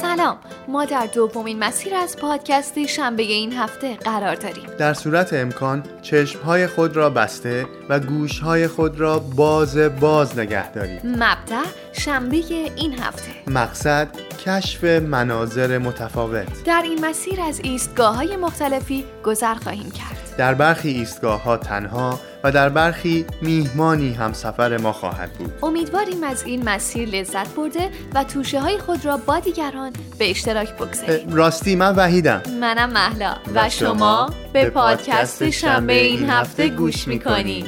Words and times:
سلام 0.00 0.38
ما 0.68 0.84
در 0.84 1.06
دومین 1.06 1.58
مسیر 1.58 1.94
از 1.94 2.16
پادکست 2.16 2.86
شنبه 2.86 3.22
این 3.22 3.52
هفته 3.52 3.96
قرار 3.96 4.34
داریم. 4.34 4.64
در 4.78 4.94
صورت 4.94 5.32
امکان 5.32 5.82
چشمهای 6.02 6.66
خود 6.66 6.96
را 6.96 7.10
بسته 7.10 7.66
و 7.88 8.00
گوشهای 8.00 8.68
خود 8.68 9.00
را 9.00 9.18
باز 9.18 9.76
باز 9.76 10.38
نگه 10.38 10.72
دارید. 10.72 11.00
مبدع 11.04 11.64
شنبه 11.92 12.36
این 12.76 12.98
هفته. 12.98 13.30
مقصد 13.46 14.08
کشف 14.46 14.84
مناظر 14.84 15.78
متفاوت. 15.78 16.64
در 16.64 16.82
این 16.84 17.06
مسیر 17.06 17.40
از 17.40 17.60
ایستگاه 17.64 18.16
های 18.16 18.36
مختلفی 18.36 19.04
گذر 19.24 19.54
خواهیم 19.54 19.90
کرد. 19.90 20.34
در 20.38 20.54
برخی 20.54 20.88
ایستگاه 20.88 21.42
ها 21.42 21.56
تنها 21.56 22.20
و 22.44 22.52
در 22.52 22.68
برخی 22.68 23.26
میهمانی 23.42 24.12
هم 24.12 24.32
سفر 24.32 24.76
ما 24.76 24.92
خواهد 24.92 25.32
بود. 25.32 25.52
امیدواریم 25.62 26.24
از 26.24 26.42
این 26.42 26.68
مسیر 26.68 27.08
لذت 27.08 27.54
برده 27.54 27.90
و 28.14 28.24
توشه 28.24 28.60
های 28.60 28.78
خود 28.78 29.04
را 29.04 29.16
با 29.16 29.38
دیگران 29.38 29.92
به 30.18 30.30
اشتراک 30.30 30.76
بگذاریم. 30.76 31.34
راستی 31.34 31.76
من 31.76 31.94
وحیدم. 31.96 32.42
منم 32.60 32.90
محلا 32.90 33.34
و 33.54 33.68
شما 33.68 34.30
به 34.52 34.70
پادکست 34.70 35.50
شنبه 35.50 35.92
این 35.92 36.30
هفته 36.30 36.68
گوش 36.68 37.08
می‌کنیم. 37.08 37.66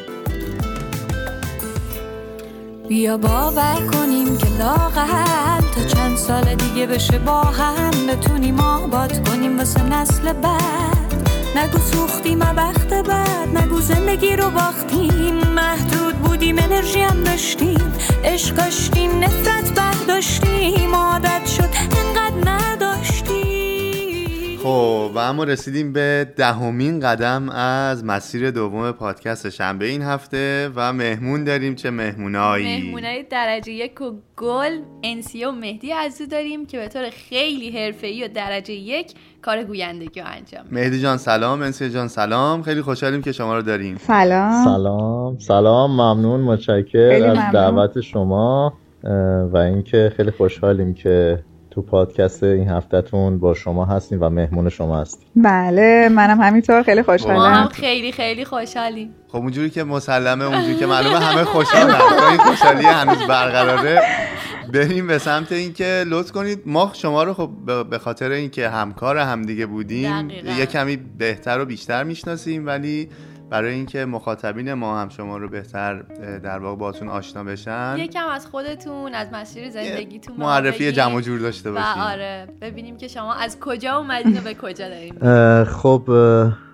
بیا 2.88 3.16
باور 3.16 3.76
کنیم 3.92 4.38
که 4.38 4.46
لاغل 4.58 5.60
تا 5.74 5.84
چند 5.94 6.16
سال 6.16 6.54
دیگه 6.54 6.86
بشه 6.86 7.18
با 7.18 7.42
هم 7.42 8.06
بتونیم 8.06 8.60
آباد 8.60 9.28
کنیم 9.28 9.58
واسه 9.58 9.82
نسل 9.82 10.32
بعد. 10.32 10.99
نگو 11.56 11.78
سوختیم 11.78 12.40
وقت 12.40 12.88
بعد 12.88 13.58
نگو 13.58 13.80
زندگی 13.80 14.36
رو 14.36 14.50
باختیم. 14.50 15.34
محدود 15.34 16.14
بودیم 16.14 16.58
انرژی 16.58 17.00
هم 17.00 17.22
داشتیم. 17.24 17.92
عشق 18.24 18.54
داشتیم 18.54 19.24
نفرت 19.24 19.74
برداشتیم. 19.74 20.94
عادت 20.94 21.46
شد 21.46 21.68
انقدر 21.98 22.50
نداشتیم 22.50 22.79
خب 24.62 25.10
و 25.14 25.18
اما 25.18 25.44
رسیدیم 25.44 25.92
به 25.92 26.32
دهمین 26.36 27.00
قدم 27.00 27.48
از 27.48 28.04
مسیر 28.04 28.50
دوم 28.50 28.92
پادکست 28.92 29.50
شنبه 29.50 29.86
این 29.86 30.02
هفته 30.02 30.70
و 30.76 30.92
مهمون 30.92 31.44
داریم 31.44 31.74
چه 31.74 31.90
مهمونایی؟ 31.90 32.80
مهمونای 32.80 33.22
درجه 33.30 33.72
یک 33.72 34.00
و 34.00 34.12
گل 34.36 34.78
انسیه 35.02 35.48
و 35.48 35.52
مهدی 35.52 35.90
عزیز 35.92 36.28
داریم 36.28 36.66
که 36.66 36.78
به 36.78 36.88
طور 36.88 37.10
خیلی 37.10 37.78
حرفه‌ای 37.78 38.24
و 38.24 38.28
درجه 38.28 38.74
یک 38.74 39.14
کار 39.42 39.64
گویندگی 39.64 40.20
رو 40.20 40.26
انجام 40.26 40.64
میدن. 40.64 40.82
مهدی 40.82 41.00
جان 41.00 41.16
سلام. 41.16 41.62
انسیه 41.62 41.90
جان 41.90 42.08
سلام. 42.08 42.62
خیلی 42.62 42.82
خوشحالیم 42.82 43.22
که 43.22 43.32
شما 43.32 43.56
رو 43.56 43.62
داریم. 43.62 43.96
سلام. 43.96 44.64
سلام. 44.64 45.38
سلام. 45.38 45.90
ممنون. 45.90 46.40
خیلی 46.40 46.52
متشکر 46.52 47.30
از 47.30 47.36
ممنون. 47.36 47.50
دعوت 47.50 48.00
شما 48.00 48.72
و 49.52 49.56
اینکه 49.56 50.12
خیلی 50.16 50.30
خوشحالیم 50.30 50.94
که 50.94 51.44
تو 51.80 51.86
پادکست 51.86 52.42
این 52.42 52.68
هفتهتون 52.68 53.38
با 53.38 53.54
شما 53.54 53.84
هستیم 53.84 54.18
و 54.22 54.30
مهمون 54.30 54.68
شما 54.68 55.00
هستیم. 55.00 55.28
بله 55.36 56.08
منم 56.08 56.40
همینطور 56.40 56.82
خیلی 56.82 57.00
ما 57.00 57.12
هم 57.12 57.18
خوشحالم 57.18 57.68
خیلی 57.68 58.12
خیلی 58.12 58.44
خوشحالیم. 58.44 59.14
خب 59.28 59.36
اونجوری 59.36 59.70
که 59.70 59.84
مسلمه 59.84 60.44
اونجوری 60.44 60.76
که 60.76 60.86
معلومه 60.86 61.18
همه 61.18 61.44
خوشحالن. 61.44 61.94
این 62.30 62.38
خوشحالی 62.38 62.86
هنوز 62.86 63.18
برقراره. 63.28 64.02
بریم 64.74 65.06
به 65.06 65.18
سمت 65.18 65.52
اینکه 65.52 66.04
لطف 66.06 66.32
کنید. 66.32 66.62
ما 66.66 66.90
شما 66.94 67.22
رو 67.24 67.34
خب 67.34 67.50
به- 67.66 67.84
به 67.84 67.98
خاطر 67.98 68.30
اینکه 68.30 68.68
همکار 68.68 69.18
همدیگه 69.18 69.66
بودیم 69.66 70.28
دقیقاً. 70.28 70.52
یه 70.52 70.66
کمی 70.66 70.96
بهتر 70.96 71.60
و 71.60 71.64
بیشتر 71.64 72.04
می‌شناسیم 72.04 72.66
ولی 72.66 73.08
برای 73.50 73.74
اینکه 73.74 74.04
مخاطبین 74.04 74.72
ما 74.74 75.00
هم 75.00 75.08
شما 75.08 75.38
رو 75.38 75.48
بهتر 75.48 76.02
در 76.38 76.58
واقع 76.58 76.76
باتون 76.76 77.08
آشنا 77.08 77.44
بشن. 77.44 77.94
یکم 77.98 78.28
از 78.28 78.46
خودتون 78.46 79.14
از 79.14 79.28
مسیر 79.32 79.70
زندگیتون 79.70 80.36
معرفی. 80.38 80.92
جمع 80.92 81.14
و 81.14 81.20
جور 81.20 81.40
داشته 81.40 81.70
و 81.70 81.74
باشیم. 81.74 82.02
آره 82.02 82.48
ببینیم 82.60 82.96
که 82.96 83.08
شما 83.08 83.34
از 83.34 83.60
کجا 83.60 83.96
اومدین 83.96 84.38
و 84.38 84.40
به 84.40 84.54
کجا 84.54 84.88
دارین. 84.88 85.64
خب 85.64 86.10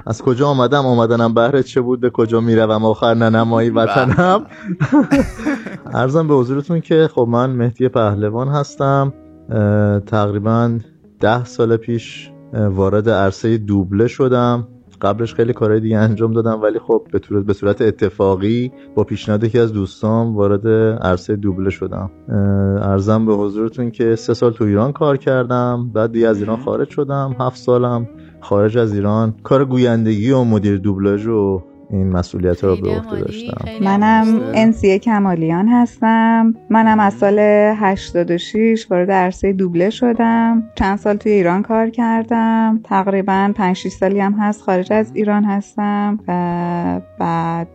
از 0.06 0.22
کجا 0.22 0.48
آمدم 0.48 0.86
آمدنم 0.86 1.34
بهرت 1.34 1.64
چه 1.64 1.80
بود؟ 1.80 2.00
به 2.00 2.10
کجا 2.10 2.40
می‌روم؟ 2.40 2.84
آخر 2.84 3.14
ننمایی 3.14 3.70
وطنم. 3.70 4.46
ارزم 5.94 6.28
به 6.28 6.34
حضورتون 6.34 6.80
که 6.80 7.08
خب 7.14 7.26
من 7.30 7.50
مهدی 7.50 7.88
پهلوان 7.88 8.48
هستم. 8.48 9.12
تقریبا 10.06 10.78
ده 11.20 11.44
سال 11.44 11.76
پیش 11.76 12.30
وارد 12.52 13.08
عرصه 13.10 13.58
دوبله 13.58 14.08
شدم. 14.08 14.68
قبلش 15.00 15.34
خیلی 15.34 15.52
کارهای 15.52 15.80
دیگه 15.80 15.98
انجام 15.98 16.32
دادم 16.32 16.62
ولی 16.62 16.78
خب 16.78 17.06
به 17.12 17.18
طور- 17.18 17.42
به 17.42 17.52
صورت 17.52 17.82
اتفاقی 17.82 18.72
با 18.94 19.04
پیشنهاد 19.04 19.44
یکی 19.44 19.58
از 19.58 19.72
دوستان 19.72 20.34
وارد 20.34 20.68
عرصه 21.02 21.36
دوبله 21.36 21.70
شدم. 21.70 22.10
ارزم 22.82 23.26
به 23.26 23.34
حضورتون 23.34 23.90
که 23.90 24.16
سه 24.16 24.34
سال 24.34 24.52
تو 24.52 24.64
ایران 24.64 24.92
کار 24.92 25.16
کردم 25.16 25.90
بعد 25.94 26.12
دیگه 26.12 26.28
از 26.28 26.38
ایران 26.38 26.56
خارج 26.60 26.90
شدم 26.90 27.36
هفت 27.40 27.56
سالم 27.56 28.08
خارج 28.40 28.78
از 28.78 28.94
ایران. 28.94 29.34
کار 29.42 29.64
گویندگی 29.64 30.30
و 30.30 30.44
مدیر 30.44 30.76
دوبلاژ 30.78 31.26
و 31.26 31.62
این 31.90 32.08
مسئولیت 32.08 32.64
رو 32.64 32.76
به 32.76 32.88
عهده 32.88 33.20
داشتم. 33.20 33.54
منم. 33.80 34.40
انسیه 34.54 34.98
کمالیان 34.98 35.68
هستم. 35.68 36.54
منم 36.70 37.00
از 37.00 37.14
سال 37.14 37.38
86 37.38 38.86
وارد 38.90 39.10
عرصه 39.10 39.52
دوبله 39.52 39.90
شدم. 39.90 40.62
چند 40.74 40.98
سال 40.98 41.16
توی 41.16 41.32
ایران 41.32 41.62
کار 41.62 41.90
کردم. 41.90 42.80
تقریبا 42.84 43.52
5 43.54 43.76
6 43.76 43.88
سالی 43.88 44.20
هم 44.20 44.32
هست 44.32 44.62
خارج 44.62 44.92
از 44.92 45.10
ایران 45.14 45.44
هستم 45.44 46.18
و 46.28 47.00
بعد 47.18 47.68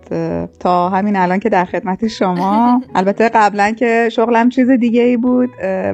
تا 0.59 0.89
همین 0.89 1.15
الان 1.15 1.39
که 1.39 1.49
در 1.49 1.65
خدمت 1.65 2.07
شما. 2.07 2.81
البته 2.95 3.29
قبلا 3.29 3.71
که 3.71 4.09
شغلم 4.11 4.49
چیز 4.49 4.69
دیگه 4.69 5.01
ای 5.01 5.17
بود 5.17 5.49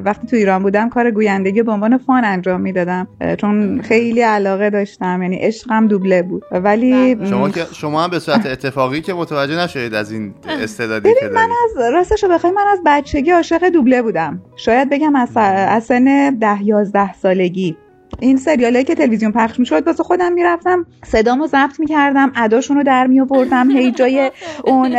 وقتی 0.06 0.28
تو 0.28 0.36
ایران 0.36 0.64
بودم 0.64 0.90
کار 0.90 1.12
گویندگی 1.12 1.64
به 1.64 1.72
عنوان 1.72 1.98
فان 1.98 2.26
انجام 2.26 2.62
می‌دادم. 2.62 3.08
چون 3.38 3.82
خیلی 3.82 4.22
علاقه 4.22 4.70
داشتم 4.70 5.22
یعنی 5.22 5.36
عشقم 5.36 5.88
دوبله 5.88 6.22
بود. 6.22 6.44
ولی 6.52 7.16
بله. 7.16 7.30
شما 7.30 7.50
که 7.50 7.62
شما 7.74 8.07
هم 8.08 8.12
به 8.12 8.20
صورت 8.20 8.46
اتفاقی 8.46 9.02
که 9.02 9.14
متوجه 9.14 9.58
نشدید 9.58 9.94
از 9.94 10.12
این 10.12 10.34
استعدادی 10.46 11.10
که 11.14 11.28
دارید. 11.28 11.38
از 11.38 11.94
راستش 11.94 12.24
رو 12.24 12.30
بخوای 12.30 12.54
من 12.54 12.66
از 12.72 12.80
بچگی 12.86 13.32
عاشق 13.32 13.70
دوبله 13.70 14.02
بودم. 14.02 14.42
شاید 14.56 14.90
بگم 14.90 15.16
از, 15.16 15.30
از 15.36 15.84
سن 15.84 16.38
ده 16.40 16.64
یازده 16.64 17.14
سالگی. 17.14 17.78
این 18.20 18.38
سریالایی 18.38 18.86
که 18.86 18.96
تلویزیون 18.96 19.32
پخش 19.32 19.60
می‌شد 19.60 19.88
واسه 19.88 20.04
خودم 20.04 20.34
می‌رفتم 20.34 20.86
صدامو 21.04 21.48
ضبط 21.48 21.80
می‌کردم 21.80 22.32
اداشون 22.36 22.78
رو 22.78 22.84
در 22.84 23.08
میآوردم 23.08 23.72
هی 23.72 23.92
جای 23.92 24.32
اون 24.64 24.96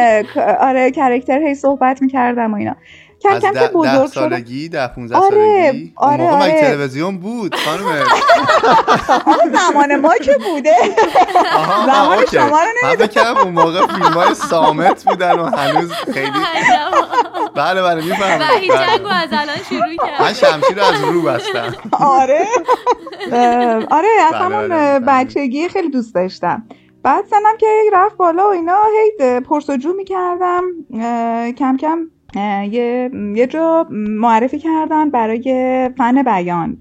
آره 0.61 0.91
کرکتر 0.91 1.43
هی 1.43 1.55
صحبت 1.55 2.03
می‌کردم 2.03 2.55
و 2.55 2.57
اینا. 2.57 2.77
کم 3.23 3.31
از 3.31 3.43
کم 3.43 3.51
ده, 3.53 3.61
که 3.61 3.67
ده 3.67 3.73
بزرگ 3.73 4.13
شدم 4.13 4.29
سالگی 4.29 4.69
ده 4.69 4.87
15 4.87 5.17
آره، 5.17 5.29
سالگی؟ 5.31 5.95
اون 5.99 6.11
آره، 6.11 6.25
موقع 6.25 6.37
مگه 6.37 6.53
آره. 6.53 6.61
تلویزیون 6.61 7.19
بود 7.19 7.55
خانم؟ 7.55 8.05
زمان 9.53 9.97
ما 9.97 10.15
که 10.15 10.37
بوده. 10.45 10.75
آها، 11.57 11.87
زمان. 11.87 12.27
شما 12.27 12.61
رو 12.63 12.89
من 12.89 12.97
بکنم 12.97 13.37
اون 13.37 13.53
موقع 13.53 13.87
فیلم 13.87 14.13
های 14.13 14.35
سامت 14.35 15.05
بودن 15.05 15.39
و 15.39 15.45
هنوز 15.57 15.93
خیلی 15.93 16.31
بله 17.55 17.83
بله 17.83 18.05
می‌فهمم. 18.05 18.41
و 18.41 18.53
این 18.53 18.73
جنگو 18.73 19.09
از 19.09 19.29
الان 19.33 19.57
شروع 19.69 19.81
من 20.21 20.33
کرد 20.33 20.33
شمشیر 20.33 20.77
رو 20.79 20.85
از 20.85 21.01
رو 21.01 21.23
بستم. 21.23 21.75
آره. 21.93 22.47
آره 23.91 24.09
از 24.27 24.33
بله، 24.33 24.39
همون 24.39 24.69
بله، 24.69 24.99
بله. 24.99 25.25
بچگی 25.25 25.69
خیلی 25.69 25.91
دوست 25.91 26.15
داشتم. 26.15 26.67
بعد 27.03 27.25
سنم 27.31 27.57
که 27.59 27.67
رفت 27.93 28.17
بالا 28.17 28.49
و 28.49 28.53
اینا 28.53 28.83
هی 28.85 29.41
پرسجو 29.41 29.93
می‌کردم. 29.93 30.63
کم 31.59 31.77
کم 31.77 31.99
یه 32.37 33.11
یه 33.35 33.47
جا 33.47 33.87
معرفی 33.91 34.59
کردن 34.59 35.11
برای 35.11 35.91
فن 35.99 36.23
بیان. 36.23 36.77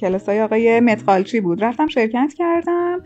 کلاس 0.00 0.28
های 0.28 0.42
آقای 0.42 0.80
متقالچی 0.80 1.40
بود. 1.40 1.64
رفتم 1.64 1.86
شرکت 1.86 2.34
کردم. 2.36 3.02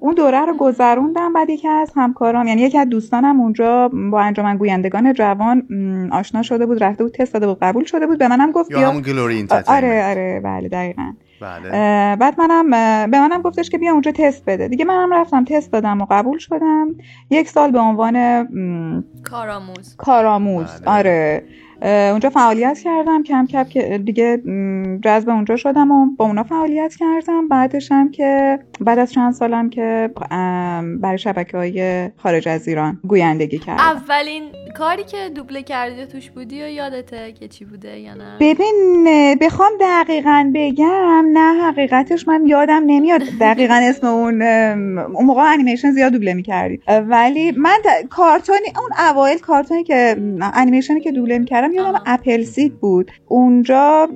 اون 0.00 0.14
دوره 0.14 0.46
رو 0.46 0.56
گذروندم 0.56 1.32
بعد 1.32 1.50
یکی 1.50 1.68
از 1.68 1.92
همکارام 1.96 2.46
یعنی 2.46 2.62
یکی 2.62 2.78
از 2.78 2.88
دوستانم 2.88 3.40
اونجا 3.40 3.88
با 3.88 4.20
انجمن 4.20 4.56
گویندگان 4.56 5.12
جوان 5.12 5.62
آشنا 6.12 6.42
شده 6.42 6.66
بود 6.66 6.84
رفته 6.84 7.04
بود 7.04 7.12
تست 7.12 7.34
داده 7.34 7.46
بود 7.46 7.58
قبول 7.62 7.84
شده 7.84 8.06
بود. 8.06 8.18
به 8.18 8.28
منم 8.28 8.52
گفت 8.52 8.70
یا 8.70 8.90
همون 8.90 9.02
گلوری 9.02 9.46
آره 9.66 10.10
آره 10.10 10.40
بله 10.44 10.68
دقیقا. 10.68 11.12
بله. 11.44 11.70
بعد 12.16 12.34
منم 12.40 12.70
به 13.10 13.20
منم 13.20 13.42
گفتش 13.42 13.70
که 13.70 13.78
بیا 13.78 13.92
اونجا 13.92 14.12
تست 14.12 14.44
بده. 14.46 14.68
دیگه 14.68 14.84
منم 14.84 15.14
رفتم 15.14 15.44
تست 15.44 15.72
دادم 15.72 16.00
و 16.00 16.06
قبول 16.10 16.38
شدم. 16.38 16.88
یک 17.30 17.48
سال 17.48 17.70
به 17.70 17.78
عنوان 17.78 18.42
م، 18.42 19.04
کارآموز. 19.24 19.96
کارآموز. 19.96 20.80
بله. 20.80 20.90
آره. 20.94 21.44
اونجا 21.82 22.30
فعالیت 22.30 22.78
کردم. 22.78 23.22
کم 23.22 23.46
کم 23.46 23.64
که 23.64 23.98
دیگه 24.04 24.42
جذب 25.02 25.28
اونجا 25.28 25.56
شدم 25.56 25.90
و 25.90 26.06
با 26.16 26.24
اونا 26.24 26.42
فعالیت 26.42 26.94
کردم. 26.94 27.48
بعدش 27.48 27.92
هم 27.92 28.10
که 28.10 28.58
بعد 28.80 28.98
از 28.98 29.12
چند 29.12 29.32
سالم 29.32 29.70
که 29.70 30.10
برای 31.00 31.18
شبکه 31.18 31.56
های 31.56 32.10
خارج 32.16 32.48
از 32.48 32.68
ایران 32.68 33.00
گویندگی 33.08 33.58
کردم. 33.58 33.82
اولین 33.82 34.42
کاری 34.78 35.04
که 35.04 35.30
دوبله 35.34 35.62
کردی 35.62 36.06
توش 36.06 36.30
بودی 36.30 36.62
و 36.62 36.68
یادته 36.68 37.32
که 37.32 37.48
چی 37.48 37.64
بوده 37.64 37.98
یا 37.98 38.14
نه؟ 38.14 38.36
ببین 38.40 39.06
بخوام 39.40 39.70
دقیقا 39.80 40.50
بگم 40.54 41.24
نه 41.32 41.62
حقیقتش 41.62 42.28
من 42.28 42.46
یادم 42.46 42.82
نمیاد. 42.86 43.20
دقیقا 43.40 43.74
اسم 43.90 44.06
اون 44.06 44.42
اون 44.42 45.26
موقع 45.26 45.42
انیمیشن 45.52 45.90
زیاد 45.90 46.12
دوبله 46.12 46.34
می‌کردی. 46.34 46.80
ولی 47.08 47.52
من 47.52 47.78
کارتونی 48.10 48.58
اون 48.80 48.90
اوایل 49.10 49.38
کارتونی 49.38 49.84
که 49.84 50.16
انیمیشنی 50.40 51.00
که 51.00 51.12
دوبله 51.12 51.38
می‌کردم 51.38 51.72
یادم 51.72 52.02
اپل 52.06 52.42
سید 52.42 52.80
بود. 52.80 53.10
اونجا 53.26 54.08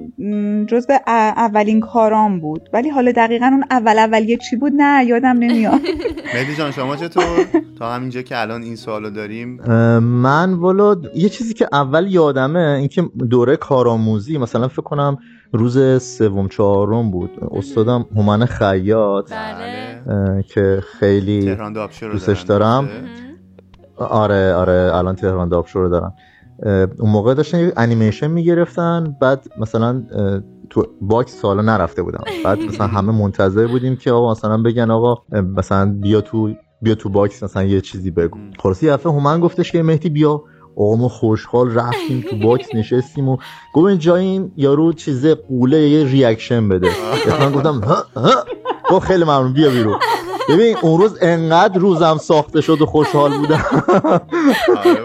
جزء 0.66 0.96
اولین 1.06 1.80
کارام 1.80 2.40
بود. 2.40 2.68
ولی 2.72 2.88
حالا 2.88 3.12
دقیقا 3.12 3.46
اون 3.46 3.64
اول 3.70 3.98
اولیه 3.98 4.36
چی 4.36 4.56
بود؟ 4.56 4.72
نه 4.76 5.04
یادم 5.04 5.38
نمیاد. 5.38 5.80
مهدی 6.34 6.54
جان 6.58 6.70
شما 6.72 6.96
چطور؟ 6.96 7.46
تا 7.78 7.94
همینجا 7.94 8.22
که 8.22 8.40
الان 8.40 8.62
این 8.62 8.76
سوالو 8.76 9.10
داریم. 9.10 9.60
من 10.00 10.47
والا 10.54 10.96
یه 11.14 11.28
چیزی 11.28 11.54
که 11.54 11.68
اول 11.72 12.06
یادمه 12.12 12.76
اینکه 12.78 13.02
دوره 13.30 13.56
کارآموزی 13.56 14.38
مثلا 14.38 14.68
فکر 14.68 14.82
کنم 14.82 15.18
روز 15.52 16.02
سوم 16.02 16.48
چهارم 16.48 17.10
بود. 17.10 17.30
استادم 17.50 18.06
هومن 18.16 18.44
خیاط 18.44 19.32
بله. 19.32 20.42
که 20.42 20.82
خیلی 20.98 21.56
دوستش 22.12 22.42
دارم. 22.42 22.88
آره 23.96 24.54
آره 24.54 24.90
الان 24.94 25.14
تهران 25.14 25.48
دابشو 25.48 25.80
رو 25.80 25.88
دارم. 25.88 26.14
اون 26.98 27.10
موقع 27.10 27.34
داشتن 27.34 27.58
یه 27.58 27.72
انیمیشن 27.76 28.26
می‌گرفتن 28.26 29.16
بعد 29.20 29.46
مثلا 29.60 30.02
تو 30.70 30.86
box 31.00 31.40
حالا 31.40 31.62
نرفته 31.62 32.02
بودم. 32.02 32.24
بعد 32.44 32.58
مثلا 32.58 32.86
همه 32.86 33.12
منتظر 33.12 33.66
بودیم 33.66 33.96
که 33.96 34.12
آقا 34.12 34.30
مثلا 34.30 34.62
بگن 34.62 34.90
آقا 34.90 35.22
مثلا 35.56 35.98
بیا 36.00 36.20
تو 36.20 36.54
بیا 36.82 36.94
تو 36.94 37.08
box 37.08 37.42
مثلا 37.42 37.64
یه 37.64 37.80
چیزی 37.80 38.10
بگو. 38.10 38.38
خلاصه 38.58 38.86
یه 38.86 38.96
هومن 39.04 39.40
گفتش 39.40 39.72
که 39.72 39.82
مهدی 39.82 40.08
بیا. 40.08 40.42
آقا 40.76 40.96
ما 40.96 41.08
خوشحال 41.08 41.74
رفتیم 41.74 42.24
تو 42.30 42.36
box 42.36 42.74
نشستیم 42.74 43.28
و 43.28 43.36
گفت 43.74 43.94
جای 43.94 44.24
این 44.24 44.52
یارو 44.56 44.92
چیزه 44.92 45.34
غوله 45.34 45.88
یه 45.88 46.04
reaction 46.04 46.68
بده. 46.68 46.88
من 47.40 47.52
گفتم 47.52 47.80
ها 47.80 48.04
ها؟ 48.84 49.00
خیلی 49.00 49.24
ممنون 49.24 49.52
بیا 49.52 49.70
بیرون. 49.70 49.98
ببین 50.48 50.76
اون 50.82 51.00
روز 51.00 51.18
انقدر 51.20 51.78
روزم 51.78 52.16
ساخته 52.16 52.60
شد 52.60 52.82
و 52.82 52.86
خوشحال 52.86 53.38
بودم. 53.38 53.64
آره 54.76 55.00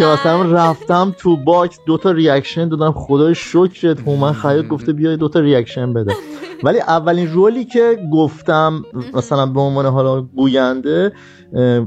که 0.00 0.06
مثلا 0.06 0.42
رفتم 0.42 1.14
تو 1.18 1.36
box 1.36 1.78
دوتا 1.86 2.10
reaction 2.10 2.68
دادم 2.68 2.92
خدای 2.92 3.34
شکرت. 3.34 4.00
هومن 4.00 4.32
خیاط 4.32 4.66
گفته 4.66 4.92
بیای 4.92 5.16
دوتا 5.16 5.40
reaction 5.40 5.92
بده. 5.92 6.14
ولی 6.64 6.80
اولین 6.80 7.32
role 7.32 7.58
ی 7.58 7.64
که 7.64 7.98
گفتم 8.12 8.82
مثلا 9.14 9.46
به 9.46 9.60
عنوان 9.60 9.86
حالا 9.86 10.20
گوینده 10.20 11.12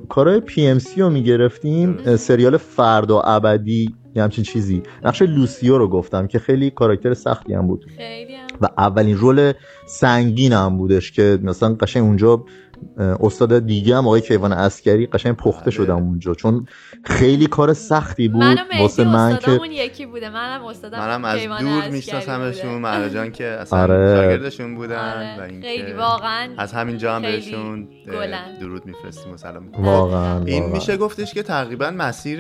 کارهای 0.10 0.40
PMC 0.40 1.02
رو 1.02 1.10
می‌گرفتیم. 1.10 2.16
سریال 2.16 2.58
فردا 2.58 3.22
ابدی 3.22 3.96
یه 4.16 4.24
همچین 4.24 4.44
چیزی. 4.44 4.84
نقش 5.04 5.22
لوسیو 5.22 5.78
رو 5.78 5.88
گفتم 5.88 6.28
که 6.28 6.40
خیلی 6.40 6.70
کاراکتر 6.70 7.14
سختی 7.14 7.54
هم 7.54 7.68
بود. 7.68 7.86
و 8.62 8.70
اولین 8.78 9.18
role 9.18 9.54
سنگین 9.86 10.54
هم 10.54 10.78
بودش 10.78 11.12
که 11.12 11.40
مثلا 11.44 11.76
قشنگ 11.80 12.04
اونجا 12.04 12.46
استاد 12.98 13.66
دیگه 13.66 13.98
هم 13.98 14.08
آقای 14.08 14.22
کیوان 14.22 14.54
عسکری 14.54 15.06
قشنگ 15.06 15.36
پخته 15.36 15.62
بله. 15.62 15.72
شدم 15.72 15.96
اونجا 15.96 16.34
چون 16.34 16.68
خیلی 17.04 17.48
کار 17.48 17.74
سختی 17.74 18.28
بود 18.28 18.58
واسه 18.80 19.04
من 19.04 19.38
که 19.38 19.60
یکی 19.72 20.06
بوده 20.06 20.30
منم 20.30 20.66
استادم 20.66 21.00
منم 21.00 21.26
از 21.26 21.42
دور 21.60 21.90
میشناسمشون 21.90 22.82
مهرجان 22.82 23.32
که 23.32 23.46
اصلا 23.46 23.80
آره. 23.80 24.16
شاگردشون 24.16 24.76
بودن 24.76 25.16
آره. 25.16 25.40
و 25.40 25.42
اینکه 25.42 25.68
خیلی 25.68 25.94
واقعا 25.94 26.50
از 26.58 26.74
همین 26.74 26.98
جا 26.98 27.16
هم 27.16 27.22
بهشون. 27.22 27.88
درود 28.60 28.86
میفرستیم 28.86 29.34
و 29.34 29.38
سلام 29.38 29.64
می‌کنیم. 29.64 29.86
واقعا 29.86 30.44
این 30.46 30.64
واقعا. 30.64 30.76
میشه 30.76 30.98
گفتش 30.98 31.34
که 31.34 31.44
تقریبا 31.44 31.92
مسیر 31.92 32.40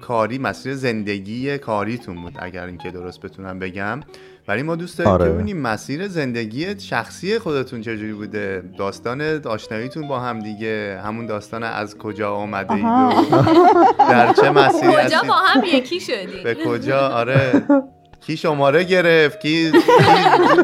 کاری 0.00 0.38
مسیر 0.38 0.74
زندگی 0.74 1.58
کاریتون 1.58 2.22
بود 2.22 2.32
اگر 2.38 2.66
اینکه 2.66 2.90
درست 2.90 3.20
بتونم 3.20 3.58
بگم 3.58 4.00
ولی 4.48 4.62
ما 4.62 4.76
دوست 4.76 4.98
داریم 4.98 5.12
آره. 5.12 5.24
که 5.24 5.30
ببینیم 5.30 5.60
مسیر 5.60 6.08
زندگی 6.08 6.80
شخصی 6.80 7.38
خودتون 7.38 7.80
چجوری 7.80 8.12
بوده. 8.12 8.62
داستان 8.78 9.40
آشناییتون 9.46 10.08
با 10.08 10.20
هم 10.20 10.38
دیگه. 10.38 11.00
همون 11.04 11.26
داستان 11.26 11.62
از 11.62 11.98
کجا 11.98 12.34
آمده 12.34 12.74
اید 12.74 12.84
در 13.98 14.32
چه 14.32 14.50
مسیری 14.50 14.92
کجا 14.92 15.20
با 15.28 15.34
هم 15.34 15.62
یکی 15.64 16.00
شدیم. 16.00 16.44
به 16.44 16.54
کجا؟ 16.54 17.08
آره. 17.08 17.62
کی 18.26 18.36
شماره 18.36 18.84
گرفت؟ 18.84 19.40
کی 19.40 19.72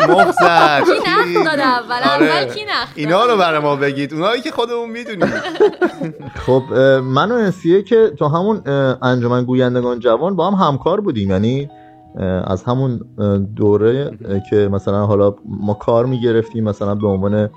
مخ 0.08 0.31
زد؟ 0.31 0.82
کی 0.85 0.93
نخ 1.11 1.44
داد 1.44 1.61
اول؟ 1.61 2.00
آره. 2.14 2.26
اول 2.26 2.55
کی 2.55 2.64
نخ 2.64 2.88
اینا 2.94 3.25
رو 3.25 3.37
برای 3.37 3.61
ما 3.61 3.76
بگید. 3.76 4.14
اونایی 4.14 4.43
که 4.43 4.50
خودمون 4.50 4.90
می‌دونیم. 4.90 5.32
خب 6.46 6.62
من 7.05 7.32
و 7.32 7.35
انسیه 7.35 7.82
که 7.82 8.12
تو 8.19 8.28
همون 8.28 8.62
انجمن 9.02 9.44
گویندگان 9.44 9.99
جوان 9.99 10.37
با 10.37 10.50
هم 10.50 10.67
همکار 10.67 11.00
بودیم. 11.00 11.31
یعنی 11.31 11.70
از 12.44 12.62
همون 12.62 13.00
دوره 13.56 14.19
که 14.50 14.69
مثلا 14.73 15.06
حالا 15.06 15.35
ما 15.44 15.75
کار 15.75 16.06
می‌گرفتیم 16.06 16.64
مثلا 16.64 16.94
به 16.94 17.06
عنوان 17.06 17.50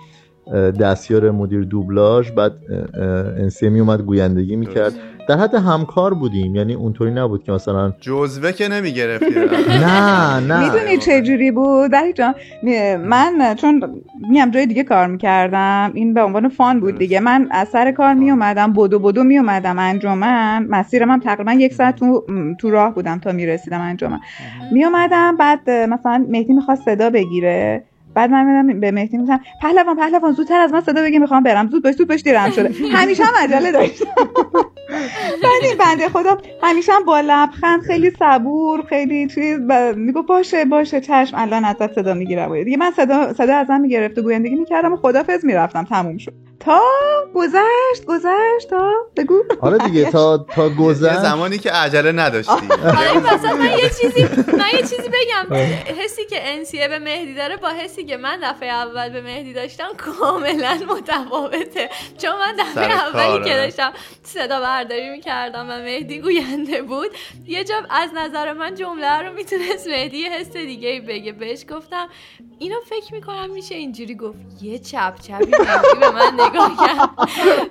دستیار 0.54 1.32
مدیر 1.32 1.64
دوبلاژ 1.64 2.32
بعد 2.32 2.54
انسیه 3.38 3.70
می 3.70 3.80
اومد 3.80 4.02
گویندگی 4.02 4.56
می‌کرد. 4.56 4.94
در 5.30 5.38
حد 5.38 5.56
همکار 5.56 6.14
بودیم 6.14 6.56
یعنی 6.56 6.74
اونطوری 6.74 7.12
نبود 7.12 7.44
که 7.44 7.52
مثلا 7.52 7.94
جزوه 8.02 8.52
که 8.52 8.68
نمی‌گرفتی. 8.68 9.36
نه 9.86 10.40
نه 10.40 10.66
می‌دونی 10.66 10.98
چه 10.98 11.22
جوری 11.22 11.52
بود؟ 11.52 11.92
جان 12.16 12.36
من 12.98 13.56
چون 13.56 14.02
میام 14.30 14.52
جای 14.52 14.66
دیگه 14.66 14.84
کار 14.84 15.08
می‌کردم 15.08 15.92
این 15.94 16.14
به 16.14 16.22
عنوان 16.22 16.50
فان 16.50 16.80
بود 16.80 16.98
دیگه. 16.98 17.20
من 17.20 17.48
از 17.52 17.68
سر 17.68 17.92
کار 17.92 18.14
میومدم 18.14 18.74
بدو 18.74 19.00
بدو 19.00 19.24
میومدم 19.24 19.80
انجمن. 19.80 20.68
مسیرم 20.70 21.12
هم 21.12 21.20
تقریبا 21.20 21.54
یک 21.54 21.74
ساعت 21.74 21.96
تو, 21.96 22.26
تو 22.60 22.70
راه 22.70 22.94
بودم 22.94 23.20
تا 23.20 23.32
می‌رسیدم 23.32 23.82
انجمن. 23.82 24.20
میومدم 24.72 25.38
بعد 25.38 25.70
مثلا 25.70 26.26
مهدی 26.30 26.54
می‌خواست 26.54 26.86
صدا 26.86 27.10
بگیره. 27.10 27.84
بعد 28.16 28.32
من 28.32 28.46
میدم 28.46 28.80
به 28.80 28.92
مهدی 28.92 29.18
میگم 29.18 29.40
پهلوان 29.62 29.96
پهلوان 29.96 30.32
زودتر 30.32 30.60
از 30.60 30.74
من 30.74 30.82
صدا 30.82 31.02
بگی 31.02 31.20
می‌خوام 31.20 31.44
برم. 31.44 31.70
زود 31.70 31.84
باش 31.84 31.96
زود 31.96 32.08
باش 32.08 32.22
دیرم 32.22 32.52
شده. 32.52 32.74
همیشه 32.92 33.24
هم 33.24 33.34
عجله 33.44 33.72
داشتم. 33.72 34.06
بعد 35.44 35.64
این 35.64 35.78
بنده 35.80 36.10
خدا 36.10 36.38
همیشه 36.64 36.94
هم 36.94 37.06
با 37.06 37.20
لبخند 37.20 37.82
خیلی 37.82 38.12
صبور 38.20 38.86
خیلی 38.90 39.28
چیز. 39.28 39.60
میگو 39.96 40.24
باشه 40.24 40.66
باشه 40.66 41.02
چشم 41.02 41.38
الان 41.38 41.66
ازت 41.66 41.94
صدا 41.94 42.14
می‌گیرم. 42.14 42.64
دیگه 42.64 42.78
من 42.78 42.92
صدا 42.92 43.34
صدا 43.34 43.56
ازم 43.56 43.82
می‌گرفت 43.82 44.18
و 44.18 44.22
گویندگی 44.22 44.56
می‌کردم 44.56 44.94
و 44.94 44.96
خدافظ 44.96 45.46
می‌رفتم. 45.46 45.84
تموم 45.84 46.18
شد. 46.18 46.45
تا 46.60 46.82
گذشت 47.36 48.06
گذشت 48.08 48.70
تا 48.70 48.94
بگو. 49.18 49.44
آره 49.62 49.78
دیگه 49.78 50.12
تا 50.12 50.38
تا 50.38 50.68
یه 50.68 50.76
گذشت 50.76 51.20
زمانی 51.20 51.58
که 51.58 51.72
عجله 51.72 52.12
نداشتی. 52.12 52.52
حالا 52.96 53.12
این 53.12 53.24
وسط 53.24 53.46
من 53.46 53.78
یه 53.78 53.90
چیزی 53.90 54.24
من 54.58 54.70
یه 54.74 54.82
چیزی 54.82 55.10
بگم. 55.10 55.56
حسی 56.04 56.26
که 56.26 56.50
انسیه 56.50 56.88
به 56.88 57.00
مهدی 57.00 57.36
داره 57.36 57.58
با 57.58 57.70
حسی 57.70 58.06
که 58.06 58.18
من 58.18 58.40
دفعه 58.44 58.70
اول 58.70 59.10
به 59.10 59.22
مهدی 59.22 59.54
داشتم 59.54 59.88
کاملا 59.98 60.80
متفاوته. 60.90 61.90
چون 62.18 62.32
من 62.32 62.56
دفعه 62.60 62.92
اولی. 62.92 63.50
که 63.50 63.56
داشتم 63.56 63.94
صدا 64.24 64.60
برداری 64.60 65.10
می‌کردم 65.10 65.70
و 65.70 65.74
مهدی 65.80 66.22
گوینده 66.22 66.82
بود. 66.82 67.10
یه 67.48 67.64
جا 67.64 67.76
از 67.90 68.10
نظر 68.16 68.54
من 68.54 68.76
جمله 68.76 69.20
رو 69.22 69.34
می‌تونست 69.34 69.88
مهدی 69.88 70.18
یه 70.18 70.30
حس 70.30 70.52
دیگه 70.52 71.02
بگه. 71.08 71.32
بهش 71.32 71.66
گفتم 71.70 72.08
اینو 72.60 72.76
فکر 72.90 73.14
می‌کنم 73.14 73.50
میشه 73.50 73.76
اینجوری 73.76 74.16
گفت 74.16 74.38
یه 74.62 74.80
چپ 74.80 75.14
چپی 75.22 75.52
مهدی 75.52 76.00
به 76.00 76.12
من 76.12 76.45
نگاه 76.50 76.72
کرد. 76.88 77.10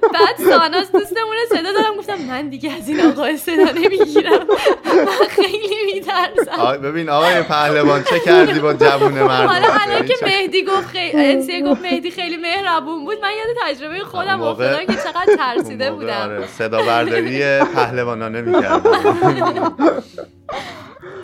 بعد 0.00 0.36
ساناس 0.50 0.92
دوستمونه 0.92 1.40
صدا 1.48 1.72
دادم 1.72 1.96
گفتم 1.98 2.14
من 2.28 2.48
دیگه 2.48 2.72
از 2.72 2.88
این 2.88 3.00
آقا 3.06 3.36
صدا 3.36 3.54
نمی‌گیرم. 3.82 4.46
من 4.84 5.26
خیلی 5.30 5.74
میترسم. 5.94 6.60
آ، 6.60 6.72
ببین 6.76 7.08
آقای 7.10 7.42
پهلوان 7.42 8.02
چه 8.02 8.18
کردی 8.20 8.60
با 8.60 8.72
جوون 8.74 9.12
مردم؟ 9.22 9.46
حالا 9.48 9.68
الان 9.80 10.06
که 10.06 10.14
مهدی 10.22 10.64
گفت 10.64 10.86
خیلی 10.86 11.62
گفت 11.62 11.82
مهدی 11.82 12.10
خیلی 12.10 12.36
مهربون 12.36 13.04
بود 13.04 13.18
من 13.22 13.30
یاد 13.30 13.56
تجربه 13.76 14.00
خودم 14.00 14.42
افتادم 14.42 14.86
که 14.86 14.92
چقدر 14.94 15.36
ترسیده 15.38 15.90
موقع 15.90 16.00
بودم. 16.02 16.20
آره، 16.20 16.46
صدا 16.46 16.82
برداری 16.82 17.38
پهلوانانه 17.74 18.40
می‌کرد 18.40 18.86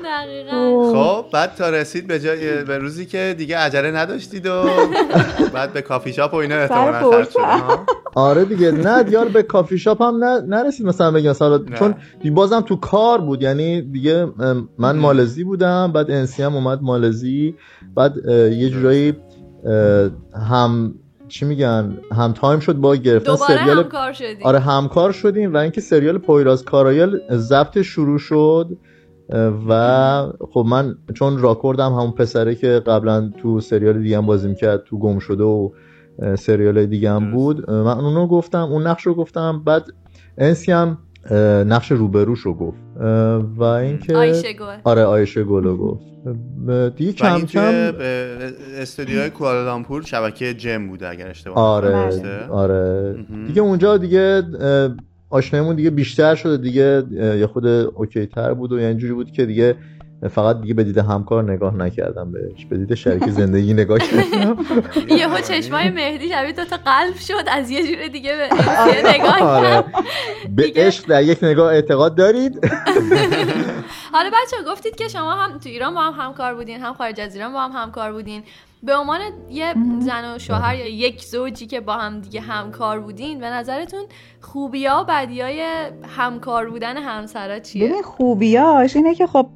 دقیقا. 0.04 0.92
خب 0.92 1.24
بعد 1.32 1.54
تا 1.54 1.70
رسید 1.70 2.06
به 2.06 2.20
جای 2.20 2.64
به 2.64 2.78
روزی 2.78 3.06
که 3.06 3.34
دیگه 3.38 3.56
عجله 3.58 3.90
نداشتید 3.90 4.46
و 4.46 4.62
بعد 5.54 5.72
به 5.72 5.82
کافی 5.82 6.12
شاپ 6.12 6.34
و 6.34 6.36
اینا 6.36 6.54
احتمالاً 6.54 7.10
خرج 7.10 7.30
شد 7.30 7.38
ها؟ 7.38 7.86
آره 8.14 8.44
دیگه 8.44 8.70
نه 8.70 9.02
دیار 9.02 9.28
به 9.28 9.42
کافی 9.42 9.78
شاپ 9.78 10.02
هم 10.02 10.24
نرسید 10.48 10.86
مثلا 10.86 11.10
بگم 11.10 11.30
مثلا 11.30 11.56
نه. 11.56 11.78
چون 11.78 11.94
بازم 12.34 12.60
تو 12.60 12.76
کار 12.76 13.20
بود 13.20 13.42
یعنی 13.42 13.82
دیگه 13.82 14.26
من 14.78 14.96
مالزی 14.96 15.44
بودم 15.44 15.92
بعد 15.92 16.10
انسی 16.10 16.42
هم 16.42 16.54
اومد 16.54 16.82
مالزی 16.82 17.54
بعد 17.94 18.16
یه 18.52 18.70
جورایی 18.70 19.16
هم 20.50 20.94
چی 21.28 21.44
میگن؟ 21.44 21.98
هم 22.16 22.32
تایم 22.32 22.60
شد 22.60 22.72
با 22.72 22.96
گرفتن 22.96 23.32
دوباره 23.32 23.58
سریال 23.58 23.78
همکار 23.78 24.12
شدیم. 24.12 24.42
آره 24.42 24.58
همکار 24.58 25.12
شدیم 25.12 25.54
و 25.54 25.56
اینکه 25.56 25.80
سریال 25.80 26.18
پویراز 26.18 26.64
کارایل 26.64 27.18
ضبط 27.30 27.82
شروع 27.82 28.18
شد. 28.18 28.78
و 29.68 30.32
خب 30.50 30.64
من 30.68 30.94
چون 31.14 31.38
راکوردم 31.38 31.92
همون 31.92 32.10
پسره 32.10 32.54
که 32.54 32.68
قبلا 32.86 33.32
تو 33.42 33.60
سریال 33.60 34.02
دیگه 34.02 34.16
هم 34.16 34.26
بازی 34.26 34.48
می‌کرد 34.48 34.84
تو 34.84 34.98
گم 34.98 35.18
شده 35.18 35.44
و 35.44 35.70
سریال 36.38 36.86
دیگه 36.86 37.10
هم. 37.10 37.30
بود 37.30 37.70
من 37.70 37.98
اونو 37.98 38.26
گفتم 38.26 38.62
اون 38.62 38.86
نقش 38.86 39.02
رو 39.02 39.14
گفتم 39.14 39.62
بعد 39.64 39.84
انسی 40.38 40.72
هم 40.72 40.98
نقش 41.66 41.92
روبروشو 41.92 42.54
گفت 42.54 42.78
و 43.56 43.62
اینکه 43.62 44.16
آیشه 44.16 44.52
گل 44.52 44.76
آره 44.84 45.04
آیشه 45.04 45.44
گلو 45.44 45.76
گفت 45.76 46.10
دیگه 46.26 46.64
و 46.66 46.90
این 47.00 47.12
کم 47.12 47.46
کم 47.46 47.92
استودیوهای 48.74 49.30
کوالالامپور 49.30 50.02
شبکه 50.02 50.54
جم 50.54 50.88
بوده 50.88 51.08
اگر 51.08 51.28
اشتباه 51.28 51.58
آره؟ 51.58 52.48
آره. 52.48 53.14
دیگه 53.46 53.62
اونجا 53.62 53.96
دیگه 53.96 54.42
آشنایمون 55.30 55.76
دیگه 55.76 55.90
بیشتر 55.90 56.34
شده 56.34 56.56
دیگه 56.56 57.04
یه 57.12 57.46
خود 57.46 57.66
اوکی 57.66 58.26
تر 58.26 58.54
بود 58.54 58.72
و 58.72 58.80
یه 58.80 58.86
اینجوری 58.86 59.12
بود 59.12 59.30
که 59.32 59.46
دیگه 59.46 59.76
فقط 60.28 60.60
دیگه 60.60 60.74
به 60.74 60.84
دید 60.84 60.98
همکار 60.98 61.52
نگاه 61.52 61.76
نکردم 61.76 62.32
بهش 62.32 62.66
به 62.66 62.76
دید 62.76 62.94
شریک 62.94 63.30
زندگی 63.40 63.74
نگاه 63.74 63.98
کردم. 63.98 64.56
یهو 65.18 65.40
چشمای 65.40 65.90
مهدی 65.90 66.28
شبیه 66.28 66.52
دو 66.52 66.64
تا 66.64 66.76
قلب 66.76 67.14
شد 67.16 67.44
از 67.48 67.70
یه 67.70 67.86
جور 67.86 68.08
دیگه 68.08 68.36
به 68.36 68.48
امسیه 68.52 69.14
نگاه 69.14 69.42
آره. 69.42 69.68
کرد. 69.68 69.84
به. 70.56 70.72
عشق 70.76 71.06
در 71.06 71.22
یک 71.22 71.44
نگاه 71.44 71.72
اعتقاد 71.72 72.14
دارید؟ 72.14 72.58
حالا 74.12 74.30
بچه 74.30 74.56
گفتید 74.66 74.96
که 74.96 75.08
شما 75.08 75.32
هم 75.32 75.58
تو 75.58 75.68
ایران 75.68 75.94
با 75.94 76.00
هم 76.00 76.26
همکار 76.26 76.54
بودین 76.54 76.80
هم 76.80 76.94
خارج 76.94 77.20
از 77.20 77.34
ایران 77.34 77.52
با 77.52 77.60
هم 77.60 77.82
همکار 77.82 78.12
بودین. 78.12 78.42
به 78.82 78.96
عنوان 78.96 79.20
یه 79.50 79.74
زن 79.98 80.34
و 80.34 80.38
شوهر 80.38 80.74
یا 80.74 80.88
یک 80.88 81.22
زوجی 81.22 81.66
که 81.66 81.80
با 81.80 81.92
هم 81.92 82.20
دیگه 82.20 82.40
همکار 82.40 83.00
بودین 83.00 83.38
به 83.38 83.46
نظرتون 83.46 84.00
خوبی 84.40 84.86
ها 84.86 85.02
و 85.02 85.04
بدی 85.08 85.40
های 85.40 85.64
همکار 86.16 86.70
بودن 86.70 86.96
همسرا 86.96 87.58
چیه؟ 87.58 87.88
ببین 87.88 88.02
خوبیاش 88.02 88.96
اینه 88.96 89.14
که 89.14 89.26
خب 89.26 89.46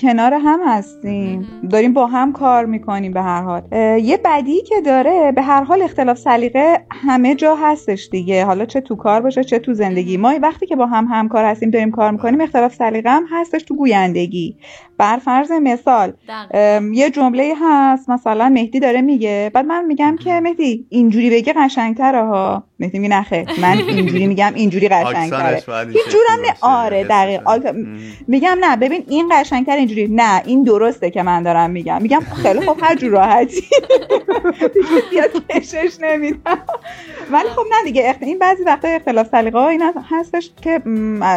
کنار 0.00 0.34
هم 0.34 0.60
هستیم. 0.66 1.48
داریم 1.70 1.92
با 1.92 2.06
هم 2.06 2.32
کار 2.32 2.64
می‌کنیم 2.64 3.12
به 3.12 3.22
هر 3.22 3.42
حال. 3.42 3.62
یه 4.02 4.20
بدی 4.24 4.62
که 4.62 4.80
داره 4.80 5.32
به 5.32 5.42
هر 5.42 5.64
حال 5.64 5.82
اختلاف 5.82 6.18
سلیقه 6.18 6.86
همه 6.90 7.34
جا 7.34 7.56
هستش 7.56 8.08
دیگه. 8.12 8.44
حالا 8.44 8.64
چه 8.64 8.80
تو 8.80 8.96
کار 8.96 9.20
باشه 9.20 9.44
چه 9.44 9.58
تو 9.58 9.74
زندگی. 9.74 10.16
ما 10.16 10.34
وقتی 10.42 10.66
که 10.66 10.76
با 10.76 10.86
هم 10.86 11.08
همکار 11.10 11.44
هستیم 11.44 11.70
داریم 11.70 11.90
کار 11.90 12.10
می‌کنیم 12.10 12.40
اختلاف 12.40 12.74
سلیقه 12.74 13.10
هم 13.10 13.26
هستش 13.30 13.62
تو 13.62 13.76
گویندگی. 13.76 14.56
بر 14.98 15.16
فرض 15.16 15.52
مثال 15.52 16.12
یه 16.92 17.10
جمله 17.10 17.54
هست 17.62 18.10
مثلا 18.10 18.48
مهدی 18.64 18.80
داره 18.80 19.00
میگه. 19.00 19.50
بعد 19.54 19.66
من 19.66 19.84
میگم 19.84 20.16
که 20.16 20.40
مهدی 20.40 20.86
اینجوری 20.88 21.30
بگه 21.30 21.52
قشنگتره 21.52 22.24
ها. 22.24 22.64
مهدی 22.80 22.98
میگه 22.98 23.14
نخه 23.16 23.46
من 23.60 23.78
اینجوری 23.88 24.26
میگم 24.26 24.52
اینجوری 24.54 24.88
قشنگتره. 24.88 25.54
هیچ 25.88 26.08
جورم 26.08 26.40
نه. 26.46 26.54
آره. 26.60 27.04
دقیق. 27.04 27.40
آل- 27.48 27.60
مهم. 27.70 27.98
میگم 28.28 28.56
نه. 28.60 28.76
ببین 28.76 29.04
این 29.08 29.32
قشنگتر 29.32 29.76
اینجوری. 29.76 30.08
نه 30.10 30.42
این 30.46 30.62
درسته 30.62 31.10
که 31.10 31.22
من 31.22 31.42
دارم 31.42 31.70
میگم. 31.70 32.02
میگم 32.02 32.20
خیلی 32.20 32.60
خب 32.60 32.76
هر 32.82 32.94
جور 32.96 33.10
راحتی. 33.10 33.60
دیگه 34.74 35.02
زیاد 35.10 35.46
کشش 35.48 35.96
نمیدم. 36.00 36.58
ولی 37.32 37.48
خب 37.48 37.62
نه 37.70 37.84
دیگه. 37.84 38.02
اخت... 38.10 38.22
این 38.22 38.38
بعضی 38.38 38.62
وقتا 38.64 38.88
اختلاف 38.88 39.28
سلیقه 39.28 39.58
این 39.58 39.82
هستش 40.10 40.50
که 40.62 40.78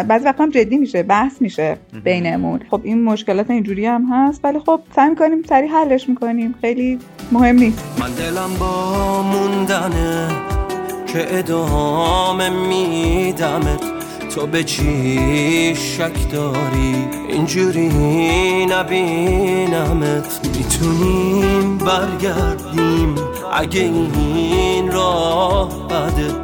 بعضی 0.07 0.25
وقتا 0.25 0.43
هم 0.43 0.49
جدی 0.49 0.77
میشه. 0.77 1.03
بحث 1.03 1.41
میشه 1.41 1.77
بینمون. 2.03 2.59
خب 2.71 2.81
این 2.83 3.03
مشکلات 3.03 3.49
اینجوری 3.51 3.85
هم 3.85 4.05
هست. 4.11 4.41
ولی 4.43 4.59
خب 4.59 4.79
سعی 4.95 5.09
می‌کنیم 5.09 5.43
سریع 5.49 5.69
حلش 5.71 6.09
می‌کنیم. 6.09 6.55
خیلی 6.61 6.99
مهم 7.31 7.55
نیست. 7.55 7.83
من 7.99 8.11
دلم 8.11 8.53
با 8.59 9.21
موندنه 9.21 10.27
که 11.13 11.39
ادامه 11.39 12.49
میدمت. 12.49 13.81
تو 14.35 14.47
به 14.47 14.63
چی 14.63 15.75
شک 15.75 16.31
داری؟ 16.31 17.07
اینجوری 17.29 18.65
نبینمت. 18.65 20.39
می‌تونیم 20.57 21.77
برگردیم 21.77 23.15
اگه 23.53 23.81
این 23.81 24.91
راه 24.91 25.87
بده. 25.87 26.35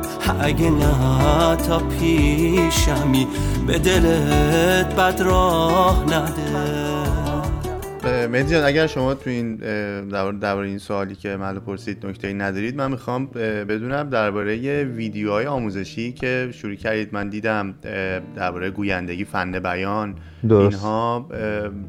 اگه 0.41 0.69
نه 0.69 1.55
تا 1.55 1.79
پیشمی 1.79 3.27
به 3.67 3.79
دلت 3.79 4.95
بد 4.95 5.21
راه 5.21 6.03
نده. 6.03 7.02
مهدی 8.03 8.51
جان 8.51 8.63
اگر 8.63 8.87
شما 8.87 9.13
تو 9.13 9.29
این 9.29 9.55
درباره 10.39 10.67
این 10.67 10.77
سوالی 10.77 11.15
که 11.15 11.37
منو 11.37 11.59
پرسید 11.59 12.05
نکته 12.05 12.33
ندارید 12.33 12.75
من 12.75 12.91
می‌خوام 12.91 13.25
بدونم 13.69 14.09
درباره 14.09 14.83
ویدیوهای 14.83 15.45
آموزشی 15.45 16.11
که 16.11 16.49
شروع 16.53 16.75
کردید 16.75 17.09
من 17.11 17.29
دیدم 17.29 17.73
درباره 18.35 18.69
گویندگی 18.69 19.25
فن 19.25 19.59
بیان 19.59 20.15
درست. 20.49 20.75
اینها 20.75 21.29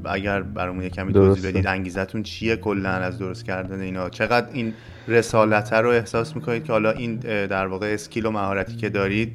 اگر 0.05 0.43
برامون 0.43 0.83
یه 0.83 0.91
کمی. 0.91 1.13
توضیح 1.13 1.51
بدید 1.51 1.67
انگیزتون 1.67 2.23
چیه 2.23 2.57
کلا 2.57 2.91
از 2.91 3.19
درست 3.19 3.45
کردن 3.45 3.81
اینا 3.81 4.09
چقدر 4.09 4.47
این 4.53 4.73
رسالت 5.09 5.73
رو 5.73 5.89
احساس 5.89 6.37
می‌کنید 6.37 6.65
که 6.65 6.73
حالا 6.73 6.91
این 6.91 7.17
در 7.47 7.67
واقع 7.67 7.87
اسکیل 7.95 8.27
و 8.27 8.31
مهارتی 8.31 8.77
که 8.77 8.89
دارید 8.89 9.33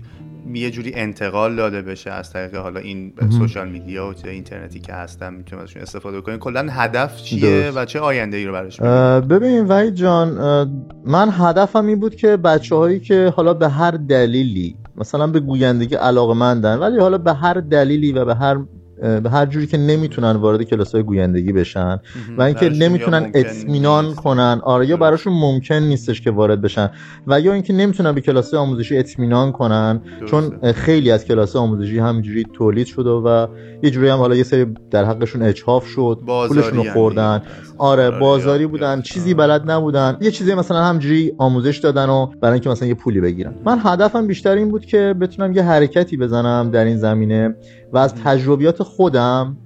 یه 0.54 0.72
جوری 0.72 0.92
انتقال 0.96 1.56
داده 1.56 1.82
بشه 1.82 2.12
از 2.12 2.34
طریق 2.34 2.56
حالا 2.56 2.80
این 2.80 3.14
سوشال 3.30 3.70
میدیا 3.70 4.08
و 4.08 4.28
اینترنتی 4.28 4.80
که 4.80 4.94
هستن 4.94 5.34
می‌تونیم 5.34 5.64
ازشون 5.64 5.82
استفاده 5.82 6.22
کنیم. 6.22 6.38
کلا 6.38 6.68
هدف 6.70 7.22
چیه. 7.22 7.72
و 7.76 7.86
چه 7.86 8.00
آینده 8.00 8.38
ای 8.38 8.46
رو 8.46 8.54
براش 8.54 8.82
ببین 9.22 9.66
وحید 9.66 9.96
جان 9.96 10.30
من 11.06 11.30
هدفم 11.32 11.86
این 11.86 12.00
بود 12.00 12.16
که 12.16 12.38
بچه 12.38 12.76
هایی 12.76 13.00
که 13.00 13.34
حالا 13.36 13.54
به 13.54 13.70
هر 13.70 13.92
دلیلی 13.92 14.76
مثلا 14.98 15.28
به 15.28 15.40
گویندگی 15.40 15.96
علاقه 15.96 16.34
مندن 16.34 16.78
ولی 16.78 17.00
حالا 17.00 17.18
به 17.18 17.34
هر 17.34 17.54
دلیلی 17.54 18.12
و 18.12 18.26
به 18.26 18.36
هر 18.36 18.58
به 19.24 19.30
هر 19.30 19.46
جوری 19.46 19.68
که 19.68 19.78
نمی‌تونن 19.78 20.32
وارد 20.32 20.64
کلاس 20.64 20.96
های 20.96 21.04
گویندگی 21.04 21.52
بشن 21.52 22.00
و 22.38 22.42
اینکه 22.42 22.70
نمی‌تونن 22.70 23.32
اطمینان. 23.34 24.16
کنن 24.16 24.62
آره 24.64 24.88
یا. 24.88 24.98
براشون 24.98 25.34
ممکن 25.34 25.76
نیستش 25.76 26.22
که 26.22 26.32
وارد 26.32 26.62
بشن 26.62 26.90
و 27.28 27.40
یا 27.40 27.54
اینکه 27.54 27.74
نمی‌تونن 27.74 28.12
به 28.12 28.22
کلاس 28.22 28.54
آموزشی 28.54 28.98
اطمینان 28.98 29.52
کنن 29.52 30.02
چون. 30.26 30.72
خیلی 30.72 31.12
از 31.12 31.26
کلاس 31.26 31.56
آموزشی 31.56 32.00
همینجوری 32.00 32.46
تولید 32.54 32.88
شده 32.88 33.10
و 33.10 33.48
یه 33.84 33.90
جوری 33.90 34.10
هم 34.10 34.18
حالا 34.18 34.36
یه 34.36 34.44
سری 34.44 34.66
در 34.92 35.06
حقشون 35.06 35.42
اجحاف 35.42 35.86
شد 35.86 36.20
پولشون 36.28 36.64
رو 36.64 36.76
یعنی. 36.76 36.90
خوردن 36.90 37.42
آره 37.78 38.08
آره، 38.08 38.20
بازاری 38.20 38.68
بودن. 38.68 39.02
چیزی. 39.02 39.34
بلد 39.34 39.72
نبودن 39.72 40.18
یه 40.22 40.32
چیزی 40.32 40.54
مثلا 40.54 40.84
همجوری 40.84 41.34
آموزش 41.38 41.78
دادن 41.78 42.10
و 42.10 42.26
برای 42.26 42.54
اینکه 42.54 42.70
مثلا 42.70 42.88
یه 42.88 42.94
پولی 42.94 43.22
بگیرن 43.22 43.54
من 43.66 43.80
هدفم 43.84 44.28
بیشتر 44.28 44.56
این 44.56 44.72
بود 44.72 44.86
که 44.86 45.16
بتونم 45.22 45.54
یه 45.54 45.64
حرکتی 45.64 46.18
بزنم 46.18 46.70
در 46.72 46.86
این 46.86 46.98
زمینه 46.98 47.56
و 47.94 47.98
از 47.98 48.16
تجربیات 48.16 48.84
خودم 48.84 49.58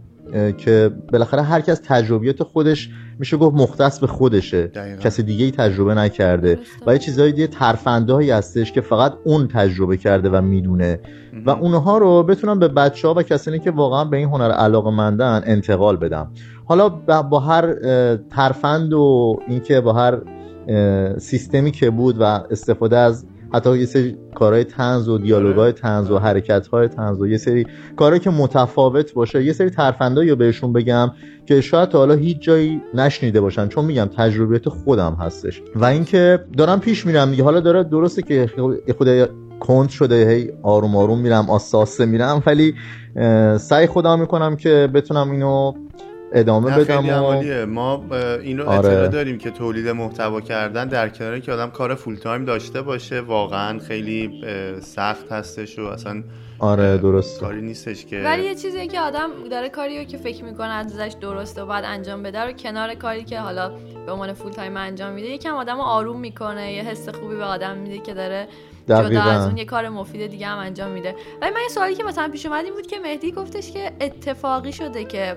که 0.58 0.92
بالاخره 1.12 1.42
هر 1.42 1.62
کس 1.62 1.82
تجربیات 1.84 2.44
خودش 2.44 2.90
میشه 3.20 3.38
گفت 3.38 3.56
مختص 3.56 4.00
به 4.00 4.08
خودشه. 4.08 4.68
دقیقاً. 4.68 5.02
کسی 5.02 5.24
دیگه 5.24 5.46
ای 5.46 5.52
تجربه 5.52 5.94
نکرده. 5.94 6.60
و 6.88 6.94
یه 6.94 7.00
چیزایی 7.00 7.32
دیگه 7.32 7.48
ترفندهایی 7.48 8.32
هستش 8.32 8.72
که 8.72 8.82
فقط 8.82 9.14
اون 9.24 9.48
تجربه 9.48 9.98
کرده 9.98 10.30
و 10.30 10.42
می‌دونه. 10.42 11.00
و 11.46 11.50
اونها 11.50 11.98
رو 11.98 12.24
بتونم 12.24 12.60
به 12.60 12.68
بچه 12.68 13.08
ها 13.08 13.14
و 13.14 13.24
کسانی 13.24 13.60
که 13.60 13.72
واقعا 13.72 14.06
به 14.06 14.18
این 14.18 14.28
هنر 14.28 14.52
علاقه 14.52 14.92
مندن 14.92 15.42
انتقال 15.46 15.98
بدم. 15.98 16.32
حالا 16.66 16.90
با 17.30 17.40
هر 17.40 17.76
ترفند 18.16 18.94
و 18.94 19.36
اینکه 19.48 19.82
با 19.82 19.94
هر 19.94 20.22
سیستمی 21.18 21.72
که 21.72 21.90
بود 21.90 22.16
و 22.20 22.24
استفاده 22.24 22.98
از 22.98 23.26
حتی 23.54 23.78
یه 23.78 23.86
سری 23.86 24.18
کارهای 24.36 24.64
تنز 24.64 25.10
و 25.10 25.18
دیالوگای 25.18 25.72
تنز 25.72 26.12
و 26.12 26.18
حرکتهای 26.20 26.88
تنز 26.88 27.22
و 27.22 27.28
یه 27.28 27.38
سری 27.38 27.66
کارهایی 27.96 28.20
که 28.20 28.30
متفاوت 28.30 29.14
باشه 29.14 29.44
یه 29.44 29.54
سری 29.54 29.70
ترفندایی 29.70 30.30
رو 30.30 30.36
بهشون 30.36 30.74
بگم 30.74 31.12
که 31.46 31.62
شاید 31.62 31.90
تا 31.90 31.98
حالا 31.98 32.14
هیچ 32.14 32.40
جایی 32.40 32.82
نشنیده 32.94 33.42
باشن 33.42 33.68
چون 33.68 33.86
میگم 33.86 34.06
تجربیات 34.18 34.70
خودم 34.70 35.18
هستش. 35.20 35.62
و 35.76 35.86
اینکه 35.86 36.40
دارم 36.58 36.80
پیش 36.80 37.06
میرم 37.06 37.32
دیگه. 37.32 37.44
حالا 37.44 37.60
داره 37.60 37.84
درسته 37.84 38.22
که 38.22 38.50
خود- 38.56 38.92
خود 38.98 39.30
کند 39.60 39.90
شده 39.90 40.30
هی 40.30 40.52
آروم 40.64 40.96
آروم 40.96 41.20
میرم 41.20 41.50
آساسه 41.50 42.06
میرم 42.06 42.44
ولی 42.46 42.74
سعی 43.58 43.88
خودم 43.88 44.20
می‌کنم 44.20 44.56
که 44.56 44.90
بتونم 44.94 45.32
اینو 45.32 45.74
ادامه 46.34 46.78
بدم 46.78 47.06
و 47.06 47.66
ما 47.66 48.06
اه، 48.12 48.40
این 48.40 48.58
رو 48.58 48.70
آره. 48.70 48.78
اطلاع 48.78 49.08
داریم 49.08 49.38
که 49.38 49.52
تولید 49.52 49.88
محتوا 49.88 50.42
کردن 50.42 50.88
در 50.88 51.10
کناری 51.10 51.42
که 51.42 51.52
آدم 51.52 51.70
کار 51.70 51.96
فول 51.96 52.16
تایم 52.16 52.46
داشته 52.46 52.82
باشه 52.82 53.22
واقعا 53.22 53.80
خیلی 53.80 54.44
سخت 54.82 55.32
هستش 55.32 55.80
و 55.80 55.82
اصلا 55.82 56.24
آره 56.60 56.98
درست 56.98 57.40
کاری 57.40 57.62
نیستش 57.62 58.06
که 58.06 58.22
ولی 58.24 58.44
یه 58.44 58.56
چیزی 58.56 58.88
که 58.88 59.00
آدم 59.00 59.30
داره 59.52 59.70
کاری 59.70 60.00
رو 60.00 60.04
که 60.04 60.18
فکر 60.18 60.44
می‌کنه 60.44 60.70
ازش 60.70 61.16
درسته 61.22 61.62
و 61.62 61.66
بعد 61.66 61.84
انجام 61.88 62.24
بده 62.24 62.40
رو 62.40 62.52
کنار 62.52 62.94
کاری 62.94 63.24
که 63.24 63.40
حالا 63.40 63.72
به 64.06 64.12
عنوان 64.12 64.34
فول 64.34 64.52
تایم 64.52 64.78
انجام 64.78 65.14
میده 65.14 65.28
یکم 65.28 65.54
آدم 65.56 65.76
رو 65.76 65.82
آروم 65.82 66.20
می‌کنه 66.20 66.74
یه 66.74 66.84
حس 66.84 67.10
خوبی 67.10 67.36
به 67.36 67.44
آدم 67.44 67.78
میده 67.78 68.00
که 68.00 68.14
داره 68.14 68.48
جدا. 68.88 69.22
از 69.22 69.48
اون 69.48 69.58
یه 69.58 69.66
کار 69.66 69.90
مفید 69.90 70.28
دیگه 70.28 70.48
هم 70.48 70.58
انجام 70.58 70.92
میده. 70.92 71.16
ولی 71.42 71.52
من 71.52 71.62
یه 71.62 71.70
سوالی 71.70 71.96
که 71.96 72.04
مثلا 72.04 72.28
پیش 72.28 72.46
اومد 72.46 72.66
این 72.66 72.74
بود 72.74 72.88
که 72.88 73.00
مهدی 73.04 73.32
گفتش 73.32 73.72
که 73.72 73.92
اتفاقی 74.02 74.72
شده 74.72 75.04
که 75.04 75.36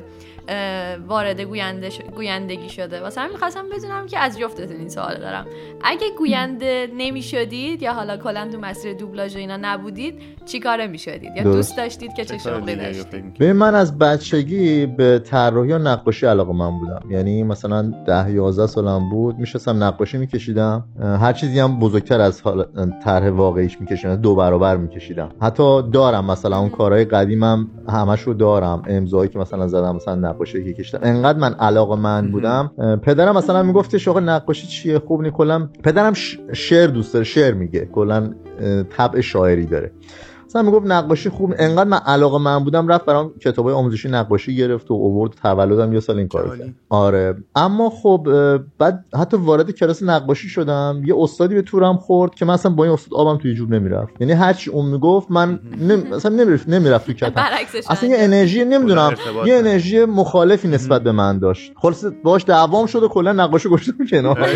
وارد 1.09 1.41
گوینده 1.41 1.91
ش- 1.91 2.01
گویندگی 2.17 2.69
شده. 2.69 3.01
واسه 3.01 3.21
همین 3.21 3.33
می‌خواستم 3.33 3.65
بدونم 3.77 4.07
که 4.07 4.19
از 4.19 4.39
جفتتون 4.39 4.77
این 4.77 4.89
سوال 4.89 5.15
دارم. 5.19 5.47
اگه 5.85 6.07
گوینده 6.19 6.89
نمی‌شدید 6.97 7.83
یا 7.83 7.93
حالا 7.93 8.17
کلا 8.17 8.49
تو 8.53 8.59
مسیر 8.59 8.93
دوبلاژ 8.93 9.35
و 9.37 9.39
اینا 9.39 9.59
نبودید 9.63 10.15
چی 10.45 10.61
کاره 10.61 10.87
می‌شدید؟ 10.87 11.37
یا. 11.37 11.43
دوست 11.43 11.77
داشتید 11.77 12.15
که 12.15 12.25
چه 12.25 12.39
شغلی 12.39 12.77
داشتید؟ 12.77 13.35
ببین 13.35 13.53
من 13.53 13.75
از 13.75 13.99
بچگی 13.99 14.87
به 14.87 15.19
طراحی 15.19 15.73
و 15.73 15.79
نقاشی 15.79 16.27
علاقه 16.27 16.53
من 16.53 16.79
بودم. 16.79 17.03
یعنی 17.11 17.43
مثلا 17.43 17.93
ده 18.07 18.31
11 18.31 18.67
سالم 18.67 19.11
بود 19.11 19.39
میشستم 19.39 19.85
نقاشی 19.85 20.19
میکشیدم. 20.19 20.85
هر 21.01 21.33
چیزی 21.33 21.59
هم 21.61 21.79
بزرگتر 21.79 22.21
از 22.21 22.41
حال 22.43 22.67
طرح 23.05 23.31
واقعیش 23.37 23.81
میکشیدم 23.81 24.17
دو 24.17 24.35
برابر 24.35 24.77
میکشیدم 24.77 25.29
حتی 25.43 25.83
دارم 25.93 26.31
مثلا 26.31 26.59
اون 26.59 26.69
کارهای 26.69 27.05
قدیمم 27.05 27.69
همش 27.89 28.21
رو 28.23 28.35
دارم. 28.35 28.83
امضایی 28.87 29.29
که 29.29 29.39
مثلا 29.39 29.69
زدم 29.69 29.97
مثلا 29.97 30.15
نقاشی 30.15 30.65
که 30.65 30.73
کشیدم 30.73 31.01
انقدر 31.03 31.39
من 31.39 31.55
علاقه 31.55 31.97
من 31.97 32.31
بودم. 32.31 32.71
پدرم 33.03 33.37
مثلا 33.37 33.63
میگفتش 33.63 34.09
آقا 34.09 34.21
نقاشی 34.21 34.67
چیه؟ 34.67 34.99
خوب 34.99 35.23
نی 35.23 35.31
کلا. 35.31 35.69
پدرم 35.85 36.13
شعر 36.53 36.87
دوست 36.87 37.13
داره 37.13 37.25
شعر 37.25 37.55
میگه. 37.55 37.89
کلا 37.93 38.31
طبع 38.97 39.21
شاعری 39.21 39.67
داره. 39.67 39.93
مثلا 40.47 40.63
می‌گفت 40.63 40.87
نقاشی 40.87 41.29
خوب 41.29 41.55
انقدر 41.59 41.89
من 41.89 41.99
علاقه 42.07 42.39
من 42.39 42.65
بودم 42.65 42.89
رفت 42.89 43.05
برام 43.05 43.33
کتابای 43.41 43.75
آموزشی 43.75 44.09
نقاشی 44.09 44.57
گرفت 44.57 44.91
و 44.91 44.95
اوورد 44.95 45.33
تولدم 45.43 45.93
یه 45.93 46.01
سال 46.01 46.19
این 46.19 46.29
کارو 46.29 46.57
کرد. 46.57 46.75
آره. 46.89 47.35
اما 47.57 47.91
خب 47.91 48.29
بعد 48.79 49.05
حتی 49.19 49.37
وارد 49.37 49.71
کلاس 49.71 50.03
نقاشی 50.03 50.49
شدم. 50.49 51.03
یه 51.07 51.15
استادی 51.19 51.55
به 51.55 51.63
تورم 51.63 51.97
خورد 51.97 52.35
که 52.35 52.45
من 52.45 52.55
اصلا 52.55 52.73
با 52.73 52.85
این 52.85 52.93
استاد 52.93 53.15
آبم 53.15 53.39
توی 53.39 53.55
جوب 53.55 53.71
نمی‌رفت. 53.75 54.21
یعنی 54.21 54.33
هر 54.33 54.53
چی 54.53 54.71
اون 54.71 54.87
می‌گفت 54.87 55.31
من 55.31 55.61
نم... 55.81 56.13
اصلا 56.13 56.37
نمی‌رفت 56.37 56.69
نمی‌رفت 56.69 57.07
تو 57.07 57.13
کتم 57.27 57.43
اصلا 57.89 58.09
یه 58.09 58.17
انرژی 58.19 58.65
نمی‌دونم 58.65 59.15
یه 59.47 59.55
انرژی 59.55 60.05
مخالفی 60.05 60.69
نسبت 60.69 61.03
به 61.03 61.13
من 61.13 61.39
داشت. 61.39 61.73
خلاص 61.77 62.05
باش 62.25 62.45
دعوام 62.47 62.87
شد 62.87 63.03
و 63.03 63.09
کلا 63.09 63.33
نقاشی 63.33 63.69
گشتم 63.69 64.07
کنار. 64.11 64.39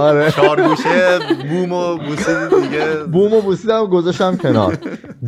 آره. 0.00 0.30
چهار 0.30 0.62
گوشه 0.68 1.18
بوم 1.50 1.72
و 1.72 1.96
بوسید 1.96 2.62
دیگه. 2.62 2.94
بوم 3.12 3.32
و 3.32 3.40
بوسیدم 3.40 3.86
گذاشتم 4.22 4.48
کنار. 4.48 4.78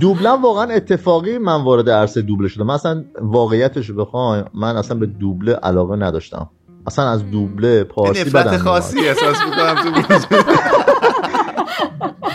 دوبلم 0.01 0.43
واقعا 0.43 0.65
اتفاقی 0.65 1.39
من 1.39 1.63
وارد 1.65 1.91
عرصه 1.91 2.23
دوبله 2.23 2.49
شدم. 2.49 2.67
من 2.67 2.75
اصلا 2.75 3.05
واقعیتش 3.21 3.91
بخوام 3.91 4.45
من 4.55 4.77
اصلا 4.77 4.99
به 4.99 5.07
دوبله 5.07 5.53
علاقه 5.53 5.97
نداشتم. 5.97 6.51
اصلا 6.87 7.11
از 7.11 7.31
دوبله 7.31 7.85
پارسی 7.85 8.31
بدم 8.31 8.57
خاصی 8.57 8.99
احساس 8.99 9.37
می‌کنم 9.47 10.05
تو 10.09 10.37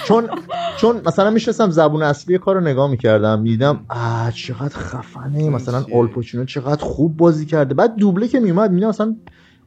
چون 0.07 0.29
چون 0.77 1.01
مثلا 1.05 1.29
میشستم 1.29 1.69
زبون 1.69 2.03
اصلی 2.03 2.37
کار 2.37 2.55
رو 2.55 2.61
نگاه 2.61 2.91
می‌کردم 2.91 3.39
می‌دیدم 3.41 3.79
آ 3.89 4.31
چقدر 4.31 4.77
خفنه 4.77 5.49
مثلا 5.49 5.85
آلپوچینو 5.95 6.45
چقدر 6.45 6.83
خوب 6.83 7.17
بازی 7.17 7.45
کرده. 7.45 7.73
بعد 7.73 7.95
دوبله 7.95 8.27
که 8.27 8.39
میومد 8.39 8.69
می‌دیدم 8.69 8.89
مثلا 8.89 9.15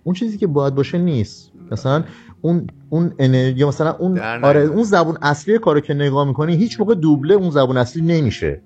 اون 0.04 0.14
چیزی 0.14 0.38
که 0.38 0.46
باید 0.46 0.74
باشه 0.74 0.98
نیست. 0.98 1.52
مثلا 1.70 2.04
اون 2.42 2.66
اون 2.90 3.12
انرژی 3.18 3.64
مثلا 3.64 3.96
اون 3.98 4.18
آره 4.18 4.60
اون 4.60 4.82
زبون 4.82 5.16
اصلی 5.22 5.58
کارو 5.58 5.80
که 5.80 5.94
نگاه 5.94 6.28
می‌کنی 6.28 6.56
هیچ 6.56 6.80
موقع 6.80 6.94
دوبله 6.94 7.34
اون 7.34 7.50
زبون 7.50 7.76
اصلی 7.76 8.02
نمیشه. 8.02 8.60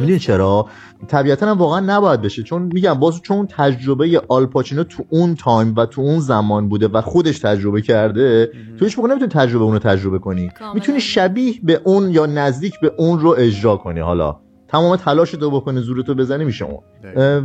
می‌دونی 0.00 0.18
چرا؟ 0.18 0.66
طبیعتا 1.08 1.46
هم 1.46 1.58
واقعا 1.58 1.80
نباید 1.80 2.20
بشه. 2.22 2.42
چون 2.42 2.62
میگم 2.62 2.94
باز 2.94 3.22
چون 3.22 3.46
تجربه 3.46 4.22
آلپاچینو 4.28 4.84
تو 4.84 5.04
اون 5.10 5.34
تایم 5.34 5.74
و 5.76 5.86
تو 5.86 6.00
اون 6.00 6.20
زمان 6.20 6.68
بوده 6.68 6.88
و 6.88 7.00
خودش 7.00 7.38
تجربه 7.38 7.82
کرده 7.82 8.50
تو 8.78 8.84
هیچ 8.84 8.98
موقع 8.98 9.10
نمی‌تونی 9.10 9.30
تجربه 9.30 9.64
اونو 9.64 9.78
تجربه 9.78 10.18
کنی. 10.18 10.50
می‌تونی 10.74 11.00
شبیه 11.00 11.54
به 11.62 11.80
اون 11.84 12.10
یا 12.10 12.26
نزدیک 12.26 12.80
به 12.80 12.92
اون 12.98 13.20
رو 13.20 13.34
اجرا 13.38 13.76
کنی. 13.76 14.00
حالا 14.00 14.36
تمام 14.68 14.96
تلاش 14.96 15.30
تو 15.30 15.50
بکنی 15.50 15.80
زورتو 15.80 16.14
بزنی 16.14 16.44
میشه 16.44 16.64
اون. 16.64 16.80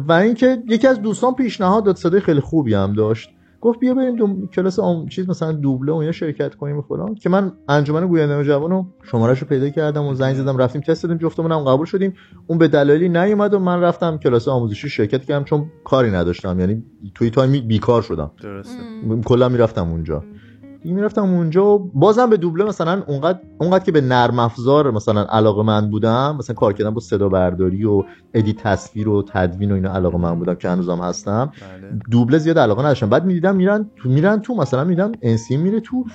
و 0.07 0.11
اینکه 0.11 0.63
یکی 0.67 0.87
از 0.87 1.01
دوستان 1.01 1.35
پیشنهاد 1.35 1.83
داد 1.83 1.95
صدای 1.95 2.21
خیلی 2.21 2.39
خوبی 2.39 2.73
هم 2.73 2.93
داشت. 2.93 3.29
گفت 3.61 3.79
بیا 3.79 3.93
بریم 3.93 4.15
دو... 4.15 4.47
کلاس 4.47 4.79
آم... 4.79 5.07
چیز 5.07 5.29
مثلا 5.29 5.51
دوبله 5.51 5.93
و 5.93 6.03
یا 6.03 6.11
شرکت 6.11 6.55
کنیم 6.55 6.77
و 6.77 6.81
فلان. 6.81 7.15
که 7.15 7.29
من 7.29 7.51
انجمن 7.69 8.07
گوینده 8.07 8.43
جوانو 8.43 8.85
شمارهشو 9.03 9.45
پیدا 9.45 9.69
کردم 9.69 10.05
و 10.05 10.13
زنگ 10.13 10.35
زدم 10.35 10.57
رفتیم 10.57 10.81
تست 10.81 11.03
دادیم 11.03 11.17
جفتمون 11.17 11.51
هم 11.51 11.59
قبول 11.59 11.85
شدیم. 11.85 12.13
اون 12.47 12.57
به 12.57 12.67
دلایلی 12.67 13.09
نیومد 13.09 13.53
و 13.53 13.59
من 13.59 13.81
رفتم 13.81 14.17
کلاس 14.17 14.47
آموزشی 14.47 14.89
شرکت 14.89 15.25
کردم 15.25 15.43
چون 15.43 15.71
کاری 15.83 16.11
نداشتم. 16.11 16.59
یعنی 16.59 16.83
توی 17.15 17.29
time 17.29 17.67
بیکار 17.67 18.01
شدم. 18.01 18.31
درسته. 18.43 18.83
کلا 19.25 19.49
می‌رفتم 19.49 19.89
اونجا. 19.89 20.23
دیگه 20.81 20.95
می‌رفتم 20.95 21.21
اونجا 21.21 21.65
و 21.65 21.91
بازم 21.93 22.29
به 22.29 22.37
دوبله 22.37 22.63
مثلا 22.63 23.03
اونقدر 23.07 23.39
اونقدر 23.59 23.83
که 23.83 23.91
به 23.91 24.01
نرم 24.01 24.39
افزار 24.39 24.91
مثلا 24.91 25.23
علاقه‌مند 25.23 25.89
بودم 25.89 26.35
مثلا 26.39 26.55
کار 26.55 26.73
کردم 26.73 26.93
با 26.93 26.99
صدا 26.99 27.29
برداری 27.29 27.85
و 27.85 28.03
edit 28.33 28.53
تصویر 28.53 29.09
و 29.09 29.23
تدوین 29.27 29.71
و 29.71 29.75
اینا 29.75 29.93
علاقه‌مند 29.93 30.39
بودم 30.39 30.55
که 30.55 30.69
هنوزم 30.69 30.97
هستم. 30.97 31.51
بله. 31.61 31.99
دوبله 32.11 32.37
زیاد 32.37 32.59
علاقه 32.59 32.81
نداشتم. 32.81 33.09
بعد 33.09 33.25
می‌دیدم 33.25 33.55
میرن 33.55 33.89
تو 33.95 34.09
میرن 34.09 34.41
تو 34.41 34.55
مثلا 34.55 34.83
می‌دیدم 34.83 35.11
انسی 35.21 35.57
میره 35.57 35.79
تو. 35.79 36.05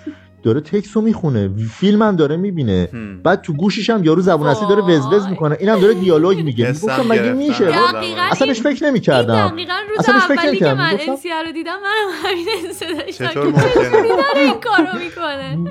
داره 0.47 0.61
تکس 0.61 0.97
رو 0.97 1.03
می‌خونه 1.03 1.51
فیلم 1.71 2.03
هم 2.03 2.17
داره 2.17 2.37
می‌بینه. 2.37 2.89
بعد 3.25 3.41
تو 3.41 3.53
گوشش 3.53 3.91
هم 3.91 4.05
یارو 4.05 4.23
زبون 4.23 4.47
اصلی 4.47 4.69
داره 4.69 4.83
وزوز 4.83 5.27
می‌کنه. 5.27 5.57
اینم 5.61 5.81
داره 5.81 5.95
دیالوگ 5.95 6.41
میگه. 6.41 6.73
گفتم 6.73 7.07
مگه 7.09 7.33
میشه؟ 7.33 7.69
اصلا 8.31 8.47
بهش 8.47 8.61
فکر 8.61 8.85
نمی‌کردم. 8.85 9.53
اصلا 9.99 10.15
بهش 10.15 10.39
فکر 10.39 10.47
نمی‌کردم. 10.47 10.79
من 10.79 10.97
انسیا 11.09 11.41
رو 11.41 11.53
دیدم 11.53 11.77
منم 11.83 12.31
همین 12.31 12.47
چطور 13.13 13.47
ممکنه؟ 13.47 13.65
این 14.37 14.55
کارو 14.61 14.99
می‌کنه. 15.05 15.71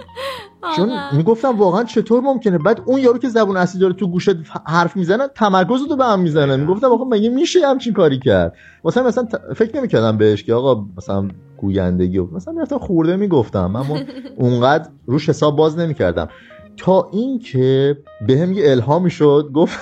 چون 0.75 0.89
می‌گفتم 1.17 1.57
واقعا 1.57 1.83
چطور 1.83 2.21
ممکنه؟ 2.21 2.57
بعد 2.57 2.81
اون 2.85 2.99
یارو 2.99 3.17
که 3.17 3.29
زبون 3.29 3.57
اصلی 3.57 3.81
داره 3.81 3.93
تو 3.93 4.07
گوشت 4.07 4.35
حرف 4.67 4.95
می‌زنه 4.95 5.27
تمرکز 5.27 5.81
رو 5.89 5.95
به 5.95 6.05
هم 6.05 6.19
می‌زنه. 6.19 6.55
می‌گفتم 6.55 6.88
آقا 6.88 7.05
مگه 7.05 7.29
میشه 7.29 7.67
همچین 7.67 7.93
کاری 7.93 8.19
کرد؟ 8.19 8.53
مثلا 8.85 9.03
مثلا 9.03 9.27
فکر 9.55 9.77
نمی‌کردم 9.77 10.17
بهش 10.17 10.43
که 10.43 10.53
آقا 10.53 10.85
مثلا 10.97 11.29
گویندگی 11.57 12.17
و 12.17 12.25
مثلا 12.25 12.53
می‌رفتم 12.53 12.77
خورده 12.77 13.15
می‌گفتم 13.15 13.75
اما 13.75 13.97
اونقدر 14.37 14.89
روش 15.05 15.29
حساب 15.29 15.55
باز 15.55 15.79
نمی‌کردم. 15.79 16.29
تا 16.77 17.09
اینکه 17.13 17.97
به 18.27 18.37
هم 18.37 18.53
یه 18.53 18.71
الهامی 18.71 19.09
شد 19.09 19.49
گفت 19.53 19.79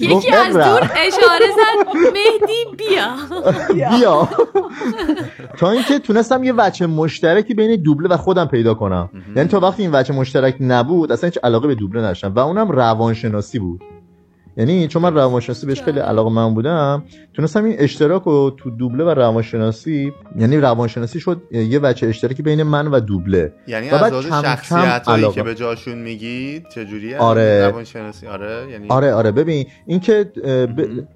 یکی 0.00 0.30
از 0.30 0.54
دور 0.54 0.90
اشاره 0.96 1.46
زد 1.56 1.96
مهدی 1.96 2.76
بیا. 2.78 3.08
بیا. 3.98 4.28
تا 5.58 5.70
اینکه 5.70 5.98
تونستم 5.98 6.44
یه 6.44 6.52
وچه 6.52 6.86
مشترکی 6.86 7.54
بین 7.54 7.82
دوبله 7.82 8.08
و 8.08 8.16
خودم 8.16 8.44
پیدا 8.44 8.74
کنم. 8.74 9.10
یعنی 9.36 9.48
تا 9.48 9.60
وقتی 9.60 9.82
این 9.82 9.92
وچه 9.92 10.14
مشترک 10.14 10.56
نبود 10.60 11.12
اصلا 11.12 11.28
هیچ 11.28 11.38
علاقه 11.42 11.68
به 11.68 11.74
دوبله 11.74 12.00
نداشتم 12.00 12.34
و 12.34 12.38
اونم 12.38 12.70
روانشناسی 12.70 13.58
بود. 13.58 13.80
یعنی 14.58 14.88
چون 14.88 15.02
من 15.02 15.14
روانشناسی 15.14 15.66
بهش 15.66 15.82
خیلی 15.82 15.98
علاقه 16.00 16.30
من 16.30 16.54
بودم 16.54 17.02
تونستم 17.34 17.64
این 17.64 17.76
اشتراک 17.78 18.22
رو 18.22 18.56
تو 18.56 18.70
دوبله 18.70 19.04
و 19.04 19.08
روانشناسی 19.08 20.12
یعنی 20.38 20.56
روانشناسی 20.56 21.20
شد 21.20 21.42
یه 21.50 21.78
بچه 21.78 22.06
اشتراکی 22.06 22.42
بین 22.42 22.62
من 22.62 22.86
و 22.86 23.00
دوبله. 23.00 23.52
یعنی 23.66 23.90
و 23.90 23.94
از 23.94 24.24
شخصیت 24.24 25.02
هایی 25.06 25.30
که 25.30 25.42
به 25.42 25.54
جاشون 25.54 25.98
میگید 25.98 26.68
چجوریه؟ 26.68 27.18
آره. 27.18 27.66
روانشناسی. 27.66 28.26
آره 28.26 28.70
یعنی 28.70 28.88
آره 28.88 29.14
آره. 29.14 29.32
ببین 29.32 29.66
اینکه 29.86 30.32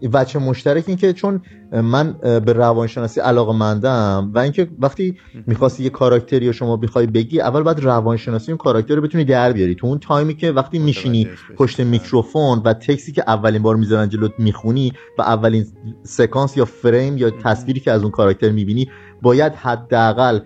ب... 0.02 0.16
بچه 0.16 0.38
مشترک 0.38 0.84
این 0.86 0.96
که 0.96 1.12
چون 1.12 1.42
من 1.72 2.12
به 2.22 2.52
روانشناسی 2.52 3.20
علاقه 3.20 3.52
مندم 3.52 4.30
و 4.34 4.38
اینکه 4.38 4.68
وقتی 4.78 5.16
می‌خواستی 5.46 5.82
یه 5.82 5.90
کاراکتری 5.90 6.46
رو 6.46 6.52
شما 6.52 6.76
بخوای 6.76 7.06
بگی 7.06 7.40
اول 7.40 7.62
باید 7.62 7.80
روانشناسی 7.80 8.52
اون 8.52 8.58
کاراکتر 8.58 8.94
رو 8.94 9.02
بتونی 9.02 9.24
در 9.24 9.52
بیاری. 9.52 9.74
تو 9.74 9.86
اون 9.86 9.98
تایمی 9.98 10.34
که 10.34 10.52
وقتی 10.52 10.78
میشینی 10.78 11.28
پشت 11.56 11.80
میکروفون 11.80 12.58
و 12.64 12.74
تکسی 12.74 13.12
که 13.12 13.24
اولین 13.32 13.62
بار 13.62 13.76
می‌ذارن 13.76 14.08
جلوت 14.08 14.32
می‌خونی 14.38 14.92
و 15.18 15.22
اولین 15.22 15.66
سکانس 16.02 16.56
یا 16.56 16.64
فریم 16.64 17.18
یا 17.18 17.30
تصویری 17.30 17.80
که 17.80 17.90
از 17.90 18.02
اون 18.02 18.10
کاراکتر 18.10 18.50
می‌بینی 18.50 18.90
باید 19.22 19.52
حداقل 19.54 20.40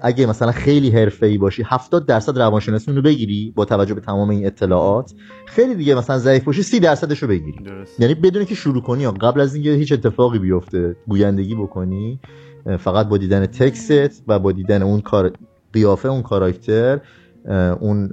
اگه 0.00 0.26
مثلا 0.26 0.52
خیلی 0.52 0.90
حرفه‌ای 0.90 1.38
باشی 1.38 1.62
70 1.66 2.06
درصد 2.06 2.38
روانشناسی 2.38 2.92
رو 2.92 3.02
بگیری 3.02 3.52
با 3.56 3.64
توجه 3.64 3.94
به 3.94 4.00
تمام 4.00 4.30
این 4.30 4.46
اطلاعات. 4.46 5.14
خیلی 5.46 5.74
دیگه 5.74 5.94
مثلا 5.94 6.18
ضعیف 6.18 6.44
باشی 6.44 6.62
30 6.62 6.80
درصدش 6.80 7.22
رو 7.22 7.28
بگیری. 7.28 7.64
درست. 7.64 8.00
یعنی 8.00 8.14
بدون 8.14 8.44
که 8.44 8.54
شروع 8.54 8.82
کنی 8.82 9.02
یا 9.02 9.10
قبل 9.10 9.40
از 9.40 9.54
اینکه 9.54 9.70
هیچ 9.70 9.92
اتفاقی 9.92 10.38
بیفته 10.38 10.96
گویندگی 11.08 11.54
بکنی 11.54 12.20
فقط 12.78 13.08
با 13.08 13.16
دیدن 13.16 13.46
تکست 13.46 14.22
و 14.28 14.38
با 14.38 14.52
دیدن 14.52 14.82
اون 14.82 15.00
کار 15.00 15.32
قیافه 15.72 16.08
اون 16.08 16.22
کاراکتر 16.22 17.00
اون 17.80 18.12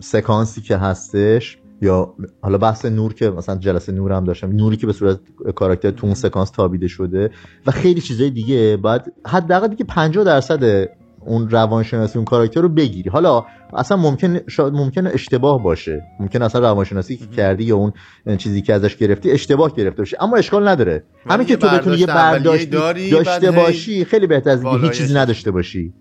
سکانسی 0.00 0.60
که 0.60 0.76
هستش 0.76 1.58
یا 1.82 2.14
حالا 2.42 2.58
بحث 2.58 2.84
نور 2.84 3.14
که 3.14 3.30
مثلا 3.30 3.56
جلسه 3.56 3.92
نور 3.92 4.12
هم 4.12 4.24
داشتم 4.24 4.52
نوری 4.52 4.76
که 4.76 4.86
به 4.86 4.92
صورت 4.92 5.20
کاراکتر 5.54 5.90
تو 5.90 6.06
اون 6.06 6.14
سکانس 6.14 6.50
تابیده 6.50 6.88
شده 6.88 7.30
و 7.66 7.70
خیلی 7.70 8.00
چیزای 8.00 8.30
دیگه 8.30 8.76
بعد 8.76 9.12
حداقل 9.26 9.68
دیگه 9.68 9.84
50 9.84 10.24
درصد 10.24 10.88
اون 11.26 11.50
روانشناسی 11.50 12.18
اون 12.18 12.24
کاراکتر 12.24 12.60
رو 12.60 12.68
بگیری. 12.68 13.10
حالا 13.10 13.44
اصلا 13.72 13.96
ممکن 13.96 14.40
شاید 14.48 14.72
ممکن 14.72 15.06
اشتباه 15.06 15.62
باشه. 15.62 16.02
ممکن 16.20 16.42
اصلا 16.42 16.60
روانشناسی 16.60 17.16
که 17.16 17.26
کردی 17.26 17.64
یا 17.64 17.76
اون 17.76 17.92
چیزی 18.36 18.62
که 18.62 18.74
ازش 18.74 18.96
گرفتی 18.96 19.30
اشتباه 19.30 19.74
گرفته 19.74 19.98
باشه. 19.98 20.16
اما 20.20 20.36
اشکال 20.36 20.68
نداره. 20.68 21.04
همین 21.30 21.46
که 21.46 21.56
تو 21.56 21.68
بتونی 21.68 21.96
یه 21.96 22.06
برداشت 22.06 22.70
داشته 23.10 23.50
باشی 23.50 24.04
خیلی 24.04 24.26
بهتر 24.26 24.50
از 24.50 24.64
اینکه 24.64 24.86
هیچ 24.86 24.92
چیزی 24.92 25.14
نداشته 25.14 25.50
باشی. 25.50 25.92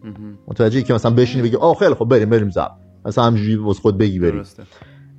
متوجهی 0.47 0.83
که 0.83 0.93
مثلا 0.93 1.11
بشینی 1.11 1.43
بگی 1.43 1.55
آ 1.55 1.73
خیلی 1.73 1.93
خب 1.93 2.05
بریم 2.05 2.29
بریم 2.29 2.49
زب. 2.49 2.71
مثلا 3.05 3.23
همینجوری 3.23 3.73
خود 3.73 3.97
بگی 3.97 4.19
بریم 4.19 4.43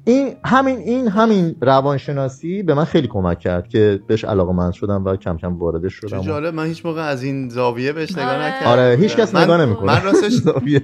این 0.09 0.37
همین 0.45 0.79
این 0.79 1.09
همین 1.09 1.57
روانشناسی 1.61 2.63
به 2.63 2.75
من 2.75 2.85
خیلی 2.85 3.09
کمک 3.09 3.39
کرد 3.39 3.69
که 3.69 4.01
بهش 4.07 4.25
علاقه 4.25 4.53
من 4.53 4.73
شدم 4.73 5.05
و 5.05 5.17
کم 5.17 5.37
کم 5.37 5.59
وارد 5.59 5.89
شدم 5.89 6.21
جالب 6.21 6.55
من 6.55 6.67
هیچ 6.67 6.87
موقع 6.87 7.03
از 7.03 7.23
این 7.23 7.49
زاویه 7.49 7.93
بهش 7.93 8.13
نگاه 8.13 8.25
آره. 8.35 8.45
نکردم. 8.47 8.67
آره 8.67 8.97
هیچ 9.01 9.17
کس 9.17 9.35
نگاه 9.35 9.61
نمی‌کنه. 9.61 9.87
من 9.87 10.03
راستش 10.03 10.33
هیچ 10.67 10.83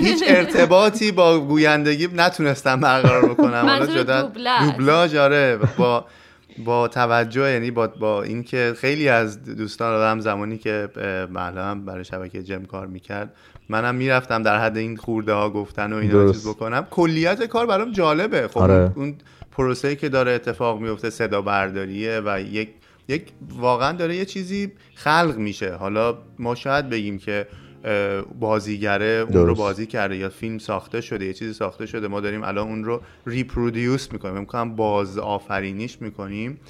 هیچ 0.00 0.24
ارتباطی 0.26 1.12
با 1.12 1.40
گویندگی 1.40 2.08
نتونستم 2.16 2.80
برقرار 2.80 3.28
بکنم. 3.28 3.66
حالا 3.68 3.86
جدا 3.86 4.22
دوبلاژ. 4.22 5.14
آره. 5.14 5.58
با 5.78 6.04
با 6.64 6.88
توجه 6.88 7.50
یعنی 7.50 7.70
با 7.70 7.86
با 7.86 8.22
اینکه 8.22 8.74
خیلی 8.76 9.08
از 9.08 9.44
دوستان 9.44 9.94
آدم 9.94 10.20
زمانی 10.20 10.58
که 10.58 10.88
مثلا 11.30 11.74
برای 11.74 12.04
شبکه 12.04 12.42
جم 12.42 12.64
کار 12.64 12.86
می‌کرد 12.86 13.34
منم 13.68 13.94
می‌رفتم 13.94 14.42
در 14.42 14.58
حد 14.58 14.76
این 14.76 14.96
خورده 14.96 15.32
ها 15.32 15.50
گفتن 15.50 15.92
و 15.92 15.96
اینا 15.96 16.32
چیز 16.32 16.48
بکنم. 16.48 16.86
کلیت 16.90 17.42
کار 17.44 17.66
برام 17.66 17.92
جالبه. 17.92 18.48
خب 18.48 18.58
آره. 18.58 18.92
اون 18.96 19.14
پروسه‌ای 19.52 19.96
که 19.96 20.08
داره 20.08 20.32
اتفاق 20.32 20.80
میفته 20.80 21.10
صدا 21.10 21.42
برداریه 21.42 22.22
و 22.24 22.40
یک 22.40 22.68
یک 23.08 23.22
واقعا 23.58 23.92
داره 23.92 24.16
یه 24.16 24.24
چیزی 24.24 24.72
خلق 24.94 25.34
میشه. 25.36 25.74
حالا 25.74 26.18
ما 26.38 26.54
شاید 26.54 26.90
بگیم 26.90 27.18
که 27.18 27.46
بازیگره 28.40 29.26
اون 29.28 29.46
رو 29.46 29.54
بازی 29.54 29.86
کرده 29.86 30.16
یا 30.16 30.28
فیلم 30.28 30.58
ساخته 30.58 31.00
شده 31.00 31.24
یه 31.24 31.32
چیزی 31.32 31.52
ساخته 31.52 31.86
شده. 31.86 32.08
ما 32.08 32.20
داریم 32.20 32.42
الان 32.42 32.68
اون 32.68 32.84
رو 32.84 33.00
ریپرودیوس 33.26 34.12
می‌کنیم. 34.12 34.36
می‌کنم 34.36 34.76
باز 34.76 35.18
آفرینیش 35.18 36.02
می‌کنیم. 36.02 36.60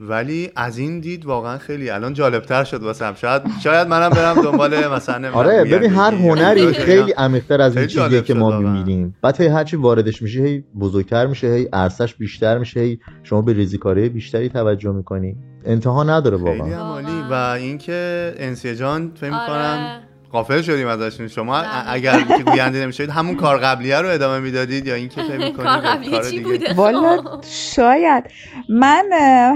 ولی 0.00 0.50
از 0.56 0.78
این 0.78 1.00
دید 1.00 1.26
واقعا 1.26 1.58
خیلی 1.58 1.90
الان 1.90 2.14
جالبتر 2.14 2.64
شد 2.64 2.82
واسم. 2.82 3.14
شاید 3.14 3.42
شاید 3.62 3.88
منم 3.88 4.10
برم 4.10 4.42
دنبال 4.42 4.88
مثلا 4.88 5.32
آره 5.32 5.64
ببین 5.64 5.90
هر 5.90 6.14
هنری 6.14 6.72
خیلی 6.72 7.12
عمیق‌تر 7.12 7.60
از 7.60 7.76
این 7.76 7.86
چیزیه 7.86 8.22
که 8.22 8.34
ما 8.34 8.60
می‌بینیم. 8.60 9.16
بعد 9.22 9.40
هی 9.40 9.46
هرچی 9.46 9.76
واردش 9.76 10.22
میشه 10.22 10.40
هی 10.40 10.64
بزرگتر 10.80 11.26
میشه 11.26 11.46
هی 11.46 11.68
ارسش 11.72 12.14
بیشتر 12.14 12.58
میشه 12.58 12.80
هی 12.80 12.98
شما 13.22 13.42
به 13.42 13.52
ریزیکاره 13.52 14.08
بیشتری 14.08 14.48
توجه 14.48 14.90
می‌کنی. 14.90 15.36
انتها 15.64 16.04
نداره 16.04 16.36
واقعا. 16.36 16.62
خیلی 16.62 16.74
عمالی 16.74 17.22
و 17.30 17.34
اینکه 17.34 18.34
انسیجان 18.38 19.12
فکر 19.14 19.30
می‌کنم 19.30 20.00
قافل 20.36 20.62
شدیم 20.62 20.88
ازشون. 20.88 21.28
شما 21.28 21.58
اگر 21.86 22.20
که 22.20 22.42
گوینده 22.50 22.82
نمیشید 22.82 23.10
همون 23.10 23.34
کار 23.34 23.58
قبلیه 23.58 24.00
رو 24.00 24.08
ادامه 24.08 24.40
می‌دادید 24.40 24.86
یا 24.86 24.94
اینکه 24.94 25.22
فکر 25.22 25.36
می‌کنید 25.46 25.52
کار 25.52 25.76
قبلی 25.76 26.30
چی 26.30 26.40
بوده؟ 26.40 26.74
والا 26.74 27.18
شاید. 27.50 28.24
من 28.68 29.04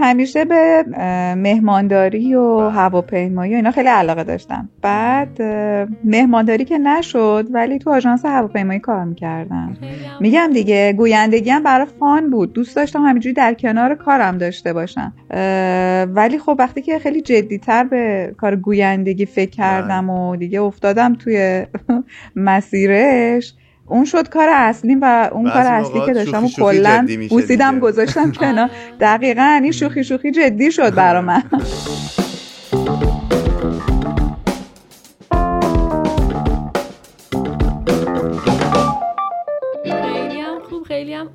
همیشه 0.02 0.44
به 0.44 0.84
مهمانداری 1.36 2.34
و 2.34 2.56
بله. 2.56 2.70
هواپیمایی 2.70 3.52
و 3.52 3.56
اینا 3.56 3.70
خیلی 3.70 3.88
علاقه 3.88 4.24
داشتم. 4.24 4.68
بعد 4.82 5.42
مهمانداری 6.04 6.64
که 6.64 6.78
نشد 6.78 7.46
ولی 7.50 7.78
تو 7.78 7.90
آژانس 7.90 8.24
هواپیمایی 8.24 8.80
کار 8.80 9.04
می‌کردم. 9.04 9.76
میگم 10.20 10.50
دیگه 10.52 10.92
گویندگی 10.92 11.50
هم 11.50 11.62
برای 11.62 11.86
فان 12.00 12.30
بود. 12.30 12.52
دوست 12.52 12.76
داشتم 12.76 13.02
همینجوری 13.02 13.34
در 13.34 13.54
کنار 13.54 13.94
کارم 13.94 14.38
داشته 14.38 14.72
باشم. 14.72 15.12
ولی 16.14 16.38
خب 16.38 16.56
وقتی 16.58 16.82
که 16.82 16.98
خیلی 16.98 17.20
جدیتر 17.20 17.84
به 17.84 18.34
کار 18.36 18.56
گویندگی 18.56 19.26
فکر 19.26 19.50
کردم 19.50 20.06
بله. 20.06 20.16
و 20.16 20.36
دیگه 20.36 20.60
افتادم 20.70 21.14
توی 21.14 21.66
مسیرش. 22.36 23.54
اون 23.86 24.04
شد 24.04 24.28
کار 24.28 24.48
اصلی 24.48 24.94
و 24.94 25.30
اون 25.32 25.44
کار 25.44 25.66
اصلی 25.66 26.00
که 26.06 26.12
داشتم 26.12 26.44
و 26.44 26.48
کلا 26.48 27.06
بوسیدم 27.30 27.78
گذاشتم 27.78 28.32
کنار. 28.40 28.70
دقیقا 29.00 29.60
این 29.62 29.72
شوخی 29.72 30.04
شوخی 30.04 30.30
جدی 30.30 30.72
شد 30.72 30.94
برا 30.94 31.22
من. 31.22 31.42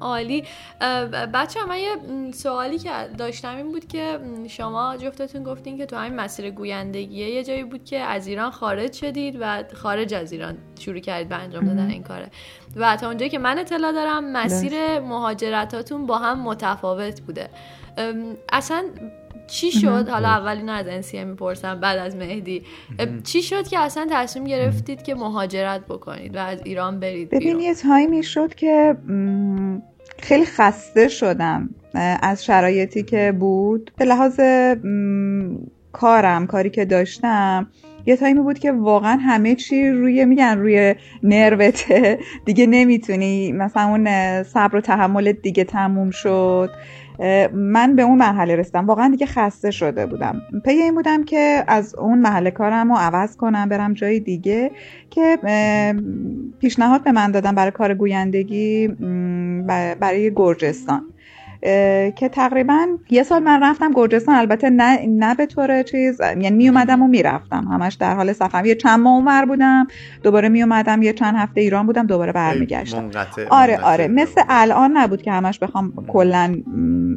عالی. 0.05 0.43
بچه 1.33 1.65
من 1.69 1.77
یه 1.77 2.31
سوالی 2.31 2.79
که 2.79 2.89
داشتم 3.17 3.55
این 3.55 3.71
بود 3.71 3.87
که 3.87 4.19
شما 4.47 4.97
جفتتون 4.97 5.43
گفتین 5.43 5.77
که 5.77 5.85
تو 5.85 5.95
همین 5.95 6.19
مسیر 6.19 6.51
گویندگیه 6.51 7.29
یه 7.29 7.43
جایی 7.43 7.63
بود 7.63 7.85
که 7.85 7.99
از 7.99 8.27
ایران 8.27 8.51
خارج 8.51 8.93
شدید 8.93 9.37
و 9.39 9.63
خارج 9.73 10.13
از 10.13 10.31
ایران 10.31 10.57
شروع 10.79 10.99
کردید 10.99 11.29
به 11.29 11.35
انجام 11.35 11.65
دادن 11.65 11.89
این 11.89 12.03
کاره. 12.03 12.29
و 12.75 12.95
تا 12.95 13.07
اونجایی 13.07 13.31
که 13.31 13.39
من 13.39 13.59
اطلاع 13.59 13.91
دارم 13.91 14.31
مسیر 14.31 14.99
مهاجرتاتون 14.99 16.05
با 16.05 16.17
هم 16.17 16.39
متفاوت 16.39 17.21
بوده. 17.21 17.49
اصلا 18.53 18.85
چی 19.47 19.71
شد؟ 19.71 20.09
حالا 20.09 20.27
اولی 20.27 20.63
نه 20.63 20.71
از 20.71 20.87
انسیه 20.87 21.23
می‌پرسم 21.23 21.79
بعد 21.79 21.99
از 21.99 22.15
مهدی. 22.15 22.63
چی 23.23 23.43
شد 23.43 23.67
که 23.67 23.79
اصلا 23.79 24.07
تصمیم 24.11 24.45
گرفتید 24.45 25.03
که 25.03 25.15
مهاجرت 25.15 25.85
بکنید 25.85 26.35
و 26.35 26.39
از 26.39 26.61
ایران 26.65 26.99
برید 26.99 27.29
ببین 27.29 27.59
یه 27.59 27.75
تایمی 27.75 28.23
شد 28.23 28.55
که 28.55 28.97
خیلی 30.25 30.45
خسته 30.45 31.07
شدم 31.07 31.69
از 32.21 32.45
شرایطی 32.45 33.03
که 33.03 33.33
بود. 33.39 33.91
به 33.97 34.05
لحاظ 34.05 34.39
کارم 35.91 36.47
کاری 36.47 36.69
که 36.69 36.85
داشتم 36.85 37.67
یه 38.05 38.15
تایمی 38.15 38.39
بود 38.39 38.59
که 38.59 38.71
واقعا 38.71 39.15
همه 39.15 39.55
چی 39.55 39.89
روی 39.89 40.25
میگن 40.25 40.57
روی 40.57 40.95
نروته. 41.23 42.19
دیگه 42.45 42.65
نمی‌تونی 42.67 43.51
مثلا 43.51 43.83
اون 43.83 44.43
صبر 44.43 44.75
و 44.75 44.81
تحملت 44.81 45.41
دیگه 45.41 45.63
تموم 45.63 46.11
شد. 46.11 46.69
من 47.53 47.95
به 47.95 48.01
اون 48.01 48.17
مرحله 48.17 48.55
رسیدم. 48.55 48.85
واقعا 48.85 49.09
دیگه 49.09 49.25
خسته 49.25 49.71
شده 49.71 50.05
بودم. 50.05 50.41
پی 50.65 50.71
این 50.71 50.95
بودم 50.95 51.23
که 51.23 51.63
از 51.67 51.95
اون 51.95 52.19
محله 52.19 52.51
کارم 52.51 52.91
رو 52.91 52.97
عوض 52.97 53.37
کنم 53.37 53.69
برم 53.69 53.93
جای 53.93 54.19
دیگه 54.19 54.71
که 55.09 55.37
پیشنهاد 56.59 57.03
به 57.03 57.11
من 57.11 57.31
دادم 57.31 57.55
برای 57.55 57.71
کار 57.71 57.93
گویندگی 57.93 58.87
برای 59.99 60.31
گرجستان. 60.35 61.01
که 62.15 62.29
تقریبا 62.31 62.87
یه 63.09 63.23
سال 63.23 63.43
من 63.43 63.63
رفتم 63.63 63.91
گرجستان 63.95 64.35
البته 64.35 64.69
نه 64.69 65.05
نه 65.07 65.35
به 65.35 65.45
طور 65.45 65.83
چیز 65.83 66.21
یعنی 66.21 66.51
می 66.51 66.69
اومدم 66.69 67.01
و 67.01 67.07
می‌رفتم. 67.07 67.67
همش 67.71 67.93
در 67.93 68.15
حال 68.15 68.33
سفر. 68.33 68.65
یه 68.65 68.75
چند 68.75 68.99
ماه 68.99 69.13
اونور 69.15 69.45
بودم 69.45 69.87
دوباره 70.23 70.49
می 70.49 70.63
اومدم 70.63 71.01
یه 71.01 71.13
چند 71.13 71.35
هفته 71.37 71.61
ایران 71.61 71.85
بودم 71.85 72.07
دوباره 72.07 72.31
برمیگشتم. 72.31 73.09
آره 73.49 73.77
آره 73.77 74.07
مثل 74.07 74.41
الان 74.49 74.97
نبود 74.97 75.21
که 75.21 75.31
همش 75.31 75.59
بخوام 75.59 75.93
کلا 76.07 76.55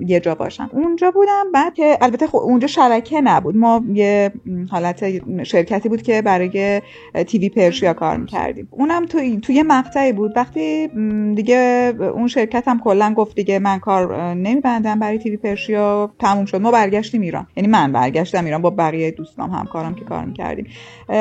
یه 0.07 0.21
جا 0.21 0.35
باشم. 0.35 0.71
اونجا 0.73 1.11
بودم 1.11 1.45
بعد 1.55 1.75
که 1.75 1.99
البته 2.01 2.27
خب 2.27 2.37
اونجا 2.37 2.67
شبکه 2.67 3.21
نبود. 3.21 3.57
ما 3.57 3.85
یه 3.93 4.33
حالت 4.71 5.05
شرکتی 5.45 5.89
بود 5.89 6.03
که 6.03 6.23
برای 6.23 6.83
تیوی 7.27 7.49
پرشیا 7.49 7.93
کار 7.93 8.17
می‌کردیم. 8.17 8.69
اونم 8.71 9.07
تو 9.07 9.41
توی 9.41 9.63
مقطعی 9.63 10.13
بود. 10.13 10.37
وقتی 10.37 10.89
دیگه 11.35 11.93
اون 12.15 12.27
شرکت 12.27 12.69
هم 12.69 12.79
کلا 12.79 13.15
گفت 13.15 13.37
دیگه 13.37 13.59
من 13.59 13.79
کار 13.79 14.35
نمیبندم 14.43 14.99
برای 14.99 15.19
تیوی 15.19 15.37
پرشیا 15.37 16.11
تموم 16.19 16.45
شد. 16.45 16.61
ما 16.61 16.71
برگشتیم 16.71 17.21
ایران. 17.21 17.47
یعنی 17.57 17.69
من 17.69 17.93
برگشتم 17.93 18.45
ایران 18.45 18.63
با 18.63 18.71
بقیه 18.71 19.11
دوستام 19.11 19.51
همکارم 19.51 19.95
که 19.95 20.05
کار 20.05 20.25
می‌کردیم. 20.25 20.67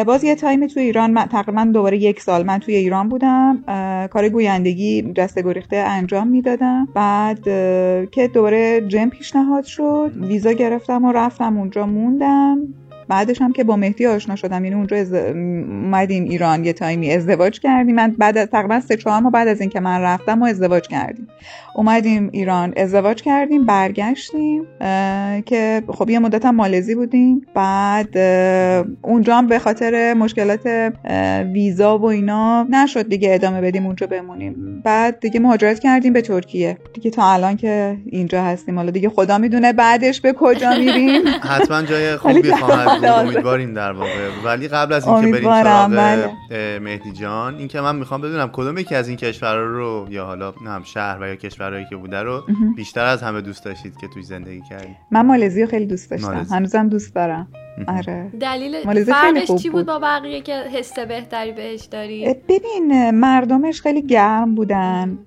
باز 0.05 0.23
یه 0.23 0.35
تایمی 0.35 0.67
توی 0.67 0.83
ایران 0.83 1.11
من 1.11 1.25
تقریبا 1.25 1.63
دوباره 1.63 1.97
یک 1.97 2.21
سال 2.21 2.45
من 2.45 2.59
توی 2.59 2.75
ایران 2.75 3.09
بودم. 3.09 3.63
کار 4.13 4.29
گویندگی 4.29 5.01
دسته 5.01 5.41
گریخته 5.41 5.77
انجام 5.77 6.27
می‌دادم. 6.27 6.87
بعد 6.93 7.43
که 8.11 8.27
دوباره 8.33 8.81
جم 8.87 9.09
پیشنهاد 9.09 9.63
شد. 9.63 10.11
ویزا 10.21 10.51
گرفتم 10.51 11.05
و 11.05 11.11
رفتم 11.11 11.57
اونجا 11.57 11.85
موندم. 11.85 12.59
بعدش 13.09 13.41
هم 13.41 13.53
که 13.53 13.63
با 13.63 13.75
مهدی 13.75 14.05
آشنا 14.05 14.35
شدم. 14.35 14.63
یعنی 14.65 14.75
اونجا 14.75 14.97
از... 14.97 15.13
اومدیم 15.13 16.23
ایران 16.23 16.65
یه 16.65 16.73
تایمی 16.73 17.11
ازدواج 17.11 17.59
کردیم. 17.59 17.95
من 17.95 18.15
بعد 18.17 18.37
از 18.37 18.47
تقریبا 18.47 18.79
سه 18.79 18.97
چهار 18.97 19.19
ماه 19.19 19.31
بعد 19.31 19.47
از 19.47 19.61
اینکه 19.61 19.79
من 19.79 20.01
رفتم 20.01 20.41
و 20.41 20.45
ازدواج 20.45 20.87
کردیم. 20.87 21.27
اومدیم 21.77 22.29
ایران 22.33 22.73
ازدواج 22.77 23.21
کردیم 23.21 23.65
برگشتیم 23.65 24.63
که 25.45 25.83
خب 25.87 26.09
یه 26.09 26.19
مدت 26.19 26.45
هم 26.45 26.55
مالزی 26.55 26.95
بودیم. 26.95 27.45
بعد 27.55 28.17
اونجا 29.01 29.37
هم 29.37 29.47
به 29.47 29.59
خاطر 29.59 30.13
مشکلات 30.13 30.93
ویزا 31.53 31.97
و 31.97 32.05
اینا 32.05 32.63
نشد 32.63 33.09
دیگه 33.09 33.33
ادامه 33.33 33.61
بدیم 33.61 33.85
اونجا 33.85 34.07
بمونیم. 34.07 34.81
بعد 34.85 35.19
دیگه 35.19 35.39
مهاجرت 35.39 35.79
کردیم 35.79 36.13
به 36.13 36.21
ترکیه. 36.21 36.77
دیگه 36.93 37.11
تا 37.11 37.33
الان 37.33 37.57
که 37.57 37.97
اینجا 38.05 38.43
هستیم. 38.43 38.75
حالا 38.75 38.91
دیگه 38.91 39.09
خدا 39.09 39.37
می‌دونه 39.37 39.73
بعدش 39.73 40.21
به 40.21 40.33
کجا 40.33 40.69
میریم. 40.77 41.21
حتما 41.51 41.81
جای 41.81 42.17
خوبی 42.17 42.51
خواهد 42.51 43.05
امیدواریم 43.05 43.73
در 43.73 43.91
واقع. 43.91 44.09
ولی 44.45 44.67
قبل 44.67 44.93
از 44.93 45.07
اینکه 45.07 45.31
بریم 45.31 45.63
سراغ 45.63 45.89
بله. 45.91 46.79
مهدی 46.79 47.11
جان 47.11 47.55
اینکه 47.55 47.81
من 47.81 47.95
می‌خوام 47.95 48.21
بدونم 48.21 48.49
کدوم 48.53 48.77
یکی 48.77 48.95
از 48.95 49.07
این 49.07 49.17
کشورها 49.17 49.63
رو 49.63 50.07
یا 50.09 50.25
حالا 50.25 50.53
هم 50.65 50.83
شهر 50.83 51.17
و 51.21 51.27
یا 51.27 51.35
کشورهایی 51.67 51.85
که 51.89 51.95
بوده 51.95 52.23
رو 52.23 52.43
بیشتر 52.75 53.05
از 53.05 53.23
همه 53.23 53.41
دوست 53.41 53.65
داشتید 53.65 53.97
که 53.97 54.07
توی 54.07 54.23
زندگی 54.23 54.61
کردید. 54.69 54.95
من 55.11 55.25
مالزی 55.25 55.61
رو 55.61 55.67
خیلی 55.67 55.85
دوست 55.85 56.11
داشتم. 56.11 56.47
هنوزم 56.51 56.89
دوست 56.89 57.15
دارم. 57.15 57.47
آره. 57.87 58.31
دلیل 58.41 59.03
فرقش 59.03 59.51
چی 59.51 59.69
بود 59.69 59.85
با 59.85 59.99
بقیه 59.99 60.41
که 60.41 60.53
حس 60.53 60.99
بهتری 60.99 61.51
بهش 61.51 61.85
داری؟ 61.85 62.35
ببین 62.49 63.11
مردمش 63.11 63.81
خیلی 63.81 64.01
گرم 64.01 64.55
بودن. 64.55 65.17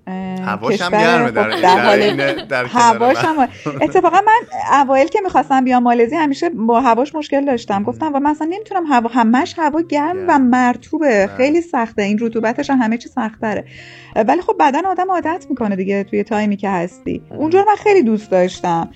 هواش 0.45 0.83
هم 0.83 0.91
گرمه 0.91 1.31
در, 1.31 1.51
خب 1.51 1.63
در, 1.63 1.79
حال... 1.79 2.45
در 2.45 2.65
هواش 2.65 3.17
هم 3.17 3.49
اتفاقا 3.81 4.21
من 4.27 4.41
اوایل 4.81 5.07
که 5.09 5.21
می‌خواستم 5.25 5.65
بیام 5.65 5.83
مالزی 5.83 6.17
همیشه 6.17 6.49
با 6.49 6.81
هواش 6.81 7.15
مشکل 7.15 7.45
داشتم. 7.45 7.83
گفتم 7.83 8.13
و 8.15 8.21
مثلا 8.21 8.47
نمی‌تونم 8.51 8.87
هوا 8.87 9.11
همش 9.13 9.55
هوا 9.59 9.81
گرم 9.81 10.17
و 10.29 10.39
مرطوبه. 10.39 11.27
بله. 11.27 11.37
خیلی 11.37 11.61
سخته. 11.61 12.03
این 12.03 12.19
رطوبتش 12.21 12.71
همه 12.71 12.99
چی 12.99 13.09
سختره 13.09 13.65
ولی 14.17 14.41
خب 14.41 14.57
بدن 14.61 14.87
آدم 14.87 15.11
عادت 15.11 15.47
می‌کنه 15.51 15.77
دیگه 15.77 16.05
توی 16.05 16.23
تایمی 16.23 16.57
که 16.57 16.69
هستی. 16.69 17.23
اونجا 17.31 17.65
من 17.69 17.77
خیلی 17.77 18.03
دوست 18.03 18.31
داشتم. 18.31 18.91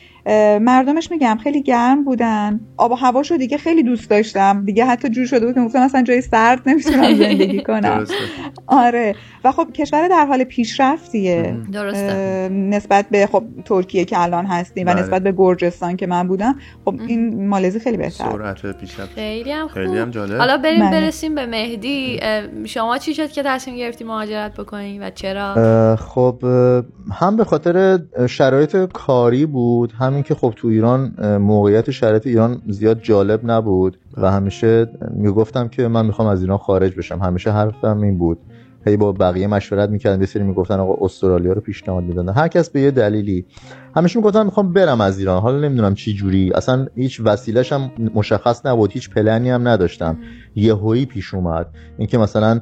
مردمش 0.60 1.10
میگم 1.10 1.38
خیلی 1.42 1.62
گرم 1.62 2.04
بودن. 2.04 2.60
آب 2.76 2.92
و 2.92 2.94
هواشو 2.94 3.36
دیگه 3.36 3.58
خیلی 3.58 3.82
دوست 3.82 4.10
داشتم. 4.10 4.64
دیگه 4.64 4.84
حتی 4.84 5.08
جور 5.08 5.26
شده 5.26 5.46
بود 5.46 5.54
که 5.54 5.60
گفتم 5.60 5.80
اصلا 5.80 6.02
جای 6.02 6.20
سرد 6.20 6.60
نمی‌تونم 6.66 7.14
زندگی 7.24 7.62
کنم. 7.62 8.06
آره. 8.66 9.14
و 9.44 9.52
خب 9.52 9.72
کشور 9.72 10.08
در 10.08 10.26
حال 10.26 10.44
پیشرفتیه. 10.44 11.56
درسته. 11.72 12.48
نسبت 12.48 13.06
به 13.10 13.26
خب 13.26 13.44
ترکیه 13.64 14.04
که 14.04 14.22
الان 14.22 14.46
هستیم 14.46 14.86
و 14.86 14.90
بله. 14.90 15.02
نسبت 15.02 15.22
به 15.22 15.34
گرجستان 15.36 15.96
که 15.96 16.06
من 16.06 16.28
بودم 16.28 16.56
خب 16.84 16.94
این 17.08 17.48
مالزی 17.48 17.80
خیلی 17.80 17.96
بهتر. 17.96 18.30
سرعت 18.30 18.78
پیشرفت. 18.80 19.14
خیلی 19.14 19.52
هم 19.52 19.68
خوب. 19.68 19.84
خیلی 19.84 19.98
هم 19.98 20.10
جالب. 20.10 20.38
حالا 20.38 20.56
بریم 20.56 20.80
بله. 20.80 21.00
برسیم 21.00 21.34
به 21.34 21.46
مهدی. 21.46 22.20
شما 22.64 22.98
چی 22.98 23.14
شد 23.14 23.30
که 23.30 23.42
تصمیم 23.42 23.76
گرفتی 23.76 24.04
مهاجرت 24.04 24.54
بکنی 24.60 24.98
و 24.98 25.10
چرا؟ 25.10 25.96
خب 25.96 26.44
هم 27.12 27.36
به 27.36 27.44
خاطر 27.44 27.98
شرایط 28.28 28.76
کاری 28.76 29.46
بود 29.46 29.92
همین 30.14 30.22
که 30.24 30.34
خب 30.34 30.52
تو 30.56 30.68
ایران 30.68 31.12
موقعیت 31.36 31.90
شرایط 31.90 32.26
ایران 32.26 32.62
زیاد 32.68 33.00
جالب 33.02 33.40
نبود 33.50 33.98
و 34.16 34.30
همیشه 34.30 34.86
می‌گفتم 35.10 35.68
که 35.68 35.88
من 35.88 36.06
می‌خوام 36.06 36.28
از 36.28 36.40
ایران 36.42 36.58
خارج 36.58 36.96
بشم. 36.96 37.18
همیشه 37.18 37.50
حرفم 37.50 38.00
این 38.00 38.18
بود. 38.18 38.38
هی 38.86 38.96
با 38.96 39.12
بقیه 39.12 39.46
مشورت 39.46 39.90
می‌کردن 39.90 40.20
یه 40.20 40.26
سری 40.26 40.42
می‌گفتن 40.42 40.80
آقا 40.80 41.04
استرالیا 41.04 41.52
رو 41.52 41.60
پیشنهاد 41.60 42.04
می‌دادن. 42.04 42.32
هر 42.32 42.48
کس 42.48 42.70
به 42.70 42.80
یه 42.80 42.90
دلیلی. 42.90 43.44
همیشه 43.96 44.18
می‌گفتن 44.18 44.44
می‌خوام 44.44 44.72
برم 44.72 45.00
از 45.00 45.18
ایران. 45.18 45.42
حالا 45.42 45.60
نمی‌دونم 45.60 45.94
چی 45.94 46.14
جوری. 46.14 46.52
اصلا 46.52 46.86
هیچ 46.94 47.20
وسیلش 47.24 47.72
هم 47.72 47.90
مشخص 48.14 48.66
نبود. 48.66 48.92
هیچ 48.92 49.10
پلنی 49.10 49.50
هم 49.50 49.68
نداشتم. 49.68 50.16
یهویی 50.54 51.06
پیش 51.06 51.34
اومد. 51.34 51.66
اینکه 51.98 52.18
مثلا 52.18 52.60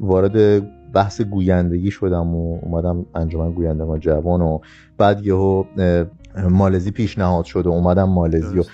وارد 0.00 0.66
بحث 0.92 1.20
گویندگی 1.20 1.90
شدم 1.90 2.34
و 2.34 2.58
اومدم 2.62 3.06
انجمن 3.14 3.52
گویندگان 3.52 4.00
جوان 4.00 4.40
و 4.40 4.58
بعد 4.98 5.26
یهو 5.26 5.64
مالزی 6.36 6.90
پیشنهاد 6.90 7.44
شد 7.44 7.66
و 7.66 7.70
اومدم 7.70 8.08
مالزی 8.08 8.58
و 8.58 8.64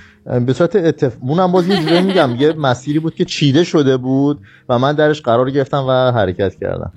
به 0.40 0.52
صورت 0.52 0.76
اتف... 0.76 1.16
اونم 1.20 1.52
باز 1.52 1.68
یه 1.68 2.00
میگم 2.00 2.30
یه 2.38 2.52
مسیری 2.52 2.98
بود 2.98 3.14
که 3.14 3.24
چیده 3.24 3.64
شده 3.64 3.96
بود 3.96 4.40
و 4.68 4.78
من 4.78 4.92
درش 4.92 5.22
قرار 5.22 5.50
گرفتم 5.50 5.84
و 5.88 5.90
حرکت 5.90 6.54
کردم. 6.54 6.92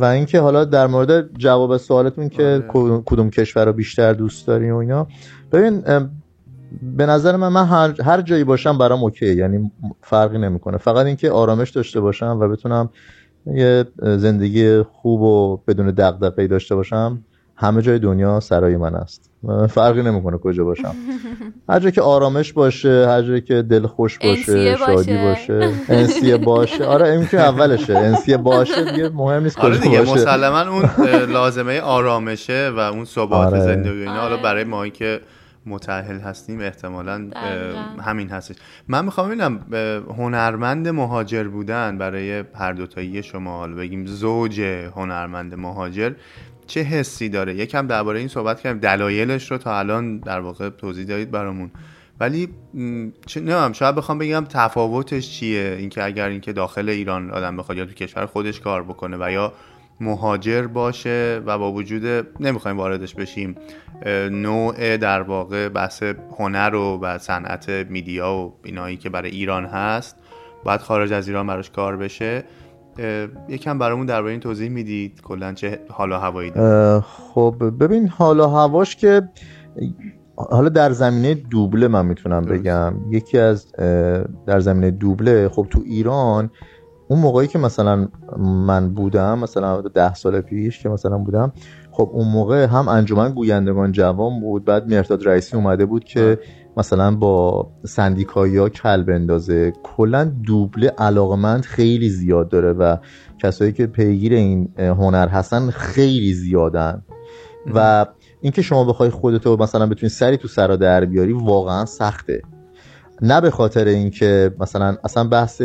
و 0.00 0.04
اینکه 0.04 0.40
حالا 0.40 0.64
در 0.64 0.86
مورد 0.86 1.38
جواب 1.38 1.76
سوالتون 1.76 2.28
که 2.28 2.64
آره. 2.74 3.02
کدوم 3.04 3.30
کشور 3.30 3.64
رو 3.64 3.72
بیشتر 3.72 4.12
دوست 4.12 4.46
داری 4.46 4.70
و 4.70 4.76
اینا. 4.76 5.06
ببین 5.52 5.82
به 6.82 7.06
نظر 7.06 7.36
من 7.36 7.48
من 7.48 7.66
هر, 7.66 8.02
هر 8.02 8.22
جایی 8.22 8.44
باشم 8.44 8.78
برام 8.78 9.04
اوکی 9.04 9.34
یعنی 9.34 9.70
فرقی 10.00 10.38
نمی‌کنه. 10.38 10.78
فقط 10.78 11.06
اینکه 11.06 11.30
آرامش 11.30 11.70
داشته 11.70 12.00
باشم 12.00 12.38
و 12.40 12.48
بتونم 12.48 12.90
یه 13.46 13.84
زندگی 14.00 14.82
خوب 14.82 15.20
و 15.20 15.56
بدون 15.56 15.90
دغدغه‌ای 15.90 16.48
داشته 16.48 16.74
باشم 16.74 17.24
همه 17.62 17.82
جای 17.82 17.98
دنیا 17.98 18.40
سرای 18.40 18.76
من 18.76 18.94
است. 18.94 19.30
فرقی 19.70 20.02
نمی‌کنه 20.02 20.38
کجا 20.38 20.64
باشم. 20.64 20.94
هر 21.68 21.80
جایی 21.80 21.92
که 21.92 22.02
آرامش 22.02 22.52
باشه 22.52 23.06
هر 23.08 23.22
جایی 23.22 23.40
که 23.40 23.62
دل 23.62 23.86
خوش 23.86 24.18
باشه 24.18 24.76
شادی 24.76 25.16
باشه. 25.18 25.72
انسیه 25.88 26.36
باشه. 26.36 26.84
آره 26.84 27.08
این 27.08 27.26
که 27.26 27.40
اولشه. 27.40 27.96
انسیه 27.96 28.36
باشه 28.36 28.92
دیگه 28.92 29.08
مهم 29.08 29.42
نیست 29.42 29.58
آره 29.58 29.78
دیگه 29.78 30.00
مسلما 30.00 30.60
اون 30.60 30.84
لازمه 31.32 31.80
آرامشه 31.80 32.70
و 32.76 32.78
اون 32.78 33.04
ثبات 33.04 33.46
آره. 33.46 33.60
زندگی 33.60 33.88
اینا. 33.88 34.12
حالا 34.12 34.34
آره. 34.34 34.42
برای 34.42 34.64
ما 34.64 34.88
که 34.88 35.20
متأهل 35.66 36.20
هستیم 36.20 36.60
احتمالا 36.60 37.30
همین 38.00 38.28
هستش. 38.28 38.56
من 38.88 39.04
می‌خوام 39.04 39.26
ببینم 39.26 39.60
هنرمند 40.18 40.88
مهاجر 40.88 41.44
بودن 41.44 41.98
برای 41.98 42.44
هر 42.54 42.72
دوتایی 42.72 43.22
شما 43.22 43.58
حالا 43.58 43.74
بگیم 43.74 44.06
زوج 44.06 44.60
هنرمند 44.96 45.54
مهاجر 45.54 46.12
چه 46.66 46.80
حسی 46.80 47.28
داره؟ 47.28 47.54
یکم 47.54 47.86
درباره 47.86 48.18
این 48.18 48.28
صحبت 48.28 48.60
کردیم. 48.60 48.80
دلایلش 48.80 49.50
رو 49.50 49.58
تا 49.58 49.78
الان 49.78 50.18
در 50.18 50.40
واقع 50.40 50.68
توضیح 50.68 51.04
دادید 51.04 51.30
برامون. 51.30 51.70
ولی 52.20 52.48
چه 53.26 53.40
نمیم 53.40 53.72
شاید 53.72 53.94
بخوام 53.94 54.18
بگم 54.18 54.46
تفاوتش 54.48 55.30
چیه؟ 55.30 55.76
اینکه 55.78 56.04
اگر 56.04 56.28
اینکه 56.28 56.52
داخل 56.52 56.88
ایران 56.88 57.30
آدم 57.30 57.56
بخواد 57.56 57.78
یا 57.78 57.84
تو 57.84 57.92
کشور 57.92 58.26
خودش 58.26 58.60
کار 58.60 58.82
بکنه 58.82 59.16
و 59.20 59.30
یا 59.30 59.52
مهاجر 60.00 60.66
باشه 60.66 61.42
و 61.46 61.58
با 61.58 61.72
وجود 61.72 62.26
نمی‌خوایم 62.40 62.78
واردش 62.78 63.14
بشیم 63.14 63.56
نوع 64.30 64.96
در 64.96 65.22
واقع 65.22 65.68
بحث 65.68 66.02
هنر 66.38 66.74
و, 66.74 66.98
و 67.02 67.18
صنعت 67.18 67.68
میدیا 67.68 68.32
و 68.32 68.54
اینایی 68.64 68.96
که 68.96 69.10
برای 69.10 69.30
ایران 69.30 69.64
هست 69.64 70.16
باید 70.64 70.80
خارج 70.80 71.12
از 71.12 71.28
ایران 71.28 71.46
براش 71.46 71.70
کار 71.70 71.96
بشه. 71.96 72.44
یکم 73.48 73.78
برامون 73.78 74.06
درباره 74.06 74.30
این 74.30 74.40
توضیح 74.40 74.68
می‌دید. 74.68 75.20
کلا 75.20 75.52
چه 75.52 75.80
حالا 75.88 76.18
هوایی 76.18 76.50
داره 76.50 77.00
خب 77.00 77.54
ببین 77.80 78.08
حالا 78.08 78.48
هواش 78.48 78.96
که 78.96 79.22
حالا 80.36 80.68
در 80.68 80.90
زمینه 80.90 81.34
دوبله 81.34 81.88
من 81.88 82.06
می‌تونم 82.06 82.42
بگم. 82.42 82.94
یکی 83.10 83.38
از 83.38 83.72
در 84.46 84.60
زمینه 84.60 84.90
دوبله 84.90 85.48
خب 85.48 85.66
تو 85.70 85.80
ایران 85.84 86.50
اون 87.08 87.20
موقعی 87.20 87.46
که 87.46 87.58
مثلا 87.58 88.08
من 88.38 88.94
بودم 88.94 89.38
مثلا 89.38 89.80
ده 89.80 90.14
سال 90.14 90.40
پیش 90.40 90.82
که 90.82 90.88
مثلا 90.88 91.18
بودم 91.18 91.52
خب 91.90 92.10
اون 92.12 92.28
موقع 92.28 92.66
هم 92.66 92.88
انجمن 92.88 93.32
گویندگان 93.34 93.92
جوان 93.92 94.40
بود. 94.40 94.64
بعد 94.64 94.94
مرتاد 94.94 95.28
رئیسی 95.28 95.56
اومده 95.56 95.86
بود 95.86 96.04
که 96.04 96.38
مثلا 96.76 97.16
با 97.16 97.66
سندیکایی 97.84 98.56
ها 98.56 98.68
کل 98.68 99.02
بندازه 99.02 99.72
کلا 99.82 100.24
دوبله 100.24 100.88
علاقمند 100.98 101.64
خیلی 101.64 102.08
زیاد 102.08 102.48
داره 102.48 102.72
و 102.72 102.96
کسایی 103.38 103.72
که 103.72 103.86
پیگیر 103.86 104.32
این 104.32 104.68
هنر 104.78 105.28
هستن 105.28 105.70
خیلی 105.70 106.34
زیادن. 106.34 107.02
و 107.74 108.06
اینکه 108.40 108.62
شما 108.62 108.84
بخوای 108.84 109.10
خودتو 109.10 109.56
مثلا 109.56 109.86
بتونی 109.86 110.10
سری 110.10 110.36
تو 110.36 110.48
سرا 110.48 110.76
در 110.76 111.04
بیاری 111.04 111.32
واقعا 111.32 111.84
سخته. 111.84 112.42
نه 113.22 113.40
به 113.40 113.50
خاطر 113.50 113.84
اینکه 113.84 114.54
مثلا 114.60 114.96
اصلا 115.04 115.24
بحث 115.24 115.62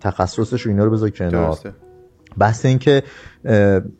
تخصصش 0.00 0.66
و 0.66 0.68
اینا 0.70 0.84
رو 0.84 0.90
بذار 0.90 1.10
کنار. 1.10 1.58
بحث 2.38 2.66
اینکه 2.66 3.02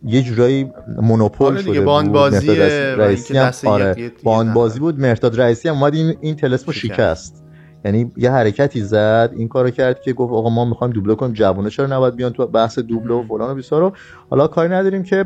یه 0.05 0.23
جورایی 0.23 0.73
مونوپول 1.03 1.47
آره 1.47 1.63
شده 1.63 1.81
باند 1.81 2.13
بازی 2.13 2.57
رئیسی 2.57 3.39
هم 3.39 3.53
آره 3.65 4.13
باند 4.23 4.55
بازی 4.55 4.81
بود 4.81 5.01
مرتاد 5.01 5.41
رئیسی 5.41 5.69
هم 5.69 5.75
اومد 5.75 5.95
این 5.95 6.17
این 6.21 6.37
تلسمو 6.37 6.73
شکست. 6.73 7.45
یعنی 7.85 8.13
یه 8.17 8.31
حرکتی 8.31 8.81
زد 8.81 9.31
این 9.37 9.49
کارو 9.49 9.71
کرد 9.71 10.01
که 10.01 10.13
گفت 10.13 10.33
آقا 10.33 10.51
ما 10.51 10.65
می‌خوایم 10.65 10.93
دوبله 10.93 11.15
کنیم 11.15 11.33
جوونه 11.33 11.71
چرا 11.71 11.87
نباید 11.87 12.17
بیان 12.17 12.33
تو 12.33 12.47
بحث 12.47 12.79
دوبله 12.79 13.15
و 13.15 13.23
فلان 13.23 13.51
و 13.51 13.55
بیسارو 13.55 13.93
حالا 14.31 14.47
کاری 14.47 14.69
نداریم 14.69 15.03
که 15.03 15.25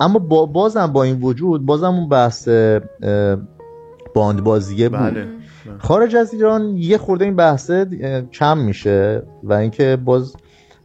اما 0.00 0.18
با 0.18 0.46
بازم 0.46 0.86
با 0.86 1.02
این 1.02 1.20
وجود 1.20 1.66
بازم 1.66 1.94
اون 1.94 2.08
بحث 2.08 2.48
باند 4.14 4.44
بازیه 4.44 4.88
بود. 4.88 4.98
بله. 4.98 5.26
خارج 5.78 6.16
از 6.16 6.34
ایران 6.34 6.76
یه 6.76 6.98
خورده 6.98 7.24
این 7.24 7.36
بحثه 7.36 7.86
کم 8.32 8.58
میشه 8.58 9.22
و 9.42 9.52
اینکه 9.52 9.98
باز 10.04 10.36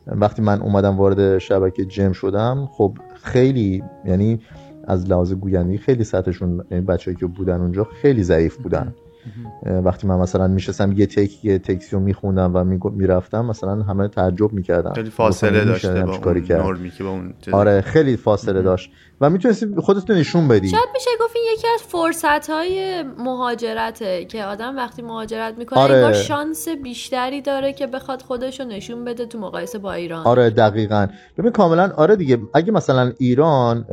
وقتی 0.08 0.42
من 0.42 0.62
اومدم 0.62 0.98
وارد 0.98 1.38
شبکه 1.38 1.86
جم 1.86 2.12
شدم 2.12 2.70
خب 2.72 2.98
خیلی 3.24 3.84
یعنی 4.06 4.40
از 4.88 5.10
لحاظ 5.10 5.34
گویندگی 5.34 5.78
خیلی 5.78 6.04
سطحشون 6.04 6.66
یعنی 6.72 6.86
بچه‌ای 6.86 7.18
که 7.18 7.26
بودن 7.26 7.62
اونجا 7.62 7.88
خیلی 8.02 8.24
ضعیف 8.24 8.58
بودن. 8.58 8.94
وقتی 9.66 10.08
من 10.08 10.16
مثلا 10.16 10.48
میشستم 10.48 10.92
یه 10.92 11.06
تک 11.06 11.46
یه 11.46 11.60
تکسی 11.60 11.96
رو 11.96 12.02
میخوندم 12.02 12.56
و 12.56 12.64
می‌رفتم 12.90 13.46
مثلا 13.46 13.84
همه 13.84 14.08
تعجب 14.08 14.54
می‌کردم 14.54 14.94
خیلی 14.94 15.10
فاصله 15.10 15.66
داشته 15.66 16.04
با 16.06 16.14
اون 16.14 16.44
نرمی 16.50 16.90
که 16.90 17.04
با 17.04 17.10
اون 17.10 17.34
آره 17.52 17.82
خیلی 17.82 18.18
فاصله 18.18 18.62
داشت. 18.62 18.92
و 19.22 19.30
می‌تونستی 19.30 19.68
خودتون 19.78 20.16
نشون 20.16 20.48
بدی. 20.48 20.70
شاید 20.70 20.90
میشه 20.94 21.10
گفت 21.22 21.36
این 21.36 21.46
یکی 21.54 21.68
از 21.74 21.82
فرصت 21.82 22.50
های 22.50 23.04
مهاجرته 23.04 24.26
که 24.26 24.44
آدم 24.44 24.78
وقتی 24.78 25.02
مهاجرت 25.02 25.58
می‌کنه 25.58 25.80
آره. 25.80 26.14
شانس 26.14 26.68
بیشتری 26.70 27.42
داره 27.42 27.74
که 27.74 27.88
بخواد 27.88 28.22
خودش 28.22 28.60
رو 28.60 28.66
نشون 28.66 29.06
بده 29.06 29.26
تو 29.26 29.40
مقایسه 29.40 29.78
با 29.78 29.94
ایران. 29.94 30.28
آره 30.28 30.50
دقیقا. 30.50 31.08
ببین 31.38 31.52
کاملا 31.52 31.92
آره 31.98 32.16
دیگه. 32.16 32.40
اگه 32.54 32.72
مثلا 32.72 33.12
ایران 33.20 33.86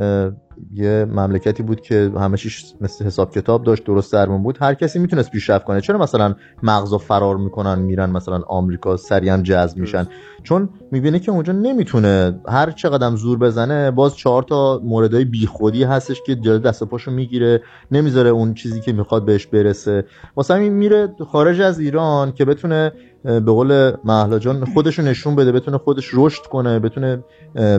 یه 0.73 1.05
مملکتی 1.05 1.63
بود 1.63 1.81
که 1.81 2.11
همه 2.15 2.37
مثل 2.81 3.05
حساب 3.05 3.31
کتاب 3.31 3.63
داشت 3.63 3.83
درست 3.83 4.13
درمون 4.13 4.43
بود. 4.43 4.57
هر 4.61 4.73
کسی 4.73 4.99
می‌تونست 4.99 5.31
پیشرفت 5.31 5.65
کنه. 5.65 5.81
چرا 5.81 5.97
مثلا 5.97 6.35
مغزو 6.63 6.97
فرار 6.97 7.37
می‌کنن 7.37 7.79
میرن 7.79 8.09
مثلا 8.09 8.41
آمریکا 8.47 8.97
سریع 8.97 9.37
جذب 9.37 9.77
میشن؟ 9.77 10.07
چون 10.43 10.69
می‌بینه 10.91 11.19
که 11.19 11.31
اونجا 11.31 11.53
نمی‌تونه 11.53 12.41
هر 12.47 12.71
چقدر 12.71 13.15
زور 13.15 13.37
بزنه 13.37 13.91
باز 13.91 14.15
چهار 14.15 14.43
تا 14.43 14.81
موردهای 14.83 15.25
بیخودی 15.25 15.83
هستش 15.83 16.21
که 16.25 16.35
جلو 16.35 16.59
دست 16.59 16.83
پاشو 16.83 17.11
می‌گیره 17.11 17.61
نمی‌ذاره 17.91 18.29
اون 18.29 18.53
چیزی 18.53 18.81
که 18.81 18.93
می‌خواد 18.93 19.25
بهش 19.25 19.47
برسه. 19.47 20.05
واسه 20.35 20.53
همین 20.53 20.73
میره 20.73 21.15
خارج 21.31 21.61
از 21.61 21.79
ایران 21.79 22.31
که 22.31 22.45
بتونه 22.45 22.91
به 23.23 23.39
قول 23.39 23.93
محلا 24.03 24.39
جان 24.39 24.65
خودش 24.65 24.99
نشون 24.99 25.35
بده 25.35 25.51
بتونه 25.51 25.77
خودش 25.77 26.09
رشد 26.13 26.41
کنه 26.41 26.79
بتونه 26.79 27.23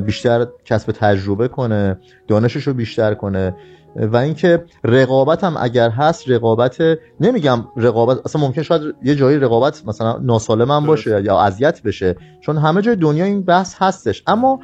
بیشتر 0.06 0.46
کسب 0.64 0.92
تجربه 0.92 1.48
کنه 1.48 1.98
دانشش 2.28 2.66
رو 2.66 2.74
بیشتر 2.74 3.14
کنه. 3.14 3.54
و 3.96 4.16
اینکه 4.16 4.64
رقابت 4.84 5.44
هم 5.44 5.56
اگر 5.60 5.90
هست 5.90 6.30
رقابت 6.30 6.78
نمیگم 7.20 7.64
رقابت 7.76 8.18
اصلا 8.24 8.42
ممکن 8.42 8.62
شاید 8.62 8.82
یه 9.02 9.14
جایی 9.14 9.38
رقابت 9.38 9.82
مثلا 9.86 10.18
ناسالم 10.18 10.70
هم 10.70 10.86
باشه 10.86 11.22
یا 11.24 11.40
اذیت 11.40 11.82
بشه 11.82 12.16
چون 12.40 12.56
همه 12.56 12.82
جای 12.82 12.96
دنیا 12.96 13.24
این 13.24 13.42
بحث 13.42 13.74
هستش. 13.78 14.22
اما 14.26 14.60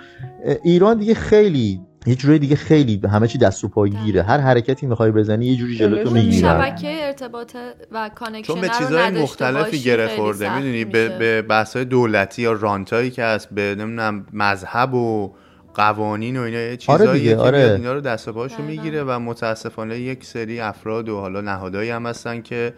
ایران 0.64 0.98
دیگه 0.98 1.14
خیلی 1.14 1.80
یه 2.06 2.14
جوری 2.14 2.38
دیگه 2.38 2.56
خیلی 2.56 3.00
همه 3.12 3.28
چی 3.28 3.38
دست 3.38 3.64
و 3.64 3.68
پا 3.68 3.88
گیره. 3.88 4.22
هر 4.22 4.38
حرکتی 4.38 4.86
می‌خوای 4.86 5.10
بزنی 5.10 5.46
یه 5.46 5.56
جوری 5.56 5.76
جلوتو 5.76 6.10
می‌گیرن 6.10 6.40
شبکه 6.40 7.06
ارتباط 7.06 7.56
و 7.92 8.10
connection 8.14 8.42
چون 8.42 8.60
به 8.60 8.68
چیزهای 8.68 9.10
مختلفی 9.10 9.78
گره 9.78 10.16
خورده. 10.16 10.56
می‌دونی 10.56 10.84
به, 10.84 11.08
به 11.08 11.42
بحث 11.42 11.76
دولتی 11.76 12.42
یا 12.42 12.52
رانتایی 12.52 13.10
که 13.10 13.24
هست 13.24 13.48
به 13.54 13.62
نمی‌دونم 13.78 14.26
مذهب 14.32 14.94
و 14.94 15.32
قوانین 15.74 16.36
و 16.36 16.40
اینا 16.40 16.58
یه 16.58 16.76
چیزایی 16.76 17.08
آره 17.08 17.20
که 17.34 17.36
آره. 17.36 17.58
میاد 17.58 17.80
اینا 17.80 17.92
رو 17.92 18.00
دست 18.00 18.28
و 18.28 18.32
پاشو 18.32 18.62
می‌گیره 18.62 19.04
و 19.04 19.18
متاسفانه 19.18 19.98
یک 19.98 20.24
سری 20.24 20.60
افراد 20.60 21.08
و 21.08 21.20
حالا 21.20 21.40
نهادهایی 21.40 21.90
هم 21.90 22.06
هستن 22.06 22.42
که 22.42 22.72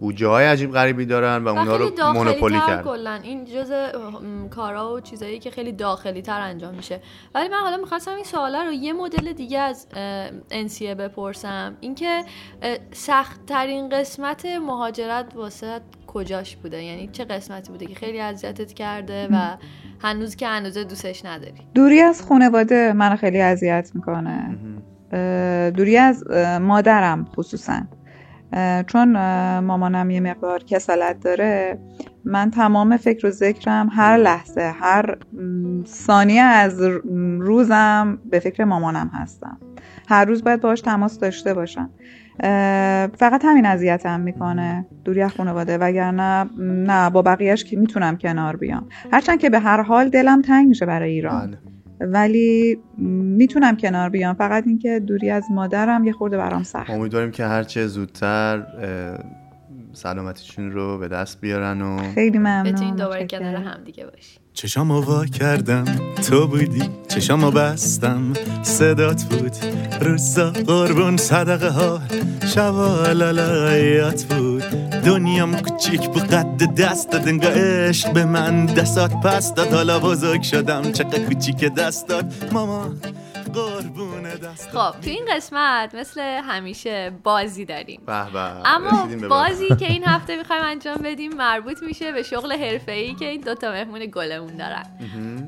بودجه 0.00 0.26
های 0.26 0.46
عجیب 0.46 0.72
غریبی 0.72 1.06
دارن 1.06 1.44
و 1.44 1.48
اونا 1.48 1.76
رو 1.76 2.12
monopoly 2.14 2.60
کردن. 2.66 2.82
کلا. 2.82 3.18
این 3.22 3.44
جز 3.44 3.70
م، 3.70 4.48
کارا 4.48 4.94
و 4.94 5.00
چیزایی 5.00 5.38
که 5.38 5.50
خیلی 5.50 5.72
داخلی 5.72 6.22
تر 6.22 6.40
انجام 6.40 6.74
میشه. 6.74 7.00
ولی 7.34 7.48
من 7.48 7.56
حالا 7.56 7.76
می‌خواستم 7.76 8.14
این 8.14 8.24
سوالا 8.24 8.62
رو 8.62 8.72
یه 8.72 8.92
مدل 8.92 9.32
دیگه 9.32 9.58
از 9.58 9.86
انسیه 10.50 10.94
بپرسم. 10.94 11.76
اینکه 11.80 12.24
سخت 12.92 13.46
ترین 13.46 13.88
قسمت 13.88 14.46
مهاجرت 14.46 15.26
واسه 15.34 15.80
کجاش 16.06 16.56
بوده؟ 16.56 16.82
یعنی 16.82 17.08
چه 17.12 17.24
قسمتی 17.24 17.72
بوده 17.72 17.86
که 17.86 17.94
خیلی 17.94 18.20
اذیتت 18.20 18.72
کرده 18.72 19.28
و 19.32 19.56
هنوز 20.00 20.36
که 20.36 20.46
هنوز 20.46 20.78
دوستش 20.78 21.24
نداری؟ 21.24 21.66
دوری 21.74 22.00
از 22.00 22.22
خانواده 22.22 22.92
من 22.92 23.16
خیلی 23.16 23.40
اذیت 23.40 23.90
می‌کنه. 23.94 24.58
دوری 25.70 25.96
از 25.96 26.24
مادرم 26.60 27.24
خصوصا. 27.36 27.82
چون 28.86 29.12
مامانم 29.58 30.10
یه 30.10 30.20
مقدار 30.20 30.62
کسالت 30.62 31.20
داره 31.20 31.78
من 32.24 32.50
تمام 32.50 32.96
فکر 32.96 33.26
و 33.26 33.30
ذکرم 33.30 33.88
هر 33.92 34.16
لحظه 34.16 34.72
هر 34.80 35.18
ثانیه 35.86 36.42
از 36.42 36.82
روزم 37.40 38.18
به 38.30 38.38
فکر 38.38 38.64
مامانم 38.64 39.10
هستم. 39.14 39.58
هر 40.08 40.24
روز 40.24 40.44
باید 40.44 40.60
باهاش 40.60 40.80
تماس 40.80 41.18
داشته 41.18 41.54
باشم. 41.54 41.90
فقط 43.18 43.44
همین 43.44 43.66
اذیتم 43.66 44.20
می‌کنه. 44.20 44.86
دوری 45.04 45.22
از 45.22 45.32
خانواده 45.32 45.78
وگرنه 45.78 46.50
نه 46.58 47.10
با 47.10 47.22
بقیهش 47.22 47.64
که 47.64 47.76
می‌تونم 47.76 48.16
کنار 48.16 48.56
بیام. 48.56 48.88
هرچند 49.12 49.38
که 49.38 49.50
به 49.50 49.58
هر 49.58 49.82
حال 49.82 50.08
دلم 50.08 50.42
تنگ 50.42 50.68
میشه 50.68 50.86
برای 50.86 51.10
ایران. 51.10 51.46
بله. 51.46 51.58
ولی 52.00 52.78
می‌تونم 52.98 53.76
کنار 53.76 54.10
بیام. 54.10 54.34
فقط 54.34 54.66
اینکه 54.66 55.00
دوری 55.00 55.30
از 55.30 55.44
مادرم 55.50 56.04
یه 56.04 56.12
خورده 56.12 56.36
برام 56.36 56.62
سخت. 56.62 56.90
امیدواریم 56.90 57.30
که 57.30 57.44
هرچه 57.44 57.86
زودتر 57.86 58.66
سلامتیشون 59.92 60.70
رو 60.70 60.98
به 60.98 61.08
دست 61.08 61.40
بیارن 61.40 61.82
و 61.82 61.98
خیلی 62.14 62.38
ممنون. 62.38 62.72
بتونین 62.72 62.96
دوباره. 62.96 63.26
کنار 63.26 63.54
هم 63.54 63.84
دیگه 63.84 64.06
باشی. 64.06 64.38
چشامو 64.56 65.00
وا 65.00 65.26
کردم 65.26 65.84
تو 66.28 66.46
بودی 66.46 66.82
چشامو 67.08 67.50
بستم. 67.50 68.32
صدات 68.62 69.22
بود 69.24 69.52
روزا 70.00 70.50
قربون 70.50 71.16
صدقه 71.16 71.68
ها. 71.68 72.00
شبا 72.54 73.06
لالایات 73.06 74.24
بود 74.24 74.62
دنیام 75.04 75.56
کوچیک 75.56 76.08
بود 76.08 76.22
قد 76.22 76.74
دست 76.74 77.10
داد 77.10 77.44
عشق 77.44 78.12
به 78.12 78.24
من 78.24 78.66
دستات 78.66 79.12
پس 79.20 79.54
داد 79.54 79.72
حالا 79.72 79.98
بزرگ 79.98 80.42
شدم 80.42 80.92
چقدر 80.92 81.18
کوچیک 81.18 81.64
دستات 81.64 82.24
ماما 82.52 82.88
قربون 83.56 84.22
دست 84.22 84.70
خب 84.70 85.00
تو 85.00 85.10
این 85.10 85.24
قسمت 85.36 85.94
مثل 85.94 86.20
همیشه 86.20 87.12
بازی 87.22 87.64
داریم. 87.64 88.00
به 88.06 88.30
به 88.30 88.40
اما 88.40 89.28
بازی. 89.28 89.76
که 89.76 89.86
این 89.86 90.04
هفته 90.04 90.36
می‌خوایم 90.36 90.62
انجام 90.64 90.96
بدیم 90.96 91.34
مربوط 91.34 91.82
میشه 91.82 92.12
به 92.12 92.22
شغل 92.22 92.52
حرفه‌ای 92.52 93.14
که 93.14 93.28
این 93.28 93.40
دوتا 93.40 93.70
مهمون 93.70 94.06
گلمون 94.06 94.56
دارن. 94.56 94.86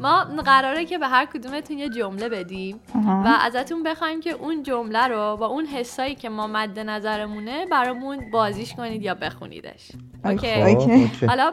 ما 0.00 0.24
قراره 0.24 0.84
که 0.84 0.98
به 0.98 1.08
هر 1.08 1.26
کدومتون 1.26 1.78
یه 1.78 1.88
جمله 1.88 2.28
بدیم. 2.28 2.80
و 3.04 3.38
ازتون 3.40 3.82
بخوایم 3.82 4.20
که 4.20 4.30
اون 4.30 4.62
جمله 4.62 5.06
رو 5.08 5.36
با 5.36 5.46
اون 5.46 5.66
حس‌هایی 5.66 6.14
که 6.14 6.28
ما 6.28 6.46
مد 6.46 6.78
نظرمونه 6.78 7.66
برامون 7.66 8.30
بازیش 8.30 8.74
کنید 8.74 9.02
یا 9.02 9.14
بخونیدش. 9.14 9.92
OK. 10.24 10.62
OK. 10.62 10.92
OK. 10.92 11.26
حالا 11.26 11.52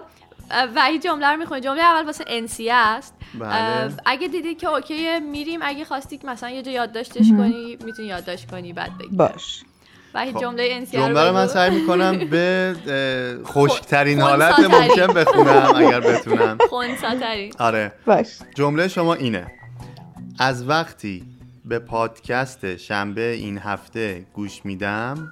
وحید 0.75 1.03
جمله 1.03 1.27
رو 1.27 1.37
می‌خونه. 1.37 1.61
جمله 1.61 1.81
اول 1.81 2.05
واسه 2.05 2.23
انسیه 2.27 2.73
است. 2.73 3.13
بله. 3.39 3.93
اگه 4.05 4.27
دیدید 4.27 4.57
که 4.57 4.67
اوکی 4.69 5.19
میریم 5.19 5.59
اگه 5.63 5.85
خواستی 5.85 6.17
که 6.17 6.27
مثلا 6.27 6.49
یه 6.49 6.61
جا 6.61 6.71
یادداشتش 6.71 7.29
کنی 7.29 7.77
می‌تونی 7.85 8.07
یادداشت 8.07 8.51
کنی 8.51 8.73
بعد 8.73 8.97
بگی. 8.97 9.15
باش. 9.15 9.63
وحید 10.13 10.33
خب، 10.33 10.41
جمله 10.41 10.67
انسیه 10.71 10.99
رو 10.99 11.05
جمله 11.07 11.27
رو 11.27 11.33
من. 11.33 11.47
سعی 11.47 11.79
می‌کنم 11.79 12.17
به 12.17 12.75
اه، 12.87 13.43
خشکترین 13.43 14.19
خ- 14.19 14.21
حالت. 14.21 14.59
ممکن 14.59 15.13
بخونم 15.13 15.71
اگر 15.75 15.99
بتونم. 15.99 16.57
خنثی‌ترین. 16.71 17.53
آره. 17.59 17.91
باش. 18.05 18.27
جمله 18.55 18.87
شما 18.87 19.13
اینه. 19.13 19.47
از 20.39 20.69
وقتی 20.69 21.23
به 21.65 21.79
پادکست 21.79 22.77
شنبه 22.77 23.31
این 23.31 23.57
هفته 23.57 24.25
گوش 24.33 24.65
میدم 24.65 25.31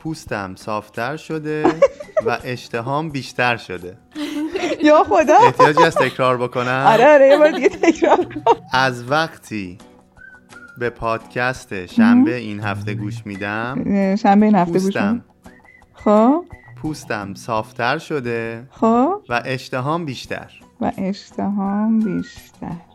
پوستم 0.00 0.54
صافتر 0.56 1.16
شده 1.16 1.64
و 2.26 2.38
اشتهام 2.44 3.08
بیشتر 3.08 3.56
شده. 3.56 3.96
یا 4.82 5.04
خدا. 5.04 5.36
احتیاجی 5.46 5.82
از 5.82 5.94
تکرار 5.94 6.38
بکنم؟ 6.38 6.84
آره 6.88 7.14
آره 7.14 7.28
یه 7.28 7.38
بار 7.38 7.50
دیگه 7.50 7.68
تکرار. 7.68 8.26
از 8.72 9.10
وقتی 9.10 9.78
به 10.78 10.90
پادکست 10.90 11.86
شنبه 11.86 12.34
این 12.36 12.60
هفته 12.60 12.94
گوش 12.94 13.26
میدم 13.26 13.84
شنبه 14.16 14.46
این 14.46 14.54
هفته 14.54 14.78
گوش 14.78 14.94
کن. 14.94 15.24
خب. 15.94 16.44
پوستم 16.82 17.34
صافتر 17.34 17.98
شده 17.98 18.68
خب. 18.70 19.22
و 19.28 19.42
اشتهام 19.44 20.04
بیشتر. 20.04 20.50
و 20.80 20.92
اشتهام 20.98 21.98
بیشتر. 22.00 22.89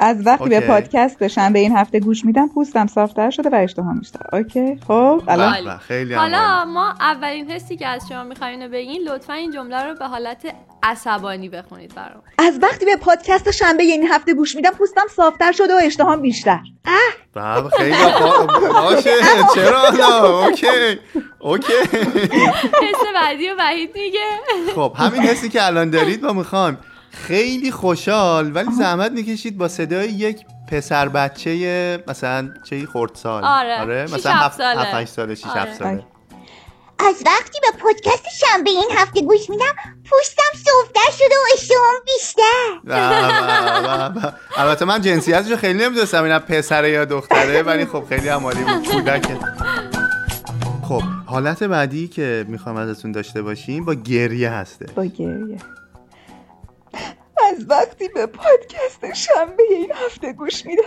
از 0.00 0.26
وقتی 0.26 0.48
به. 0.48 0.60
پادکست 0.60 1.28
شنبه 1.28 1.58
این 1.58 1.76
هفته 1.76 2.00
گوش 2.00 2.24
میدم 2.24 2.48
پوستم 2.48 2.86
صافتر 2.86 3.30
شده 3.30 3.48
و 3.48 3.54
اشتهام 3.54 3.98
بیشتر. 3.98 4.20
اوکی 4.32 4.78
خب 4.86 5.22
الان 5.28 5.78
خیلی 5.78 6.14
حالا 6.14 6.38
عالی. 6.38 6.70
ما 6.70 6.94
اولین 7.00 7.50
حسی 7.50 7.76
که 7.76 7.86
از 7.86 8.08
شما 8.08 8.24
می‌خوایم 8.24 8.60
اینو 8.60 8.72
بگین 8.72 9.02
لطفا 9.02 9.32
این 9.32 9.50
جمله 9.50 9.82
رو 9.82 9.94
به 9.94 10.06
حالت 10.06 10.54
عصبانی 10.82 11.48
بخونید 11.48 11.94
برام. 11.94 12.22
از 12.38 12.58
وقتی 12.62 12.84
به 12.84 12.96
پادکست 12.96 13.50
شنبه 13.50 13.82
این 13.82 14.08
هفته 14.08 14.34
گوش 14.34 14.56
میدم 14.56 14.70
پوستم 14.70 15.06
صافتر 15.16 15.52
شده 15.52 15.74
و 15.74 15.80
اشتهام 15.82 16.20
بیشتر. 16.20 16.60
به، 17.34 17.40
خیلی 17.78 17.96
با- 18.20 18.46
باشه 18.72 19.10
چرا 19.54 19.78
حالا 19.78 20.46
OK 20.46 20.66
OK. 21.38 21.72
حس 22.82 23.04
بعدی 23.14 23.50
و 23.50 23.54
وحید 23.58 23.90
میگه 23.94 24.28
خب 24.74 24.92
همین 24.96 25.22
حسی 25.22 25.48
که 25.48 25.66
الان 25.66 25.90
دارید 25.90 26.24
ما 26.24 26.32
می‌خوایم 26.32 26.78
خیلی 27.26 27.70
خوشحال 27.70 28.56
ولی 28.56 28.72
زحمت 28.72 29.12
می‌کشید 29.12 29.58
با 29.58 29.68
صدای 29.68 30.08
یک 30.08 30.36
پسر 30.70 31.08
بچه 31.08 32.04
مثلا 32.08 32.50
چه 32.64 32.86
خردسال 32.86 33.44
آره، 33.44 34.06
شیش 34.06 34.14
مثلا 34.14 34.32
هفت 34.32 34.44
هفت 34.44 34.58
ساله. 34.58 34.80
هفت 34.80 34.94
هشت 34.94 35.12
ساله 35.12 35.34
شیش 35.34 35.46
آره. 35.46 35.60
هفت 35.60 35.78
ساله 35.78 36.04
از 36.98 37.22
وقتی 37.26 37.58
به 37.62 37.78
پادکست 37.78 38.24
شنبه 38.40 38.70
این 38.70 38.88
هفته 38.96 39.20
گوش 39.20 39.50
میدم 39.50 39.74
پوستم 40.10 40.42
صفتر 40.54 41.12
شده 41.12 41.34
و 41.34 41.54
اشتهام 41.54 41.94
بیشتر. 42.04 42.80
البته 44.56 44.84
من 44.84 45.00
جنسیتش 45.00 45.50
رو 45.50 45.56
خیلی 45.56 45.84
نمی‌دونستم 45.84 46.24
اینم 46.24 46.38
پسره 46.38 46.90
یا 46.90 47.04
دختره 47.04 47.62
ولی 47.62 47.86
خب 47.86 48.04
خیلی 48.08 48.28
عمالی 48.28 48.64
بود. 48.64 48.88
کودکه 48.88 49.38
خب 50.82 51.02
حالت 51.26 51.62
بعدی 51.62 52.08
که 52.08 52.44
می‌خوام 52.48 52.76
ازتون 52.76 53.12
داشته 53.12 53.42
باشیم 53.42 53.84
با 53.84 53.94
گریه 53.94 54.50
هسته. 54.50 54.86
با 54.94 55.04
گریه. 55.04 55.58
از 57.48 57.66
وقتی 57.68 58.08
به 58.08 58.26
پادکست 58.26 59.14
شنبه 59.14 59.62
این 59.70 59.92
هفته 60.06 60.32
گوش 60.32 60.66
میدم 60.66 60.82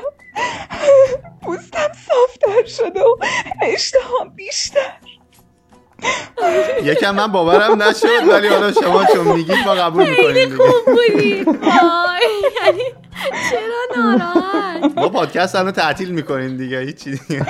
پوستم 1.44 1.92
صافتر 2.08 2.66
شده 2.66 3.02
و 3.02 3.18
اشتهام 3.62 4.30
بیشتر. 4.36 4.94
یکم 6.84 7.16
من 7.16 7.28
باورم 7.28 7.84
نشد 7.84 8.28
ولی 8.28 8.48
حالا 8.48 8.72
شما 8.72 9.06
چون 9.06 9.28
میگید 9.28 9.56
ما 9.66 9.72
قبول 9.72 10.10
می‌کنیم 10.10 10.34
دیگه. 10.34 10.58
خوب 10.58 10.86
بودی 10.86 11.46
یعنی 12.66 12.84
چرا 13.50 13.96
ناراحت؟ 13.96 14.98
ما 14.98 15.10
پادکست 15.10 15.56
الان 15.56 15.72
تعطیل 15.72 16.12
می‌کنیم 16.12 16.58
دیگه 16.58 16.80
هیچی 16.80 17.12
دیگه. 17.12 17.46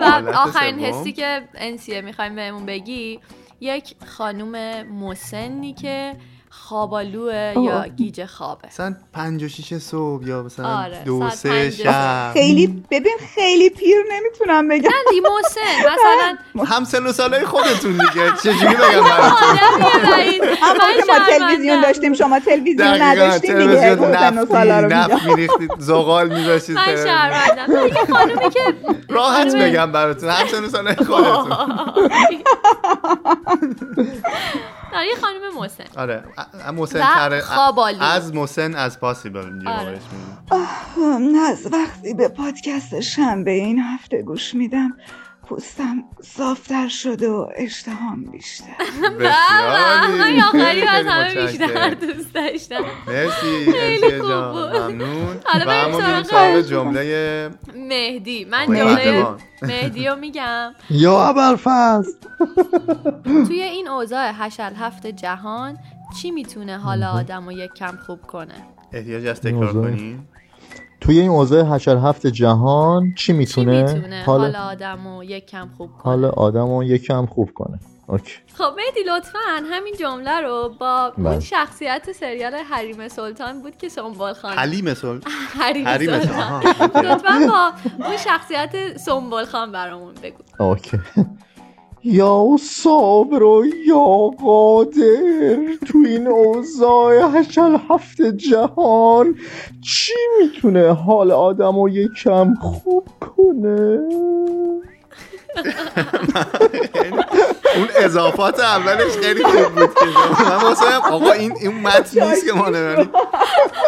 و 0.00 0.32
آخرین. 0.34 0.78
حسی 0.78 1.12
که 1.12 1.48
انسیه 1.54 2.00
می‌خوایم 2.00 2.34
بهمون 2.34 2.66
بگی 2.66 3.20
یک 3.60 3.94
خانوم 4.06 4.82
مسنی 4.82 5.74
که 5.74 6.16
خوابالوه 6.62 7.52
یا 7.64 7.86
گیج 7.96 8.24
خوابه؟ 8.24 8.68
مثلا 8.68 8.94
پنج 9.12 9.42
و 9.42 9.48
شیش 9.48 9.74
صبح 9.74 10.26
یا 10.26 10.42
مثلا 10.42 10.68
آره، 10.78 11.02
دو 11.04 11.30
سه 11.30 11.70
شب. 11.70 12.30
خیلی 12.32 12.84
ببین 12.90 13.16
خیلی 13.34 13.70
پیر 13.70 13.96
نمی‌تونم 14.12 14.68
بگم. 14.68 14.88
نه 14.90 14.94
دی 15.10 15.20
مسن 15.20 15.60
مثلا 15.92 16.64
هم 16.76 16.84
سن 16.84 17.06
و 17.06 17.12
سالای 17.12 17.44
خودتون 17.44 17.92
دیگه. 17.92 18.32
چجوری 18.42 18.74
بگم 18.74 19.04
اما 20.62 20.92
که 20.96 21.04
ما. 21.12 21.18
تلویزیون 21.38 21.80
داشتیم 21.80 22.14
شما 22.14 22.40
تلویزیون 22.40 23.02
نداشتیم 23.02 23.58
دیگه 23.58 23.64
تلویزیون 23.76 23.96
گفتن 24.10 24.38
و 24.38 24.46
سالا 24.46 24.80
رو 24.80 24.88
نفت 24.88 25.24
میریختید 25.26 25.70
زغال 25.78 26.28
میذاشتید 26.38 26.76
من 26.76 26.84
شرمندم 26.96 27.66
خانومی 28.12 28.50
که 28.50 28.60
راحت 29.08 29.48
خانم- 29.48 29.70
بگم 29.70 29.92
براتون. 29.92 30.28
هم 30.28 30.46
سن 30.46 30.64
و 30.64 30.68
سالای 30.68 30.94
خودتون. 31.08 31.56
آره 34.96 35.06
یه 35.06 35.14
خانم 35.20 35.54
محسن 35.54 35.84
آره 35.96 36.24
محسن. 36.72 37.00
از 38.00 38.34
محسن 38.34 38.74
از 38.74 39.00
پاسیبل 39.00 39.68
آره. 39.68 40.00
از 41.48 41.72
وقتی 41.72 42.14
به 42.14 42.28
پادکست 42.28 43.00
شنبه 43.00 43.50
این 43.50 43.78
هفته 43.78 44.22
گوش 44.22 44.54
میدم 44.54 44.96
پوستم 45.48 46.04
صافتر 46.22 46.88
شده 46.88 47.28
و 47.28 47.46
اشتهام 47.56 48.24
بیشتر. 48.24 48.66
بسیاری 49.20 50.40
آقای 50.40 50.40
آخری 50.40 50.82
از 50.82 51.06
همه 51.06 51.46
بیشتر. 51.46 51.90
دوست 51.90 52.34
داشتم. 52.34 52.84
مرسی 53.06 53.72
خیلی 53.72 54.20
خوب. 54.20 54.30
ممنون. 54.30 55.40
حالا 55.44 55.64
و 55.64 56.00
بریم 56.00 56.22
سراغ 56.22 56.60
جمله 56.60 57.50
مهدی. 57.76 58.44
من 58.44 58.66
جمله. 58.66 59.26
مهدی 59.62 60.06
رو 60.06 60.16
میگم. 60.16 60.74
یا 60.90 61.28
ابرفضل 61.28 62.12
توی 63.46 63.62
این 63.62 63.88
اوضاع 63.88 64.30
هشلهفت 64.34 65.06
جهان 65.06 65.78
چی 66.22 66.30
می‌تونه 66.30 66.78
حال 66.78 67.02
آدم 67.02 67.46
رو 67.46 67.52
یک 67.52 67.70
کم 67.72 67.98
خوب 68.06 68.22
کنه؟ 68.22 68.54
احتیاج 68.92 69.26
است 69.26 69.40
تکرار. 69.40 69.72
کنیم 69.72 70.28
توی 71.06 71.20
این 71.20 71.30
اوضاع 71.30 71.62
هشلهفت 71.62 72.26
جهان 72.26 73.14
چی 73.14 73.14
چی 73.14 73.32
می‌تونه؟ 73.32 73.82
می‌تونه؟ 73.82 74.22
حال 74.26 74.40
حال 74.40 74.56
آدم 74.56 75.08
رو 75.08 75.24
یک 75.24 75.46
کم 75.46 75.68
خوب 75.76 75.90
کنه. 75.90 76.02
حال 76.02 76.24
آدم 76.24 76.68
رو 76.76 76.84
یکم 76.84 77.26
خوب 77.26 77.50
کنه. 77.54 77.78
OK. 78.06 78.34
خب 78.54 78.64
مهدی 78.64 79.00
لطفا 79.10 79.38
همین 79.70 79.94
جمله 80.00 80.40
رو 80.40 80.74
با 80.80 81.12
اون 81.16 81.26
بله. 81.26 81.40
شخصیت 81.40 82.12
سریال 82.12 82.54
حریم 82.54 83.08
سلطان 83.08 83.62
بود 83.62 83.76
که 83.76 83.88
سنبل 83.88 84.32
خان. 84.32 84.52
حلیم 84.52 84.94
سل 84.94 85.20
حریم 85.60 85.88
حریم 85.88 86.20
سل 86.20 86.26
سلطان. 86.26 87.04
لطفا 87.04 87.46
با 87.48 87.72
اون 88.06 88.16
شخصیت 88.16 88.96
سنبال 88.96 89.44
خان 89.44 89.72
برامون 89.72 90.14
بگو. 90.22 90.64
اوکی. 90.64 91.00
یا 92.08 92.56
صابر 92.60 93.42
و 93.42 93.64
یا 93.86 94.30
قادر 94.44 95.56
تو 95.86 95.98
این 96.06 96.26
اوضاع 96.26 97.38
هشل 97.38 97.76
هفت 97.90 98.22
جهان 98.22 99.34
چی 99.84 100.12
می‌تونه 100.40 100.92
حال 100.92 101.32
آدم 101.32 101.80
رو 101.80 101.88
یکم 101.88 102.54
خوب 102.54 103.08
کنه؟ 103.20 104.00
اون 107.76 107.88
اضافات 107.96 108.60
اولش 108.60 109.12
خیلی 109.22 109.44
خوب 109.44 109.74
بود 109.74 109.94
که 109.94 110.04
من 110.04 111.12
آقا 111.12 111.32
این 111.32 111.52
این 111.60 111.80
متن 111.82 112.28
نیست 112.28 112.46
که 112.46 112.52
ما 112.52 112.68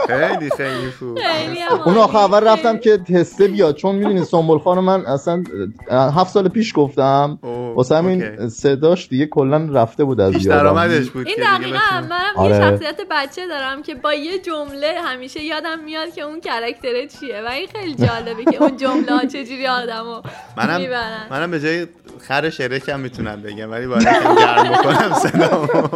خیلی 0.06 0.50
خیلی 0.56 0.90
خوب. 0.98 1.18
هم 1.18 1.80
اون 1.84 1.96
آخه. 1.96 2.18
اول 2.18 2.48
رفتم 2.48 2.78
که 2.78 2.98
تسته 2.98 3.48
بیاد. 3.48 3.74
چون 3.74 3.94
می‌دونی 3.94 4.24
سنبول 4.24 4.58
خانو 4.58 4.80
من 4.80 5.06
اصلا 5.06 5.44
هفت 5.90 6.32
سال 6.32 6.48
پیش 6.48 6.72
گفتم. 6.76 7.38
واسه 7.74 7.96
همین. 7.96 8.48
صداش 8.48 9.08
دیگه 9.08 9.26
کلا 9.26 9.68
رفته 9.72 10.04
بود 10.04 10.20
از 10.20 10.46
یادم. 10.46 10.58
درآمدش 10.58 11.10
بود 11.10 11.26
این 11.26 11.36
دقیقا 11.36 11.78
منم 12.00 12.12
آره. 12.36 12.54
یه 12.54 12.60
شخصیت 12.60 13.00
بچه 13.10 13.46
دارم 13.46 13.82
که 13.82 13.94
با 13.94 14.14
یه 14.14 14.38
جمله 14.38 14.94
همیشه 15.04 15.42
یادم 15.42 15.78
میاد 15.84 16.14
که 16.14 16.22
اون 16.22 16.40
کرکتره 16.40 17.06
چیه. 17.20 17.42
و 17.46 17.48
این 17.48 17.68
خیلی 17.72 17.94
جالبه 17.94 18.44
که 18.44 18.62
اون 18.62 18.76
جمله 18.76 19.16
ها 19.16 19.24
چجوری 19.26 19.66
آدمو 19.66 20.22
منم 20.56 20.80
می‌برن. 20.80 21.26
منم 21.30 21.50
به 21.50 21.60
جای 21.60 21.86
خر 22.20 22.50
شرکم 22.50 23.00
می‌تونم 23.00 23.42
بگم 23.42 23.70
ولی 23.70 23.86
باید 23.86 24.08
گرم 24.38 24.72
بکنم 24.72 25.12
صدامو. 25.12 25.88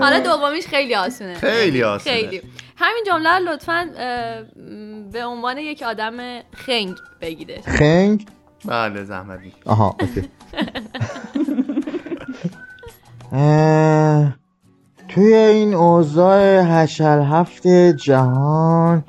حالا 0.00 0.20
دومیش 0.20 0.66
خیلی 0.66 0.94
آسونه. 0.94 1.34
خیلی 1.34 1.82
آسونه. 1.82 2.15
خیلی. 2.20 2.42
همین 2.76 3.04
جمله 3.06 3.38
رو 3.38 3.44
لطفا 3.44 3.84
به 5.12 5.24
عنوان 5.24 5.58
یک 5.58 5.82
آدم 5.82 6.40
خنگ 6.54 6.96
بگیدش 7.20 7.64
خنگ؟ 7.64 8.26
بله 8.64 9.04
زحمت 9.04 9.40
می‌کشی. 9.40 9.60
آها 9.66 9.96
اوکی. 10.00 10.28
توی 15.08 15.34
این 15.34 15.74
اوضاع 15.74 16.60
هشل 16.64 17.22
هفت 17.22 17.66
جهان 17.96 19.04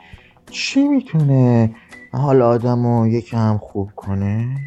چی 0.51 0.87
می‌تونه 0.87 1.75
حال 2.13 2.41
آدم 2.41 2.85
رو 2.87 3.07
یکم 3.07 3.57
خوب 3.57 3.91
کنه؟ 3.95 4.57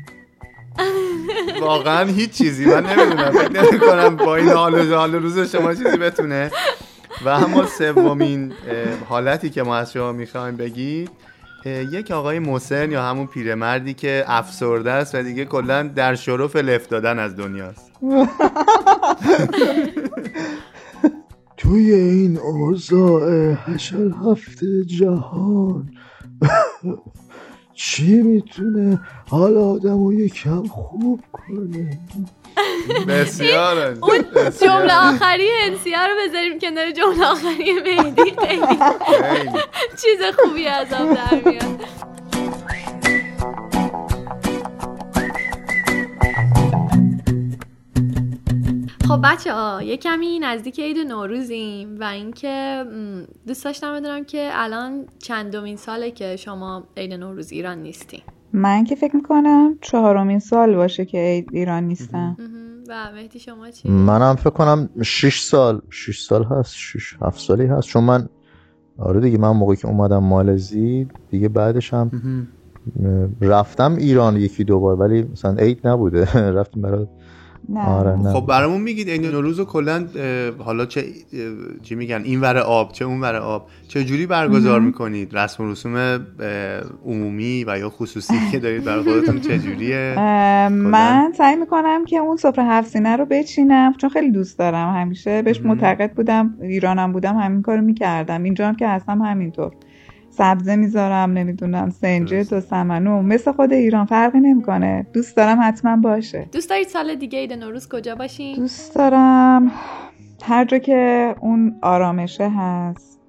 واقعا 1.61 2.05
هیچ 2.05 2.31
چیزی. 2.31 2.65
من 2.65 2.87
نمی‌دونم. 2.87 3.31
فکر 3.31 3.63
نمی 3.63 3.79
کنم 3.79 4.17
با 4.17 4.37
این 4.37 4.49
حال 4.49 4.93
حال 4.95 5.15
روز 5.15 5.53
شما 5.57 5.75
چیزی 5.75 5.97
بتونه. 5.97 6.51
و 7.25 7.29
اما 7.29 7.67
سومین 7.67 8.53
حالتی 9.09 9.51
که 9.51 9.63
ما 9.63 9.77
از 9.77 9.93
شما 9.93 10.13
می‌خوایم 10.13 10.57
بگید 10.57 11.11
یک 11.67 12.11
آقای 12.11 12.39
مسن 12.39 12.91
یا 12.91 13.03
همون 13.03 13.27
پیرمردی 13.27 13.95
که 13.95 14.25
افسرده 14.27 14.91
است 14.91 15.15
و 15.15 15.23
دیگه 15.23 15.45
کلا 15.45 15.83
در 15.83 16.15
شرف 16.15 16.57
لفت 16.57 16.91
دادن 16.91 17.19
از 17.19 17.37
دنیاست 17.37 17.91
توی 21.57 21.93
این 21.95 22.39
اوضاع 22.39 23.53
هشل 23.53 24.13
هفت 24.13 24.65
جهان 24.87 25.91
چی 27.75 28.23
می‌تونه 28.23 29.01
حال 29.29 29.57
آدم 29.57 30.05
رو 30.05 30.13
یکم 30.13 30.63
خوب 30.63 31.21
کنه؟ 31.33 31.99
بسیار 33.09 33.79
اون 34.03 34.25
جمله 34.63 35.15
آخری 35.15 35.49
انسیه 35.63 36.07
رو 36.07 36.15
بذاریم 36.27 36.59
کنار 36.59 36.91
جمله 36.91 37.27
آخری 37.27 37.73
مهدی. 37.73 38.35
خیلی. 38.47 38.67
چیز 40.03 40.23
خوبی 40.39 40.67
از 40.67 40.93
آب 40.93 41.15
در 41.15 41.51
میاد. 41.51 41.81
خب 49.09 49.21
بچه 49.25 49.53
ها 49.53 49.83
یه 49.83 49.97
کمی 49.97 50.39
نزدیک 50.39 50.81
عید 50.81 50.99
نوروزیم 50.99 52.01
و 52.01 52.05
اینکه 52.05 52.85
دوست 53.47 53.65
داشتم 53.65 53.95
بدونم 53.95 54.25
که 54.25 54.51
الان 54.53 55.07
چندمین 55.23 55.77
ساله 55.77 56.11
که 56.11 56.37
شما 56.37 56.89
عید 56.97 57.13
نوروز 57.13 57.53
ایران 57.53 57.79
نیستی 57.79 58.23
من 58.53 58.85
که 58.85 58.95
فکر 58.95 59.17
می‌کنم 59.17 59.79
چهارمین 59.81 60.39
سال 60.39 60.77
باشه 60.77 61.05
که 61.05 61.45
ایران 61.53 61.85
نیستم 61.85 62.37
و 62.89 63.13
مهدی 63.15 63.39
شما 63.39 63.71
چی؟ 63.71 63.89
منم 63.89 64.37
فکر 64.37 64.51
کنم 64.51 64.89
6 65.03 65.41
سال 65.41 65.81
6 65.91 66.21
سال 66.21 66.45
هست 66.45 66.75
6 66.75 67.17
7 67.23 67.41
سالی 67.41 67.67
هست. 67.67 67.89
چون 67.89 68.05
من 68.05 68.29
آره 68.99 69.21
دیگه 69.21 69.39
من 69.39 69.51
موقعی 69.51 69.77
که 69.77 69.89
اومدم 69.89 70.19
مالزی 70.19 71.09
دیگه 71.31 71.49
بعدش 71.49 71.95
هم 71.95 72.11
رفتم 73.41 73.97
ایران 73.97 74.37
یکی 74.37 74.65
دو 74.65 74.81
بار 74.81 74.97
ولی 75.01 75.23
مثلا 75.23 75.55
عید 75.55 75.87
نبوده. 75.87 76.25
رفتیم 76.59 76.83
برای 76.83 77.07
نه. 77.71 77.89
آره 77.89 78.17
نه. 78.17 78.33
خب 78.33 78.47
برامون 78.47 78.81
میگید 78.81 79.09
عید 79.09 79.27
نوروز 79.27 79.59
رو 79.59 79.65
کلا 79.65 80.05
حالا 80.59 80.87
چه 80.87 81.05
چی 81.83 81.95
میگن 81.95 82.23
این 82.25 82.41
ور 82.41 82.59
آب 82.59 82.93
چه 82.93 83.05
اون 83.05 83.21
ور 83.21 83.37
آب 83.37 83.67
چه 83.89 84.05
جوری 84.05 84.27
برگزار 84.27 84.81
می‌کنید؟ 84.81 85.37
رسم 85.37 85.65
و 85.65 85.71
رسوم 85.71 86.27
عمومی 87.07 87.65
و 87.67 87.79
یا 87.79 87.91
خصوصی 87.91 88.35
که 88.51 88.59
دارید 88.59 88.85
برای 88.85 89.03
خودتون 89.03 89.41
چه 89.41 89.59
جوریه؟ 89.59 90.15
من 90.69 91.33
سعی 91.39 91.57
می‌کنم 91.57 92.05
که 92.05 92.17
اون 92.17 92.37
سفره 92.37 92.65
هفت 92.65 92.89
سینه 92.89 93.17
رو 93.17 93.25
بچینم 93.25 93.93
چون 93.93 94.11
خیلی 94.11 94.31
دوست 94.31 94.59
دارم 94.59 94.95
همیشه. 94.95 95.43
بهش 95.43 95.61
معتقد 95.61 96.13
بودم 96.13 96.55
ایرانم 96.63 97.13
بودم 97.13 97.37
همین 97.37 97.63
کارو 97.63 97.83
می‌کردم. 97.83 98.43
اینجا 98.43 98.69
هم 98.69 98.77
که 98.77 98.89
هستم 98.89 99.23
همینطور. 99.23 99.73
سبزه 100.41 100.77
می‌ذارم 100.77 101.33
نمی‌دونم 101.33 101.91
سنجد 101.91 102.53
و 102.53 102.61
سمنو 102.61 103.23
مثل 103.23 103.53
خود 103.53 103.73
ایران 103.73 104.07
فرقی 104.07 104.41
نمی‌کنه. 104.41 105.07
دوست 105.13 105.37
دارم 105.37 105.59
حتما 105.63 105.97
باشه. 105.97 106.49
دوست 106.53 106.71
دارید 106.71 106.89
سال 106.89 107.15
دیگه 107.15 107.39
عید 107.39 107.53
نوروز 107.53 107.89
کجا 107.89 108.15
باشین؟ 108.15 108.57
دوست 108.57 108.95
دارم 108.95 109.71
هر 110.43 110.65
جا 110.65 110.79
که 110.79 111.35
اون 111.41 111.77
آرامشه 111.83 112.49
هست. 112.49 113.21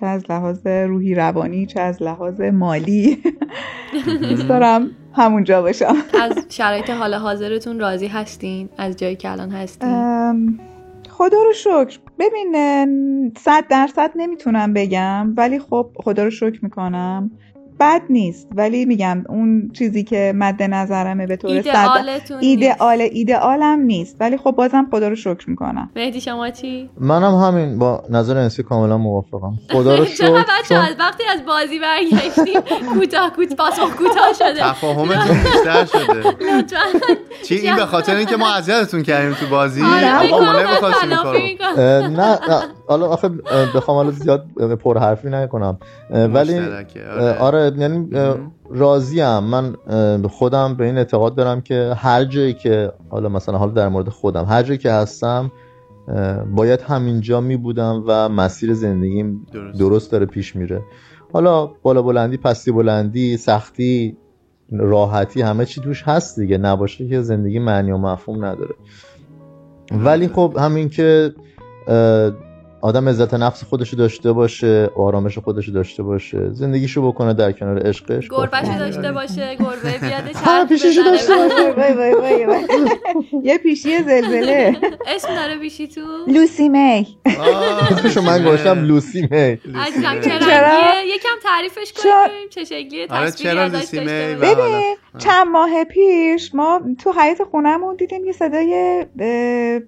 چه 0.00 0.06
از 0.06 0.30
لحاظ 0.30 0.66
روحی 0.66 1.14
روانی 1.14 1.66
چه 1.66 1.80
از 1.80 2.02
لحاظ 2.02 2.40
مالی. 2.40 3.22
دوست 4.30 4.48
دارم 4.48 4.90
همونجا 5.12 5.62
باشم. 5.62 5.96
از 6.22 6.38
شرایط 6.48 6.90
حال 6.90 7.14
حاضرتون 7.14 7.80
راضی 7.80 8.06
هستین؟ 8.06 8.68
از 8.78 8.96
جایی 8.96 9.16
که 9.16 9.30
الان 9.30 9.50
هستین؟ 9.50 10.58
خدا 11.16 11.42
رو 11.42 11.52
شکر. 11.52 11.98
ببین 12.18 12.52
صد 13.38 13.68
درصد 13.68 14.10
نمی‌تونم 14.16 14.72
بگم 14.72 15.34
ولی 15.36 15.58
خب 15.58 15.90
خدا 15.96 16.24
رو 16.24 16.30
شکر 16.30 16.58
می‌کنم. 16.62 17.30
بد 17.80 18.02
نیست 18.10 18.48
ولی 18.54 18.84
میگم 18.84 19.24
اون 19.28 19.70
چیزی 19.72 20.04
که 20.04 20.32
مد 20.34 20.62
نظرمه 20.62 21.26
به 21.26 21.36
طور 21.36 21.62
صد 21.62 21.66
ایدئالتون. 21.66 22.38
ایدئال 22.40 23.00
ایدئالم 23.00 23.80
نیست 23.80 24.16
ولی 24.20 24.36
خب 24.36 24.50
بازم 24.50 24.86
خدا 24.90 25.08
رو 25.08 25.16
شکر 25.16 25.50
می‌کنم. 25.50 25.90
مهدی 25.96 26.20
شما 26.20 26.50
چی؟ 26.50 26.90
منم 27.00 27.34
همین 27.34 27.78
با 27.78 28.02
نظر 28.10 28.36
انسی 28.36 28.62
کاملا 28.62 28.98
موافقم. 28.98 29.58
خدا 29.72 29.94
رو 29.94 30.04
شکر 30.14 30.44
چون 30.68 30.76
از 30.76 30.94
وقتی 30.98 31.24
از 31.34 31.40
بازی 31.46 31.78
برگشتیم 31.78 32.60
کوتاه 32.94 33.32
کوت 33.36 33.56
پاسخ 33.56 33.96
کوتاه 33.96 34.32
شده. 34.38 34.60
تفاهمتون 34.60 35.36
بیشتر 35.36 35.84
شده. 35.84 36.22
چی 37.44 37.54
این 37.54 37.76
به 37.76 37.86
خاطر 37.86 38.16
اینکه 38.16 38.36
ما 38.36 38.54
اذیتتون 38.54 39.02
کردیم 39.02 39.34
تو 39.34 39.46
بازی؟ 39.46 39.82
آره 39.82 40.14
آقا 40.16 40.44
ما 40.44 40.52
می‌کنم 40.52 40.68
نمی‌خواستیم 40.68 41.10
این 41.10 41.58
کارو 41.58 42.10
نه. 42.10 42.38
حالا 42.86 43.06
آخه 43.06 43.28
بخوام 43.74 43.96
حالا 43.96 44.10
زیاد 44.10 44.46
اه، 44.60 44.74
پرحرفی 44.74 45.28
نکنم. 45.28 45.78
ولی 46.10 46.58
آره. 46.58 47.38
آره 47.38 47.72
یعنی 47.76 48.08
راضیم. 48.70 49.38
من 49.38 49.76
خودم 50.30 50.74
به 50.74 50.84
این 50.84 50.98
اعتقاد 50.98 51.34
دارم 51.34 51.60
که 51.60 51.94
هر 51.96 52.24
جایی 52.24 52.52
که 52.52 52.92
حالا 53.10 53.28
مثلا 53.28 53.58
حالا 53.58 53.72
در 53.72 53.88
مورد 53.88 54.08
خودم 54.08 54.44
هر 54.44 54.62
جایی 54.62 54.78
که 54.78 54.92
هستم 54.92 55.52
باید 56.54 56.80
همینجا 56.80 57.40
می 57.40 57.56
بودم 57.56 58.04
و 58.06 58.28
مسیر 58.28 58.74
زندگیم 58.74 59.46
درست. 59.52 59.78
درست 59.78 60.12
داره 60.12 60.26
پیش 60.26 60.56
میره. 60.56 60.82
حالا 61.32 61.66
بالا 61.66 62.02
بلندی 62.02 62.36
پستی 62.36 62.72
بلندی 62.72 63.36
سختی 63.36 64.16
راحتی 64.72 65.42
همه 65.42 65.64
چی 65.64 65.80
توش 65.80 66.02
هست 66.02 66.40
دیگه. 66.40 66.58
نباشه 66.58 67.08
که 67.08 67.22
زندگی 67.22 67.58
معنی 67.58 67.90
و 67.90 67.98
مفهوم 67.98 68.44
نداره. 68.44 68.74
ولی 69.92 70.28
خب 70.28 70.56
همین 70.58 70.88
که 70.88 71.34
آدم 72.84 73.08
عزت 73.08 73.34
نفس 73.34 73.64
خودشو 73.64 73.96
داشته 73.96 74.32
باشه 74.32 74.90
آرامش 74.96 75.38
خودشو 75.38 75.72
داشته 75.72 76.02
باشه. 76.02 76.52
زندگیشو 76.52 77.08
بکنه 77.08 77.34
در 77.34 77.52
کنار 77.52 77.78
عشقش. 77.78 78.30
خب. 78.30 78.36
گربهشو 78.36 78.78
داشته 78.78 79.12
باشه 79.12 79.54
گربه 79.54 79.98
بیاد 79.98 80.32
چرخ 80.44 80.68
پیششو 80.68 80.88
بزنه. 80.88 81.04
داشته 81.04 81.34
باشه. 81.34 81.70
وای 81.80 81.92
وای 81.92 82.14
وای 82.14 82.44
وای. 82.46 82.64
یه 83.44 83.58
پیشی 83.58 83.98
زلزله. 83.98 84.76
اسم 85.06 85.34
داره 85.34 85.56
بیشی 85.56 85.88
تو؟ 85.88 86.00
لوسی 86.28 86.68
می. 86.68 87.06
اسمشو 87.90 88.22
من 88.22 88.42
گذاشتم 88.44 88.84
لوسی 88.84 89.28
می. 89.30 89.58
عزیزم 89.74 90.20
چرا؟ 90.20 91.02
یکم 91.06 91.36
تعریفش 91.42 91.92
کنیم 91.92 92.04
چرا؟ 92.04 92.28
چه 92.50 92.64
شکلیه 92.64 93.06
آره، 93.10 93.26
تصویری 93.30 93.54
چرا 93.54 93.62
ازش 93.62 93.74
داشته 93.74 94.36
حالا. 94.36 94.54
ببین. 94.54 94.96
چند 95.18 95.46
ماه 95.46 95.84
پیش 95.84 96.54
ما 96.54 96.80
تو 96.98 97.12
حیات 97.12 97.42
خونهمون 97.42 97.96
دیدیم 97.96 98.24
یه 98.24 98.32
صدای 98.32 99.04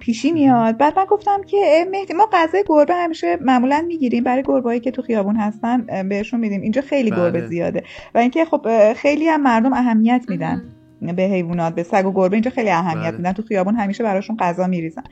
پیشی 0.01 0.33
میاد. 0.33 0.79
بعد 0.79 0.99
من 0.99 1.05
گفتم 1.05 1.43
که 1.43 1.87
مهدی 1.91 2.15
ما 2.15 2.29
غذای 2.33 2.65
گربه 2.69 2.95
همیشه 2.95 3.39
معمولا 3.41 3.85
می‌گیریم. 3.87 4.25
برای 4.25 4.43
گربه‌ای 4.43 4.81
که 4.81 4.91
تو 4.91 5.03
خیابون 5.03 5.37
هستن 5.37 6.09
بهشون 6.09 6.41
میدیم. 6.41 6.61
اینجا 6.61 6.83
خیلی 6.83 7.11
بله. 7.11 7.21
گربه 7.21 7.47
زیاده. 7.47 7.83
و 8.15 8.19
اینکه 8.19 8.45
خب 8.45 8.93
خیلی 8.93 9.29
هم 9.29 9.43
مردم 9.43 9.73
اهمیت 9.73 10.25
میدن. 10.29 10.76
به 11.01 11.23
حیوانات 11.23 11.75
به 11.75 11.83
سگ 11.83 12.07
و 12.07 12.13
گربه 12.13 12.35
اینجا 12.35 12.51
خیلی 12.51 12.71
اهمیت 12.71 13.09
بله. 13.09 13.17
میدن. 13.17 13.33
تو 13.33 13.43
خیابون 13.43 13.75
همیشه 13.75 14.05
براشون 14.05 14.37
غذا 14.37 14.67
میریزن. 14.67 15.03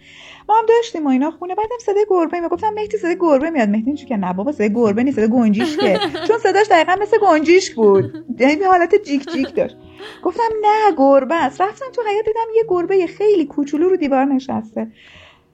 ما 0.49 0.59
هم 0.59 0.67
داشتیم 0.69 1.07
و 1.07 1.09
اینا 1.09 1.31
خونه 1.31 1.55
بعدم 1.55 1.77
صدای 1.87 2.07
گربه 2.11 2.41
می 2.41 2.49
گفتم 2.49 2.71
مهدی 2.71 2.97
صدای 2.97 3.17
گربه 3.21 3.51
میاد. 3.51 3.69
مهدی 3.69 3.87
اینجوری 3.87 4.09
که 4.09 4.17
نه 4.17 4.33
بابا 4.33 4.53
صدای 4.53 4.73
گربه 4.75 5.03
نیست 5.03 5.17
صدای 5.17 5.29
گنجیشکه 5.29 5.99
چون 6.29 6.39
صداش 6.39 6.67
دقیقا 6.71 6.97
مثل 7.03 7.17
گنجیشک 7.23 7.75
بود. 7.75 8.25
یعنی 8.39 8.57
به 8.57 8.67
حالت 8.67 8.95
جیک 9.05 9.33
جیک 9.33 9.55
داشت. 9.55 9.77
گفتم 10.23 10.43
نه 10.63 10.95
گربه 10.97 11.35
است. 11.35 11.61
رفتم 11.61 11.87
تو 11.93 12.03
حیاط 12.11 12.25
دیدم 12.25 12.41
یه 12.57 12.63
گربه 12.69 13.07
خیلی 13.07 13.45
کوچولو 13.45 13.89
رو 13.89 13.97
دیوار 13.97 14.25
نشسته. 14.25 14.87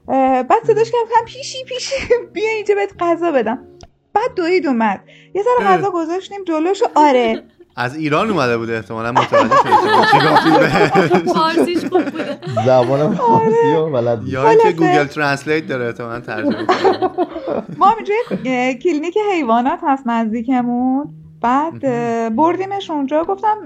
بعد 0.06 0.64
صداش 0.66 0.90
کردم 0.90 1.24
پیشی 1.26 1.64
پیشی 1.64 1.94
بیا 2.32 2.50
اینجا 2.50 2.74
بهت 2.74 2.92
غذا 3.00 3.32
بدم. 3.32 3.66
بعد 4.14 4.34
دوید 4.36 4.66
اومد. 4.66 5.00
یه 5.34 5.42
ذره. 5.42 5.68
غذا 5.68 5.90
گذاشتیم 5.90 6.44
جلوش 6.44 6.82
آره. 6.94 7.42
از 7.76 7.96
ایران 7.96 8.30
اومده 8.30 8.58
بوده 8.58 8.76
احتمالا 8.76 9.12
متوجه 9.12 9.56
شده 9.56 9.70
شما 9.80 10.04
چی 10.04 10.18
گفتی 10.18 10.50
بهش. 10.50 11.34
فارسیش 11.34 11.84
خوب 11.84 12.04
بوده. 12.04 12.38
زبان 12.66 13.14
فارسی 13.14 13.76
و 13.76 13.90
بلد 13.90 14.18
نیست. 14.18 14.32
یا 14.32 14.48
اینکه 14.48 14.62
خلاصه. 14.62 14.76
Google 14.76 15.04
Translate 15.04 15.66
داره 15.66 15.86
احتمالا 15.86 16.20
ترجمه 16.20 16.66
کنه. 16.66 17.10
ما 17.78 17.86
هم 17.86 17.96
اینجا 17.96 18.14
یه، 18.14 18.68
اه، 18.68 18.74
کلینیک 18.74 19.14
حیوانات 19.34 19.78
هست 19.82 20.06
نزدیکمون. 20.06 21.14
بعد 21.42 21.80
بردیمش 22.36 22.90
اونجا. 22.90 23.24
گفتم 23.24 23.56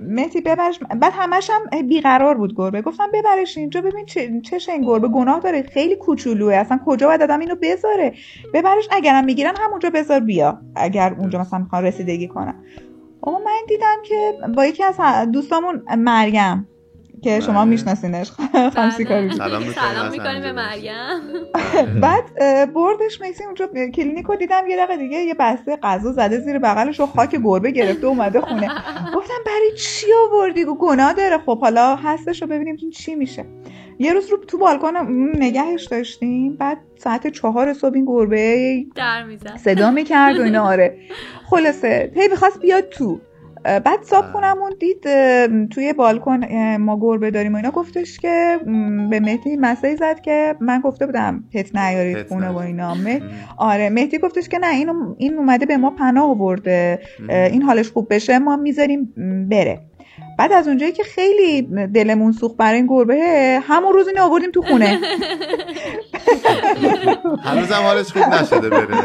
مهدی 0.00 0.40
ببرش. 0.40 0.78
بعد 1.00 1.12
همش 1.16 1.50
هم 1.50 1.82
بیقرار 1.88 2.34
بود 2.34 2.54
گربه. 2.56 2.82
گفتم 2.82 3.06
ببرش 3.14 3.58
اینجا. 3.58 3.80
ببین 3.80 4.06
چه 4.06 4.40
چشه 4.40 4.68
این 4.68 4.82
گربه. 4.82 5.08
گناه 5.08 5.40
داره. 5.40 5.62
خیلی 5.62 5.96
کوچولوه. 5.96 6.54
اصلا 6.54 6.80
کجا 6.86 7.06
باید 7.06 7.22
آدم 7.22 7.40
اینو 7.40 7.54
بذاره؟ 7.62 8.14
ببرش. 8.54 8.88
اگرم 8.90 9.24
می‌گیرن 9.24 9.54
همونجا 9.60 9.90
بذار 9.90 10.20
بیا. 10.20 10.58
اگر 10.76 11.14
اونجا 11.18 11.38
مثلا 11.38 11.58
می‌خوان 11.58 11.84
رسیدگی 11.84 12.28
کنن. 12.28 12.54
آقا 13.26 13.38
من 13.38 13.60
دیدم 13.68 13.96
که 14.04 14.38
با 14.56 14.66
یکی 14.66 14.82
از 14.82 15.00
دوستامون 15.32 15.82
مریم 15.98 16.68
که 17.22 17.40
شما 17.40 17.54
بله. 17.60 17.64
میشناسینش 17.64 18.30
خانم 18.74 18.90
سیکاری 18.90 19.30
سلام 19.32 19.62
می‌کنیم 19.62 19.72
سلام 19.72 20.10
می‌کنیم 20.10 20.42
به. 20.42 20.52
مریم. 20.52 22.00
بعد 22.00 22.24
اه، 22.40 22.66
بردش 22.66 23.20
میسی 23.20 23.44
اونجا 23.44 23.66
کلینیک 23.66 24.26
رو 24.26 24.36
دیدم 24.36 24.66
یه 24.68 24.76
دقیقه 24.76 24.96
دیگه 24.96 25.18
یه 25.18 25.34
بسته 25.34 25.76
غذا 25.76 26.12
زده 26.12 26.38
زیر 26.38 26.58
بغلش 26.58 27.00
و 27.00 27.06
خاک 27.06 27.36
گربه 27.44 27.70
گرفته 27.70 28.06
اومده 28.06 28.40
خونه. 28.40 28.68
گفتم 29.16 29.34
برای 29.46 29.70
چی 29.78 30.06
آوردی؟ 30.28 30.64
گناه 30.78 31.12
داره. 31.12 31.38
خب 31.38 31.60
حالا 31.60 31.96
هستش 31.96 32.42
رو 32.42 32.48
ببینیم 32.48 32.76
چی 32.76 33.14
میشه. 33.14 33.44
یه 33.98 34.12
روز 34.12 34.30
رو 34.30 34.36
تو 34.38 34.58
بالکن 34.58 34.96
نگهش 35.38 35.84
داشتیم. 35.84 36.56
بعد 36.56 36.78
ساعت 36.98 37.26
چهار 37.26 37.72
صبح 37.72 37.94
این 37.94 38.04
گربه 38.04 38.84
در 38.94 39.22
میزن 39.22 39.56
صدا 39.56 39.90
می‌کرد 39.90 40.38
و 40.38 40.42
اینا 40.42 40.62
آره. 40.66 40.98
خلاصه 41.50 42.12
هی 42.16 42.28
می‌خواست 42.28 42.60
بیاد 42.60 42.88
تو. 42.88 43.20
بعد 43.64 44.02
صاحب 44.02 44.32
خونمون 44.32 44.72
دید 44.80 45.02
توی 45.68 45.92
بالکن 45.92 46.44
ما 46.76 46.98
گربه 47.00 47.30
داریم 47.30 47.52
و 47.52 47.56
اینا 47.56 47.70
گفتش 47.70 48.18
که 48.18 48.58
به 49.10 49.20
مهدی 49.20 49.56
مسیج 49.56 49.98
زد 49.98 50.20
که 50.20 50.56
من 50.60 50.80
گفته 50.80 51.06
بودم 51.06 51.44
پت 51.54 51.76
نیارید 51.76 52.28
خونه 52.28 52.48
و. 52.48 52.56
اینا. 52.56 52.94
آره 53.56 53.90
مهدی 53.90 54.18
گفتش 54.18 54.48
که 54.48 54.58
نه 54.58 54.74
اینو 54.74 55.14
این 55.18 55.38
اومده 55.38 55.66
به 55.66 55.76
ما 55.76 55.90
پناه 55.90 56.30
آورده 56.30 56.98
این 57.28 57.62
حالش 57.62 57.90
خوب 57.90 58.14
بشه 58.14 58.38
ما 58.38 58.56
می‌ذاریم 58.56 59.14
بره. 59.50 59.80
بعد 60.38 60.52
از 60.52 60.68
اونجایی 60.68 60.92
که 60.92 61.02
خیلی 61.02 61.62
دلمون 61.86 62.32
سوخت 62.32 62.56
برای 62.56 62.76
این 62.76 62.86
گربه 62.86 63.18
همون 63.62 63.92
روز 63.92 64.08
اینو 64.08 64.22
آوردیم 64.22 64.50
تو 64.50 64.62
خونه. 64.62 64.98
هنوزم 67.44 67.74
حالش 67.74 68.12
خوب 68.12 68.22
نشده 68.22 68.70
بره 68.70 68.86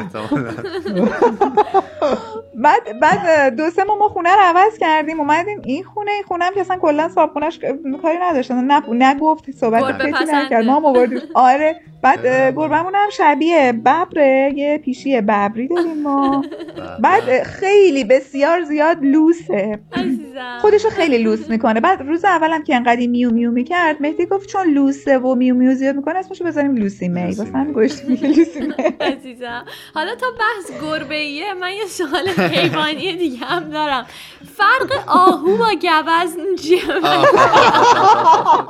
بعد 2.56 3.00
بعد 3.00 3.56
دو 3.56 3.70
سه 3.70 3.84
ماه 3.84 3.97
ما 3.97 4.10
خونه 4.10 4.30
رو 4.30 4.39
عوض 4.41 4.78
کردیم 4.78 5.20
اومدیم 5.20 5.62
این 5.64 5.84
خونه 5.84 6.12
این 6.12 6.24
خونه 6.24 6.45
هم 6.45 6.54
که 6.54 6.62
اصلا 6.62 6.78
کلا 6.78 7.10
صاحب 7.10 7.30
خونش 7.30 7.60
کاری 8.02 8.18
نداشتن. 8.22 8.64
نه 8.64 8.84
نگفت 8.89 9.52
صحبت 9.52 9.97
کسی. 9.97 10.36
نکرد. 10.36 10.66
ما 10.66 10.76
هم 10.76 10.86
آوردیم. 10.86 11.20
آره. 11.34 11.82
بعد 12.04 12.26
گربمون 12.56 12.95
هم 12.95 13.10
شبیه 13.10 13.74
ببره 13.74 14.54
یه 14.56 14.78
پیشی 14.78 15.22
ببری 15.22 15.68
داریم 15.68 16.02
ما. 16.02 16.45
بعد 17.00 17.24
اه، 17.30 17.43
خیلی 17.43 18.04
بسیار 18.04 18.62
زیاد 18.62 18.97
لوسه. 19.02 19.80
عزیزم. 19.93 20.58
خودشو 20.62 20.89
خیلی 20.89 21.18
لوس 21.18 21.50
می‌کنه. 21.50 21.80
بعد 21.80 22.02
روز 22.02 22.26
اولم 22.26 22.64
که 22.64 22.76
انقدر 22.76 23.08
میو 23.08 23.32
میو 23.32 23.52
می‌کرد 23.52 24.02
مهدی 24.02 24.26
گفت 24.26 24.50
چون 24.50 24.68
لوسه 24.68 25.18
و 25.18 25.36
میو 25.36 25.56
میو 25.56 25.74
زیاد 25.74 25.95
می‌کنه 25.95 26.16
اسمشو 26.16 26.45
بذاریم 26.45 26.76
لوسی 26.76 27.08
می 27.08 27.24
لوسی 27.24 27.41
واسه. 27.41 27.72
گوشتی 27.74 28.08
میگه 28.08 28.28
لوسی 28.28 28.60
می 28.60 28.74
عزیزم. 29.02 29.66
حالا 29.93 30.16
تا 30.16 30.28
بحث 30.32 30.82
گربه 30.82 31.16
ایه 31.16 31.54
من 31.54 31.72
یه 31.74 31.86
سوال 31.86 32.30
حیوانی 32.52 33.16
دیگه 33.16 33.45
هم 33.45 33.70
دارم. 33.70 34.06
فرق 34.58 35.04
آهو 35.08 35.58
با 35.58 35.70
گوزن 35.82 36.56
چیه؟ 36.62 36.82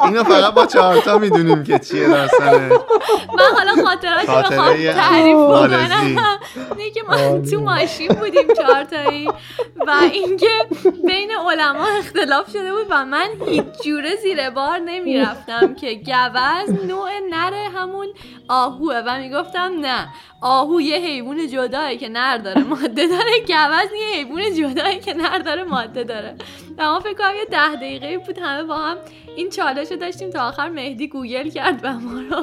اینو 0.06 0.24
فقط 0.24 0.54
با 0.54 0.66
چهارتا 0.66 1.18
می‌دونیم 1.18 1.64
که 1.64 1.80
چیه 1.80 2.08
داستانه 2.08 2.70
من 3.38 3.44
حالا 3.56 3.86
خاطراتی 3.86 4.28
بخوام 4.28 4.74
تعریف 4.94 5.36
مالزی. 5.36 6.16
کنم 6.16 6.40
اینه 6.78 6.92
که 6.92 7.02
ما 7.10 7.16
تو 7.52 7.62
ماشین 7.62 8.08
بودیم 8.08 8.54
چهارتایی 8.58 9.28
و 9.88 9.92
اینکه 10.12 10.50
بین 11.08 11.32
علما 11.50 11.86
اختلاف 12.00 12.50
شده 12.50 12.72
بود 12.72 12.86
و 12.90 13.06
من 13.06 13.28
هیچ 13.48 13.66
جوره 13.84 14.16
زیر 14.16 14.50
بار 14.50 14.78
نمی‌رفتم 14.78 15.76
که 15.76 15.94
گوز 15.94 16.86
نوع 16.88 17.10
نره 17.30 17.70
همون 17.76 18.08
آهوه 18.48 18.96
و 19.06 19.18
می‌گفتم 19.18 19.72
نه 19.82 20.08
آهو 20.42 20.82
یه 20.82 20.96
حیوان 20.96 21.48
جداه 21.48 21.96
که 21.96 22.10
نر 22.10 22.38
داره 22.38 22.64
ماده 22.64 23.08
داره 23.08 23.46
گوز 23.68 23.89
یه 24.01 24.16
حیوان 24.16 24.53
جداه 24.53 24.95
که 24.95 25.14
نر 25.14 25.39
داره 25.39 25.64
ماده 25.64 26.03
داره. 26.03 26.36
و 26.80 26.84
ما 26.84 27.00
فکر 27.00 27.14
کنم 27.14 27.36
یه 27.40 27.46
ده 27.52 27.76
دقیقه 27.76 28.18
بود 28.18 28.40
همه 28.42 28.64
با 28.64 28.78
هم 28.78 28.98
این 29.36 29.50
چالش 29.50 29.92
رو 29.92 29.98
داشتیم 29.98 30.30
تا 30.30 30.48
آخر 30.48 30.70
مهدی 30.70 31.08
گوگل 31.08 31.50
کرد 31.50 31.80
و 31.84 31.94
ما 31.94 32.12
رو 32.12 32.42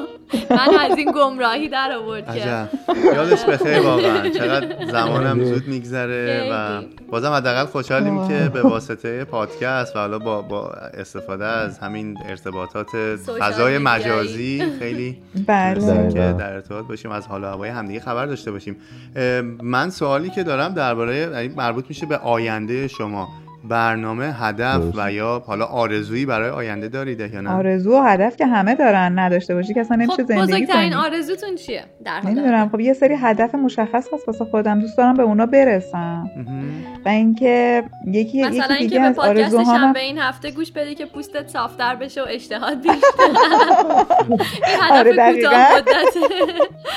من 0.49 0.79
از 0.79 0.97
این 0.97 1.11
گمراهی 1.11 1.69
در 1.69 1.91
آورد 1.91 2.25
که. 2.25 2.41
عجب. 2.41 2.69
یادش 3.05 3.45
بخیر 3.45 3.79
واقعا. 3.79 4.29
چقدر 4.29 4.85
زمانم 4.85 5.43
زود 5.43 5.67
میگذره 5.67 6.49
و. 6.51 6.81
بازم 7.11 7.31
حداقل 7.31 7.65
خوشحالیم 7.65 8.27
که 8.27 8.49
به 8.53 8.61
واسطه 8.61 9.25
پادکست 9.25 9.95
و 9.95 9.99
حالا 9.99 10.19
با, 10.19 10.41
با 10.41 10.69
استفاده 10.93 11.45
از 11.45 11.79
همین 11.79 12.17
ارتباطات 12.25 12.87
فضای. 13.39 13.77
مجازی 13.77 14.63
خیلی 14.79 15.17
بله. 15.47 16.09
که 16.13 16.19
بله. 16.19 16.33
در 16.33 16.53
ارتباط 16.53 16.85
باشیم 16.85 17.11
از 17.11 17.27
حال 17.27 17.43
و 17.43 17.47
هوای 17.47 17.69
همدیگه 17.69 17.99
خبر 17.99 18.25
داشته 18.25 18.51
باشیم. 18.51 18.75
من 19.63 19.89
سوالی 19.89 20.29
که 20.29 20.43
دارم 20.43 20.73
درباره 20.73 21.17
یعنی 21.17 21.47
مربوط 21.47 21.85
میشه 21.89 22.05
به 22.05 22.17
آینده 22.17 22.87
شما. 22.87 23.27
برنامه 23.63 24.25
هدف. 24.33 24.81
و 24.95 25.11
یا 25.11 25.43
حالا 25.47 25.65
آرزویی 25.65 26.25
برای 26.25 26.49
آینده 26.49 26.87
دارید 26.87 27.19
یا 27.19 27.41
نه 27.41 27.51
آرزو 27.51 27.93
و 27.93 28.01
هدف 28.01 28.35
که 28.35 28.45
همه 28.45 28.75
دارن 28.75 29.19
نداشته 29.19 29.55
باشی 29.55 29.73
که 29.73 29.81
اصلا 29.81 29.97
نمیشه 29.97 30.23
خب 30.23 30.27
زندگی 30.27 30.43
بزرگترین 30.43 30.93
آرزوتون 30.93 31.55
چیه؟ 31.55 31.83
در 32.05 32.19
حال 32.19 32.31
نمی‌دونم. 32.31 32.69
خب 32.69 32.79
یه 32.79 32.93
سری 32.93 33.15
هدف 33.15 33.55
مشخص 33.55 34.07
هست 34.13 34.27
واسه 34.27 34.45
خودم. 34.45 34.79
دوست 34.79 34.97
دارم 34.97 35.13
به 35.13 35.23
اونا 35.23 35.45
برسم. 35.45 36.29
و 37.05 37.09
اینکه 37.09 37.83
یکی 38.07 38.43
مثلا 38.43 38.65
یکی 38.65 38.73
اینکه 38.73 38.99
به 38.99 39.05
از 39.05 39.15
پادکست 39.15 39.63
شنبه 39.63 39.99
این 39.99 40.17
هفته 40.17 40.51
گوش 40.51 40.71
بدی 40.71 40.95
که 40.95 41.05
پوستت 41.05 41.47
صافتر 41.47 41.95
بشه 41.95 42.21
و 42.21 42.25
اشتهات 42.29 42.77
بیشتر. 42.77 42.97
این 44.67 44.91
آره، 44.91 45.11
هدف 45.11 45.17
دقیقاً. 45.17 45.49
کوتاه 45.49 45.77
مدته. 45.77 46.19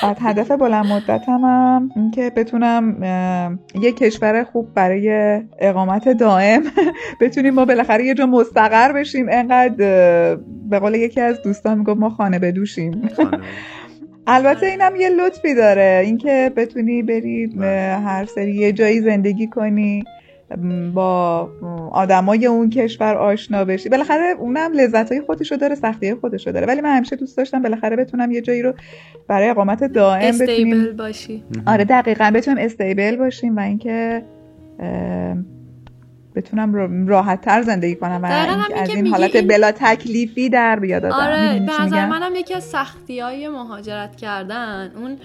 بعد 0.02 0.16
هدف 0.20 0.50
بلند 0.50 0.86
مدتم 0.86 1.40
هم 1.44 1.90
این 1.96 2.10
که 2.10 2.32
بتونم 2.36 3.02
یه 3.82 3.92
کشور 3.92 4.44
خوب 4.44 4.74
برای 4.74 5.40
اقامت 5.58 6.08
دائم 6.08 6.49
دائم 6.50 6.62
بتونیم 7.20 7.54
ما 7.54 7.64
بالاخره 7.64 8.04
یه 8.04 8.14
جا 8.14 8.26
مستقر 8.26 8.92
بشیم. 8.92 9.26
انقدر 9.30 9.74
به 10.70 10.78
قول 10.78 10.94
یکی 10.94 11.20
از 11.20 11.42
دوستان 11.42 11.78
می‌گفت 11.78 12.00
ما 12.00 12.10
خانه 12.10 12.38
بدوشیم. 12.38 13.02
البته 14.26 14.66
اینم 14.66 14.96
یه 14.96 15.08
لطفی 15.08 15.54
داره. 15.54 16.02
اینکه 16.04 16.52
بتونی 16.56 17.02
بری 17.02 17.52
هر 18.04 18.24
سری 18.24 18.52
یه 18.52 18.72
جایی 18.72 19.00
زندگی 19.00 19.46
کنی 19.46 20.04
با 20.94 21.48
آدمای 21.92 22.46
اون 22.46 22.70
کشور 22.70 23.14
آشنا 23.14 23.64
بشی. 23.64 23.88
بالاخره 23.88 24.34
اونم 24.38 24.72
لذت 24.72 25.12
های 25.12 25.20
خودشو 25.20 25.56
داره 25.56 25.74
سختی 25.74 26.14
خودشو 26.14 26.50
داره. 26.50 26.66
ولی 26.66 26.80
من 26.80 26.96
همیشه 26.96 27.16
دوست 27.16 27.36
داشتم 27.36 27.62
بالاخره 27.62 27.96
بتونم 27.96 28.30
یه 28.30 28.40
جایی 28.40 28.62
رو 28.62 28.74
برای 29.28 29.48
اقامت 29.48 29.84
دائم 29.84 30.38
بتونیم. 30.38 30.96
باشی. 30.96 31.44
آره 31.66 31.84
دقیقا. 31.84 32.32
بتونم 32.34 32.56
استیبل 32.58 33.16
باشیم 33.16 33.56
و 33.56 33.60
اینکه 33.60 34.22
بتونم 36.40 37.06
راحت 37.06 37.40
تر 37.40 37.62
زندگی 37.62 37.96
کنم 37.96 38.20
و 38.22 38.26
از 38.74 38.88
این 38.88 39.06
حالت 39.06 39.36
بلا 39.36 39.72
تکلیفی 39.72 40.48
در 40.48 40.78
بیاد 40.78 41.04
آره 41.04 41.62
به 41.66 41.82
نظر 41.82 42.06
منم 42.06 42.36
یکی 42.36 42.54
از 42.54 42.64
سختی 42.64 43.20
های 43.20 43.48
مهاجرت 43.48 44.16
کردن 44.16 44.92
اون 44.96 45.18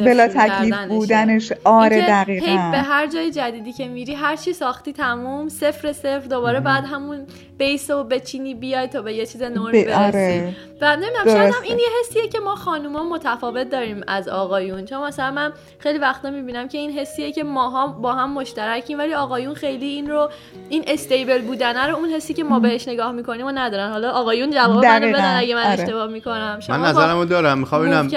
بلا 0.00 0.28
تکلیف 0.28 0.74
بودنش 0.88 1.52
آره 1.64 2.06
دقیقا. 2.06 2.70
به 2.70 2.78
هر 2.78 3.06
جای 3.06 3.30
جدیدی 3.30 3.72
که 3.72 3.88
میری 3.88 4.14
هر 4.14 4.36
چی 4.36 4.52
ساختی 4.52 4.92
تموم 4.92 5.48
صفر 5.48 5.92
صفر 5.92 6.26
دوباره 6.30 6.60
بعد 6.60 6.84
همون 6.84 7.26
بیس 7.58 7.90
و 7.90 8.04
بچینی 8.04 8.54
بیای 8.54 8.86
تا 8.86 9.02
به 9.02 9.14
یه 9.14 9.26
چیز 9.26 9.42
نرم 9.42 9.72
برسی. 9.72 9.92
آره. 9.92 10.56
و 10.80 10.96
نمی‌دونم 10.96 11.24
شاید 11.24 11.54
هم 11.54 11.62
این 11.62 11.78
یه 11.78 11.86
حسیه 12.00 12.28
که 12.28 12.40
ما 12.40 12.54
خانوما 12.54 13.08
متفاوت 13.08 13.70
داریم 13.70 14.00
از 14.06 14.28
آقایون. 14.28 14.84
چون 14.84 15.06
مثلا 15.06 15.30
من 15.30 15.52
خیلی 15.78 15.98
وقتا 15.98 16.30
می‌بینم 16.30 16.68
که 16.68 16.78
این 16.78 16.90
حسیه 16.90 17.32
که 17.32 17.44
ماها 17.44 17.86
با 17.86 18.12
هم 18.12 18.32
مشترکیم 18.32 18.98
ولی 18.98 19.14
آقایون 19.14 19.54
خیلی 19.54 19.86
این 19.86 20.10
رو 20.10 20.30
این 20.68 20.84
استیبل 20.86 21.42
بودنه 21.42 21.86
رو 21.86 21.96
اون 21.96 22.08
حسی 22.08 22.34
که 22.34 22.44
ما 22.44 22.60
بهش 22.60 22.88
نگاه 22.88 23.12
می‌کنیم 23.12 23.46
و 23.46 23.52
ندارن. 23.54 23.90
حالا 23.90 24.10
آقایون 24.10 24.50
جواب 24.50 24.84
منو 24.84 25.08
بدن 25.08 25.36
اگه 25.36 25.54
من 25.54 25.64
آره. 25.64 25.82
اشتباه 25.82 26.06
می‌کنم. 26.06 26.58
من 26.68 26.80
نظرمو 26.80 27.24
دارم. 27.24 27.58
می‌خوام 27.58 27.82
ببینم 27.82 28.08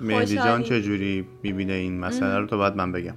مهدی 0.00 0.36
جان 0.36 0.62
چجوری 0.62 1.26
می‌بینه 1.42 1.72
این 1.72 2.00
مسئله 2.00 2.38
رو؟ 2.38 2.46
تو 2.46 2.58
بعد 2.58 2.76
من 2.76 2.92
بگم. 2.92 3.14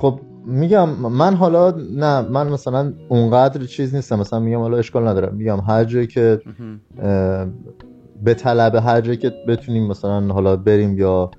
خب 0.00 0.20
میگم 0.46 0.88
من 0.88 1.34
حالا 1.34 1.74
نه 1.96 2.20
من 2.20 2.48
مثلا 2.48 2.92
اونقدر 3.08 3.64
چیز 3.64 3.94
نیستم. 3.94 4.20
مثلا 4.20 4.38
میگم 4.38 4.58
حالا 4.58 4.76
اشکال 4.76 5.08
ندارم. 5.08 5.34
میگم 5.36 5.60
هر 5.60 5.84
جایی 5.84 6.06
که 6.06 6.40
به 8.22 8.34
طلب 8.34 8.74
هر 8.74 9.00
جایی 9.00 9.18
که 9.18 9.32
بتونیم 9.48 9.86
مثلا 9.86 10.34
حالا 10.34 10.56
بریم 10.56 10.98
یا 10.98 11.30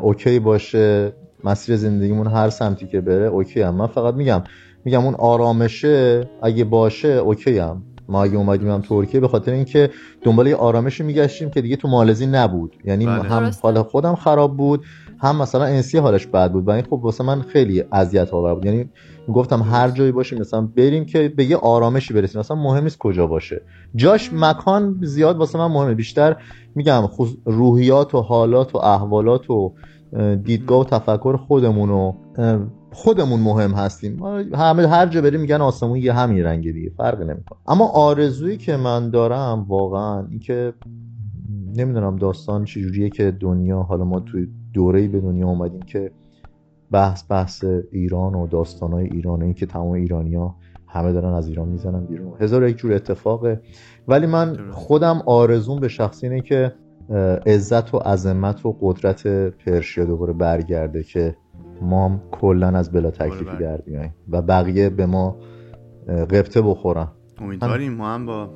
OK 0.00 0.38
باشه 0.38 1.12
مسیر 1.44 1.76
زندگیمون 1.76 2.26
هر 2.26 2.50
سمتی 2.50 2.86
که 2.86 3.00
بره 3.00 3.26
OK‌ام 3.26 3.74
من 3.74 3.86
فقط 3.86 4.14
میگم 4.14 4.42
میگم 4.84 5.04
اون 5.04 5.14
آرامشه 5.14 6.28
اگه 6.42 6.64
باشه 6.64 7.08
OK‌ام 7.08 7.82
ما 8.08 8.22
اگه 8.22 8.36
اومدیم 8.36 8.70
هم 8.70 8.80
ترکیه 8.80 9.20
به 9.20 9.28
خاطر 9.28 9.52
اینکه 9.52 9.90
دنبال 10.22 10.46
یه 10.46 10.56
آرامشی 10.56 11.02
میگشتیم 11.02 11.50
که 11.50 11.60
دیگه 11.60 11.76
تو 11.76 11.88
مالزی 11.88 12.26
نبود. 12.26 12.76
یعنی 12.84 13.06
بله. 13.06 13.22
هم 13.22 13.50
حال 13.62 13.82
خودم 13.82 14.14
خراب 14.14 14.56
بود 14.56 14.84
هم 15.22 15.36
مثلا 15.36 15.64
انسی 15.64 15.98
حالش 15.98 16.26
بد 16.26 16.52
بود 16.52 16.68
و 16.68 16.70
این 16.70 16.84
خب 16.84 16.92
واسه 16.92 17.24
من 17.24 17.42
خیلی 17.42 17.84
اذیت 17.92 18.34
آور 18.34 18.54
بود. 18.54 18.64
یعنی 18.64 18.90
گفتم 19.34 19.62
هر 19.62 19.90
جایی 19.90 20.12
باشیم 20.12 20.38
مثلا 20.38 20.60
بریم 20.76 21.04
که 21.04 21.28
به 21.28 21.44
یه 21.44 21.56
آرامشی 21.56 22.14
برسیم. 22.14 22.38
مثلا 22.38 22.56
مهم 22.56 22.84
نیست 22.84 22.98
کجا 22.98 23.26
باشه. 23.26 23.62
جاش 23.94 24.30
مکان 24.32 24.98
زیاد 25.02 25.36
واسه 25.36 25.58
من 25.58 25.66
مهمه. 25.66 25.94
بیشتر 25.94 26.36
میگم 26.74 27.02
روحیات 27.44 28.14
و 28.14 28.20
حالات 28.20 28.74
و 28.74 28.78
احوالات 28.78 29.50
و 29.50 29.74
دیدگاه 30.44 30.80
و 30.80 30.84
تفکر 30.84 31.36
خودمون 31.36 31.90
و 31.90 32.12
خودمون 32.92 33.40
مهم 33.40 33.70
هستیم. 33.70 34.22
همه 34.54 34.88
هر 34.88 35.06
جا 35.06 35.20
بریم 35.20 35.40
میگن 35.40 35.60
آسمون 35.60 35.96
یه 35.96 36.12
همین 36.12 36.44
رنگ 36.44 36.72
دیگه. 36.72 36.92
فرقی 36.96 37.24
نمی‌کنه. 37.24 37.58
اما 37.68 37.88
آرزویی 37.88 38.56
که 38.56 38.76
من 38.76 39.10
دارم 39.10 39.66
واقعا 39.68 40.26
اینکه 40.30 40.72
نمی‌دونم 41.76 42.16
داستان 42.16 42.64
چجوریه 42.64 43.10
که 43.10 43.30
دنیا 43.30 43.82
حالا 43.82 44.04
ما 44.04 44.20
توی 44.20 44.48
دوره‌ای 44.74 45.08
به 45.08 45.20
دنیا 45.20 45.48
اومدیم 45.48 45.82
که 45.82 46.10
بحث 46.90 47.24
بحث 47.30 47.64
ایران 47.92 48.34
و 48.34 48.46
داستانهای 48.46 49.04
ایران 49.04 49.42
این 49.42 49.54
که 49.54 49.66
تمام 49.66 49.90
ایرانیا 49.90 50.54
همه 50.86 51.12
دارن 51.12 51.34
از 51.34 51.48
ایران 51.48 51.68
می‌زنن 51.68 52.04
بیرون. 52.06 52.32
هزار 52.40 52.68
یک 52.68 52.76
جور 52.76 52.92
اتفاقه 52.92 53.60
ولی 54.08 54.26
من 54.26 54.70
خودم 54.70 55.22
آرزون 55.26 55.80
به 55.80 55.88
شخصی 55.88 56.26
اینه 56.26 56.40
که 56.40 56.72
عزت 57.46 57.94
و 57.94 57.98
عظمت 57.98 58.66
و 58.66 58.76
قدرت 58.80 59.26
پرشیا 59.26 60.04
دوباره 60.04 60.32
برگرده 60.32 61.02
که 61.02 61.36
ما 61.82 62.08
هم 62.08 62.20
کلا 62.30 62.68
از 62.68 62.92
بلا 62.92 63.10
تکلیفی 63.10 63.56
در 63.60 63.76
بیایم 63.76 64.14
و 64.28 64.42
بقیه 64.42 64.90
به 64.90 65.06
ما 65.06 65.36
قبطه 66.08 66.62
بخورن. 66.62 67.08
امیدواریم 67.40 67.92
ما 67.92 68.08
هم 68.08 68.26
با 68.26 68.50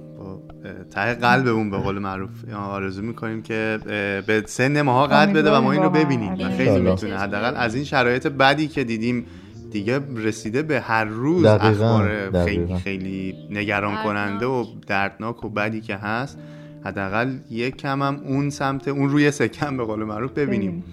ته 0.91 1.15
قلبمون 1.15 1.71
به 1.71 1.79
قول 1.79 1.99
معروف. 1.99 2.31
آرزو 2.55 3.03
می‌کنیم 3.03 3.43
که 3.43 3.79
به 4.27 4.43
سن 4.47 4.83
ماها 4.83 5.07
قد 5.07 5.33
بده 5.33 5.57
و 5.57 5.61
ما 5.61 5.73
این 5.73 5.83
رو 5.83 5.91
ببینیم. 5.91 6.33
و 6.33 6.49
خیلی 6.57 6.81
می‌تونه. 6.81 7.19
حداقل 7.19 7.57
از 7.57 7.75
این 7.75 7.85
شرایط 7.85 8.27
بدی 8.27 8.69
که 8.69 8.85
دیدیم 8.85 9.27
دیگه 9.71 10.01
رسیده 10.17 10.63
به 10.63 10.81
هر 10.81 11.05
روز 11.05 11.45
اخبار 11.45 12.31
خیلی 12.45 12.77
خیلی 12.77 13.35
نگران 13.51 14.05
کننده 14.05 14.47
و 14.47 14.65
دردناک 14.87 15.45
و 15.45 15.49
بدی 15.49 15.81
که 15.81 15.97
هست. 15.97 16.39
حداقل 16.85 17.33
یک 17.51 17.77
کم 17.77 18.03
هم 18.03 18.21
اون 18.25 18.51
سمت 18.51 18.89
اون 18.89 19.11
روی 19.11 19.31
سکم 19.31 19.77
به 19.77 19.85
قول 19.85 20.05
معروف 20.05 20.31
ببینیم. 20.31 20.85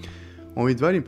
امیدواریم. 0.57 1.03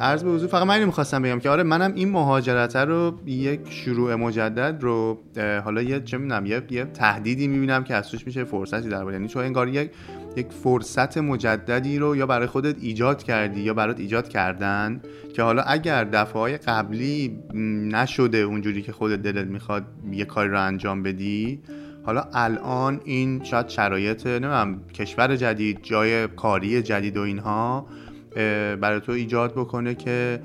عرض 0.00 0.24
به 0.24 0.30
حضور 0.30 0.48
فقط 0.48 0.66
من 0.66 0.84
می‌خواستم 0.84 1.22
بگم 1.22 1.38
که 1.38 1.50
آره 1.50 1.62
منم 1.62 1.94
این 1.94 2.10
مهاجرت 2.10 2.76
رو 2.76 3.18
یک 3.26 3.60
شروع 3.70 4.14
مجدد 4.14 4.78
رو 4.80 5.18
حالا 5.64 5.82
یه 5.82 6.00
چه 6.00 6.18
می‌دونم 6.18 6.46
یه, 6.46 6.62
یه 6.70 6.84
تهدیدی 6.84 7.48
می‌بینم 7.48 7.84
که 7.84 7.94
از 7.94 8.14
میشه 8.26 8.44
فرصتی 8.44 8.88
در 8.88 9.12
یعنی 9.12 9.28
چون 9.28 9.44
انگار 9.44 9.68
یک 9.68 9.90
یک 10.36 10.46
فرصت 10.64 11.18
مجددی 11.18 11.98
رو 11.98 12.16
یا 12.16 12.26
برای 12.26 12.46
خودت 12.46 12.76
ایجاد 12.80 13.22
کردی 13.22 13.60
یا 13.60 13.74
برات 13.74 14.00
ایجاد 14.00 14.28
کردن 14.28 15.00
که 15.34 15.42
حالا 15.42 15.62
اگر 15.62 16.04
دفعه 16.04 16.56
قبلی 16.56 17.38
نشده 17.92 18.38
اونجوری 18.38 18.82
که 18.82 18.92
خودت 18.92 19.22
دلت 19.22 19.46
می‌خواد 19.46 19.84
یه 20.12 20.24
کاری 20.24 20.48
رو 20.48 20.60
انجام 20.60 21.02
بدی 21.02 21.60
حالا 22.06 22.24
الان 22.34 23.00
این 23.04 23.44
شاید 23.44 23.68
شرایط 23.68 24.26
نمیم 24.26 24.80
کشور 24.94 25.36
جدید 25.36 25.78
جای 25.82 26.28
کاری 26.28 26.82
جدید 26.82 27.16
و 27.16 27.20
اینها 27.20 27.86
برای 28.80 29.00
تو 29.00 29.12
ایجاد 29.12 29.52
بکنه 29.52 29.94
که 29.94 30.40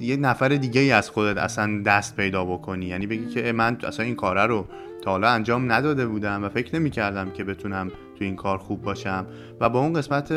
یه 0.00 0.16
نفر 0.16 0.48
دیگه 0.48 0.80
ای 0.80 0.92
از 0.92 1.10
خودت 1.10 1.36
اصلا 1.36 1.82
دست 1.86 2.16
پیدا 2.16 2.44
بکنی. 2.44 2.86
یعنی 2.86 3.06
بگی 3.06 3.26
که 3.26 3.52
من 3.52 3.78
اصلا 3.82 4.06
این 4.06 4.16
کاره 4.16 4.46
رو 4.46 4.66
تا 5.02 5.10
حالا 5.10 5.28
انجام 5.28 5.72
نداده 5.72 6.06
بودم 6.06 6.44
و 6.44 6.48
فکر 6.48 6.76
نمی 6.76 6.90
کردم 6.90 7.30
که 7.30 7.44
بتونم 7.44 7.88
تو 7.88 8.24
این 8.24 8.36
کار 8.36 8.58
خوب 8.58 8.82
باشم. 8.82 9.26
و 9.60 9.68
با 9.68 9.80
اون 9.80 9.92
قسمت 9.92 10.32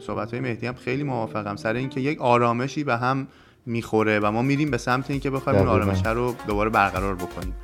صحبت 0.00 0.30
های 0.30 0.40
مهدی 0.40 0.66
هم 0.66 0.74
خیلی 0.74 1.02
موافقم. 1.02 1.56
سر 1.56 1.74
اینکه 1.74 2.00
یک 2.00 2.20
آرامشی 2.20 2.84
به 2.84 2.96
هم 2.96 3.26
می‌خوره 3.66 4.20
و 4.20 4.30
ما 4.30 4.42
میریم 4.42 4.70
به 4.70 4.78
سمت 4.78 5.10
اینکه 5.10 5.30
بخوایم 5.30 5.58
اون 5.58 5.68
آرامش 5.68 6.06
رو 6.06 6.34
دوباره 6.46 6.70
برقرار 6.70 7.14
بکنیم. 7.14 7.54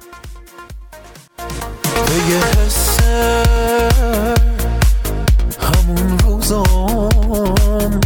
همون 5.60 6.18
روزام 6.18 8.00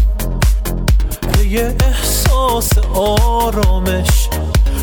یه 1.51 1.75
احساس 1.87 2.79
آرامش. 2.95 4.29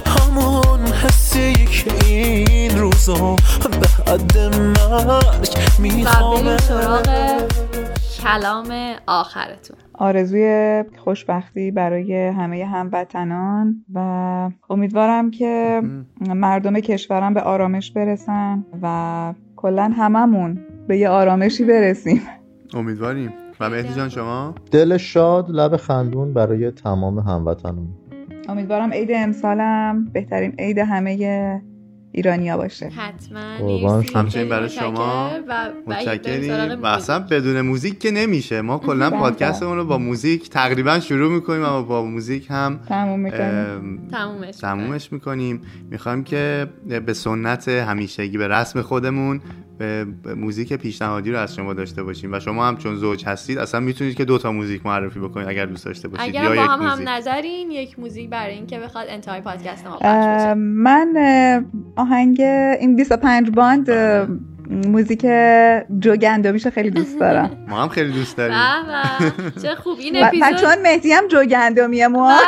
همون 0.06 0.80
حسی 0.80 1.54
که 1.54 1.92
این 2.06 2.78
روزا 2.78 3.36
به 3.82 3.88
حد 3.88 4.38
مرگ 4.38 5.58
میخوامه 5.80 6.58
کلام 8.24 8.74
آخرتون. 9.08 9.78
آرزوی 9.94 10.84
خوشبختی 10.98 11.72
برای 11.72 12.28
همه 12.28 12.66
هموطنان 12.66 13.86
و 13.94 14.00
امیدوارم 14.70 15.32
که 15.32 15.82
مردم 16.22 16.80
کشورم 16.80 17.34
به 17.34 17.42
آرامش 17.42 17.92
برسن 17.92 18.66
و 18.82 19.34
کلا 19.56 19.94
هممون 19.98 20.60
به 20.88 20.98
یه 20.98 21.10
آرامشی 21.10 21.64
برسیم. 21.64 22.22
امیدواریم. 22.74 23.34
و 23.60 23.70
مهدی 23.70 23.94
جان 23.94 24.10
شما؟ 24.10 24.56
دل 24.72 24.98
شاد 24.98 25.52
لب 25.52 25.78
خندون 25.78 26.34
برای 26.34 26.72
تمام 26.72 27.20
هموطنان 27.20 27.88
امیدوارم 28.50 28.92
عید 28.92 29.10
امسالم 29.12 30.06
بهترین 30.14 30.56
عید 30.60 30.78
همه 30.78 31.62
ایرانیا 32.12 32.58
باشه. 32.58 32.86
حتما. 32.86 34.02
همچنین 34.16 34.50
برای 34.50 34.70
شما. 34.70 35.30
متشکریم. 35.88 36.84
و 36.84 36.86
اصلا 36.86 37.20
بدون 37.20 37.62
موزیک 37.62 38.00
که 38.00 38.12
نمیشه. 38.12 38.62
ما 38.62 38.78
کلا 38.78 39.10
پادکستمون 39.10 39.78
رو 39.78 39.86
با 39.86 39.98
موزیک 39.98 40.50
تقریبا 40.50 41.00
شروع 41.00 41.34
می‌کنیم 41.34 41.64
و 41.64 41.84
با 41.84 42.04
موزیک 42.04 42.48
هم 42.50 42.80
تموم 42.90 43.20
می‌کنیم. 43.20 44.10
تمومش 44.62 45.14
می‌کنیم. 45.14 45.62
می‌خوایم 45.90 46.24
که 46.24 46.68
به 47.06 47.14
سنت 47.14 47.68
همیشگی 47.68 48.38
به 48.38 48.48
رسم 48.48 48.82
خودمون 48.82 49.42
موزیک 50.36 50.74
پیشنهادی 50.74 51.32
رو 51.32 51.40
از 51.40 51.56
شما 51.56 51.74
داشته 51.74 52.04
باشیم 52.04 52.34
و 52.34 52.40
شما 52.40 52.68
هم 52.68 52.78
چون 52.78 52.96
زوج 52.96 53.26
هستید 53.26 53.58
اصلا 53.58 53.80
می‌تونید 53.80 54.16
که 54.16 54.26
دو 54.26 54.38
تا 54.38 54.52
موزیک 54.52 54.86
معرفی 54.86 55.20
بکنید 55.20 55.48
اگر 55.48 55.66
دوست 55.66 55.86
داشته 55.86 56.08
باشید 56.08 56.30
اگر 56.30 56.44
یا 56.44 56.50
با 56.50 56.56
یک 56.56 56.62
هم 56.62 56.82
هم 56.82 56.90
موزیک. 56.90 57.08
نظرتون 57.08 57.72
یک 57.72 58.00
موزیک 58.00 58.30
برای 58.30 58.54
اینکه 58.54 58.80
بخواد 58.80 59.06
انتهای 59.10 59.42
پادکست 59.42 59.86
ما 59.86 60.56
من 60.56 61.08
آهنگ 61.96 62.42
این 62.42 62.96
25 62.96 63.50
باند 63.50 63.90
اه، 63.90 64.28
موزیک 64.70 65.22
جو 66.00 66.16
گندمیشو 66.16 66.70
خیلی 66.70 66.90
دوست 66.90 67.20
دارم 67.20 67.58
ما 67.70 67.82
هم 67.82 67.90
خیلی 67.90 68.12
دوست 68.12 68.38
داریم 68.38 68.58
به 68.58 69.52
به. 69.54 69.62
چه 69.62 69.76
خوب 69.76 70.00
این 70.00 70.24
اپیزود 70.24 70.56
چون 70.56 70.82
مهدی 70.84 71.12
هم 71.12 71.28
جو 71.28 71.44
گندمیه 71.44 72.08
ما 72.08 72.40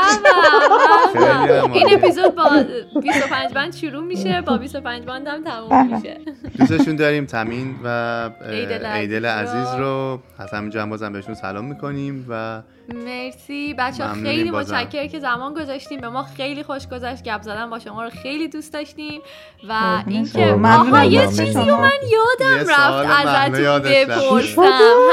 این. 1.73 1.97
اپیزود 1.97 2.35
با 2.35 2.63
25 3.01 3.53
بند 3.53 3.75
شروع 3.75 4.03
میشه 4.03 4.41
با 4.41 4.57
25 4.57 5.05
بند 5.05 5.27
هم 5.27 5.43
تموم 5.43 5.87
به. 5.89 5.95
میشه 5.95 6.17
دوستشون 6.59 6.95
داریم 6.95 7.25
تمین 7.25 7.75
و 7.83 8.29
ایدل 8.51 8.85
ایدل 8.85 9.25
عزیز. 9.25 9.79
رو 9.79 10.19
از 10.39 10.53
همینجا 10.53 10.81
هم 10.81 10.89
بازم 10.89 11.13
بهشون 11.13 11.33
سلام 11.33 11.65
می‌کنیم 11.65 12.25
و 12.29 12.61
مرسی 12.95 13.75
بچه 13.77 14.05
ها 14.05 14.13
خیلی. 14.13 14.51
متشکر 14.51 15.07
که 15.07 15.19
زمان 15.19 15.53
گذاشتیم 15.53 16.01
به 16.01 16.09
ما 16.09 16.23
خیلی 16.23 16.63
خوش 16.63 16.87
گذشت 16.87 17.23
گپ 17.23 17.41
زدن 17.41 17.69
با 17.69 17.79
شما 17.79 18.03
رو 18.03 18.09
خیلی 18.09 18.47
دوست 18.47 18.73
داشتیم 18.73 19.21
و 19.69 19.73
قربونت 19.73 20.07
اینکه 20.07 20.47
شما. 20.51 20.73
آها. 20.73 21.03
یه. 21.03 21.27
چیزی 21.27 21.53
رو 21.53 21.77
من 21.77 21.91
یادم 22.11 22.69
رفت 22.69 23.27
ازتون. 23.27 23.79
بپرسم 23.79 24.61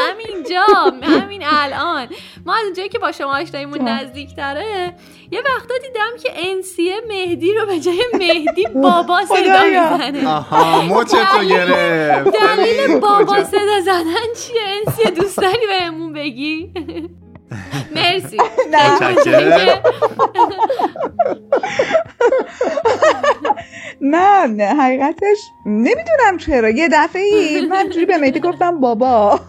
همینجا 0.08 0.64
همین 1.02 1.42
الان 1.46 2.08
ما 2.46 2.54
از 2.54 2.64
اونجایی 2.64 2.88
که 2.88 2.98
با 2.98 3.12
شما 3.12 3.36
آشناییمون 3.40 3.78
جان. 3.78 3.88
نزدیکتره 3.88 4.94
یه 5.30 5.40
وقتا 5.40 5.74
دیدم 5.82 6.22
که 6.22 6.30
انسیه 6.34 6.94
مهدی 7.08 7.54
رو 7.54 7.66
به 7.66 7.80
جای 7.80 8.04
مهدی 8.18 8.66
بابا 8.82 9.24
صدا. 9.24 9.36
می‌زنه 9.64 10.28
آها 10.28 10.82
مچتو 10.82 11.44
گرفت 11.50 12.30
دلیل 12.30 13.00
بابا؟ 13.00 13.44
صدا 13.44 13.80
زدن 13.84 14.32
چیه 14.46 14.62
انسیه 14.86 15.10
دوست 15.10 15.38
داری 15.38 15.66
بهمون 15.68 16.12
بگی 16.12 16.72
مرسی. 17.94 18.36
نه. 24.00 24.64
حقیقتش 24.64 25.38
نمی‌دونم 25.66 26.38
چرا. 26.46 26.70
یه 26.70 26.88
دفعه 26.92 27.22
ای 27.22 27.66
من 27.66 27.90
جوری 27.90 28.06
به 28.06 28.16
مهدی 28.18 28.40
گفتم 28.40 28.80
بابا. 28.80 29.40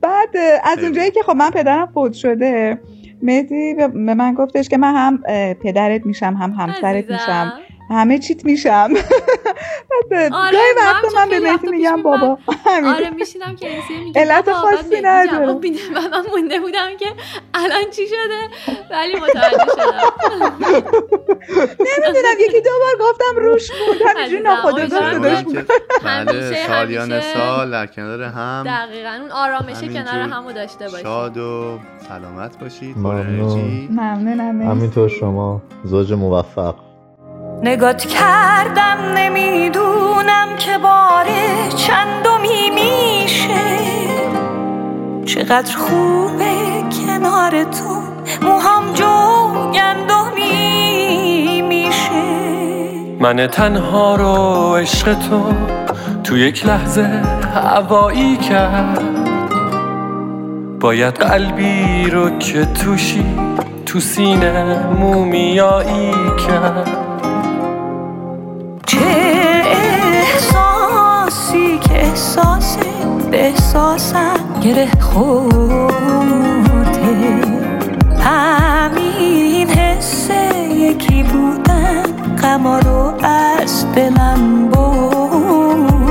بعد 0.00 0.36
از 0.64 0.78
اونجایی 0.78 1.10
که 1.10 1.22
خب 1.22 1.32
من 1.36 1.50
پدرم 1.50 1.90
فوت 1.94 2.12
شده 2.12 2.78
مهدی 3.22 3.74
به 3.74 4.14
من 4.14 4.34
گفتش 4.34 4.68
که 4.68 4.76
من 4.76 4.94
هم 4.94 5.22
پدرت 5.54 6.06
میشم 6.06 6.34
هم 6.40 6.50
همسرت 6.50 7.10
میشم. 7.10 7.52
همه 7.90 8.18
چیت 8.18 8.44
میشم. 8.44 8.90
بعد 10.10 10.32
آره، 10.32 10.52
گاهی 10.52 10.64
من 10.76 10.86
وقتا 10.92 11.08
چون 11.08 11.18
من 11.18 11.28
به 11.28 11.40
مهدی 11.40 11.66
میگم 11.68 12.02
بابا. 12.02 12.38
همین. 12.66 12.90
آره 12.94 13.10
میشینم 13.10 13.56
که 13.56 13.76
انسیه 13.76 14.00
میگه 14.04 14.20
علت 14.20 14.52
خاصی 14.52 15.00
نداره. 15.02 15.46
من 15.94 16.24
مونده 16.30 16.60
بودم 16.60 16.96
که 17.00 17.06
الان 17.54 17.90
چی 17.90 18.06
شده؟ 18.06 18.74
ولی 18.90 19.14
متوجه 19.16 19.72
شدم. 19.74 20.52
نمی‌دونم 21.80 22.34
یکی 22.40 22.60
دو 22.60 22.70
بار 22.84 23.08
گفتم 23.08 23.36
روش 23.36 23.70
بود. 23.70 24.02
همینجوری 24.06 24.42
ناخودآگاه 24.42 24.88
صداش 25.14 25.44
بله 26.04 26.32
همیشه- 26.32 26.66
سالیان. 26.66 27.20
سال 27.20 27.70
در 27.70 27.86
کنار 27.86 28.22
هم. 28.22 28.64
دقیقا 28.66 29.18
اون 29.20 29.30
آرامش 29.30 29.80
کنار 29.80 30.18
همو 30.20 30.52
داشته 30.52 30.84
باشیم 30.84 31.02
شاد 31.02 31.36
و 31.38 31.78
سلامت 32.08 32.58
باشید. 32.58 32.98
ممنون. 32.98 33.88
ممنونم. 33.90 34.62
همینطور 34.70 35.08
شما 35.08 35.62
زوج 35.84 36.12
موفق. 36.12 36.74
نگات 37.64 38.04
کردم 38.04 38.98
نمی‌دونم 39.16 40.48
که 40.58 40.78
بار 40.78 41.26
چندمی 41.76 42.70
میشه. 42.74 43.54
چقدر 45.24 45.76
خوبه 45.76 46.54
کنار 47.06 47.64
تو 47.64 48.02
موهام 48.42 48.92
جو 48.92 49.04
گندمی 49.72 51.62
میشه. 51.62 52.24
من 53.20 53.46
تنها 53.46 54.16
رو 54.16 54.74
عشق 54.76 55.14
تو 55.14 55.52
تو 56.24 56.36
یک 56.36 56.66
لحظه 56.66 57.22
هوایی 57.54 58.36
کرد. 58.36 59.02
باید 60.80 61.14
قلبی 61.14 62.10
رو 62.10 62.38
که 62.38 62.64
توشی 62.64 63.24
تو 63.86 64.00
سینه 64.00 64.86
مومیایی 64.86 66.12
کرد. 66.48 67.13
احساس 72.14 72.76
به 73.30 73.46
احساسم 73.46 74.36
گره 74.62 74.88
خورده. 75.00 75.50
همین 78.20 79.70
حس 79.70 80.30
یکی 80.70 81.22
بودن 81.22 82.02
غما 82.42 82.78
رو 82.78 83.14
از 83.22 83.92
دلم 83.92 84.68
برده. 84.68 86.02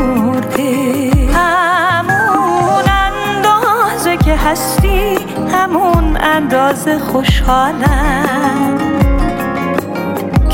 همون 1.34 2.84
اندازه 2.88 4.18
که 4.18 4.36
هستی 4.36 5.18
همون 5.54 6.18
اندازه 6.22 7.00
خوشحالم. 7.00 8.78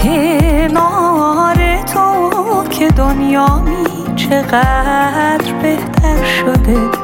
کنار 0.03 1.81
تو 1.93 2.29
که 2.69 2.87
دنیامی 2.87 3.68
چقدر 4.29 5.53
بهتر 5.61 6.23
شده. 6.23 6.98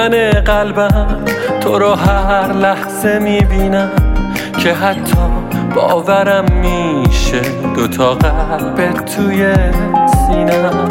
می‌زنه 0.00 0.30
قلبم. 0.30 1.24
تو 1.60 1.78
رو 1.78 1.94
هر 1.94 2.52
لحظه 2.52 3.18
می‌بینم 3.18 3.90
که 4.58 4.72
حتی 4.72 5.16
باورم 5.74 6.44
میشه 6.52 7.40
دوتا 7.76 8.14
قلب 8.14 8.90
توی 9.04 9.54
سینم 10.26 10.88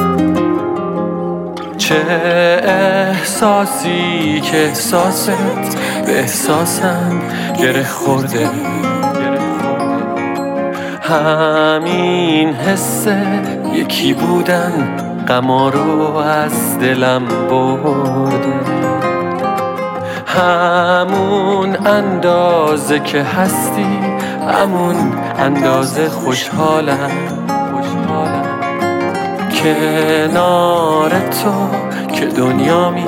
چه 1.77 1.95
احساسی 2.63 4.41
که 4.41 4.57
احساست؟ 4.57 5.31
به 6.05 6.19
احساسم 6.19 7.21
گره 7.59 7.83
خورده. 7.83 8.49
همین 11.01 12.53
حسه 12.53 13.17
یکی 13.73 14.13
بودن 14.13 14.97
غما 15.27 15.69
رو 15.69 16.17
از 16.17 16.79
دلم 16.79 17.21
برده 17.49 17.98
همون 20.39 21.87
اندازه 21.87 22.99
که 22.99 23.21
هستی 23.21 23.99
همون 24.53 24.95
اندازه 25.39 26.09
خوشحالم 26.09 27.11
خوشحالم. 27.73 28.45
کنار 29.63 31.09
تو 31.09 31.69
که 32.13 32.25
دنیامی 32.25 33.05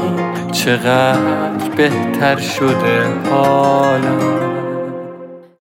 چقدر 0.52 1.70
بهتر 1.76 2.38
شده 2.38 3.04
حالم. 3.32 4.51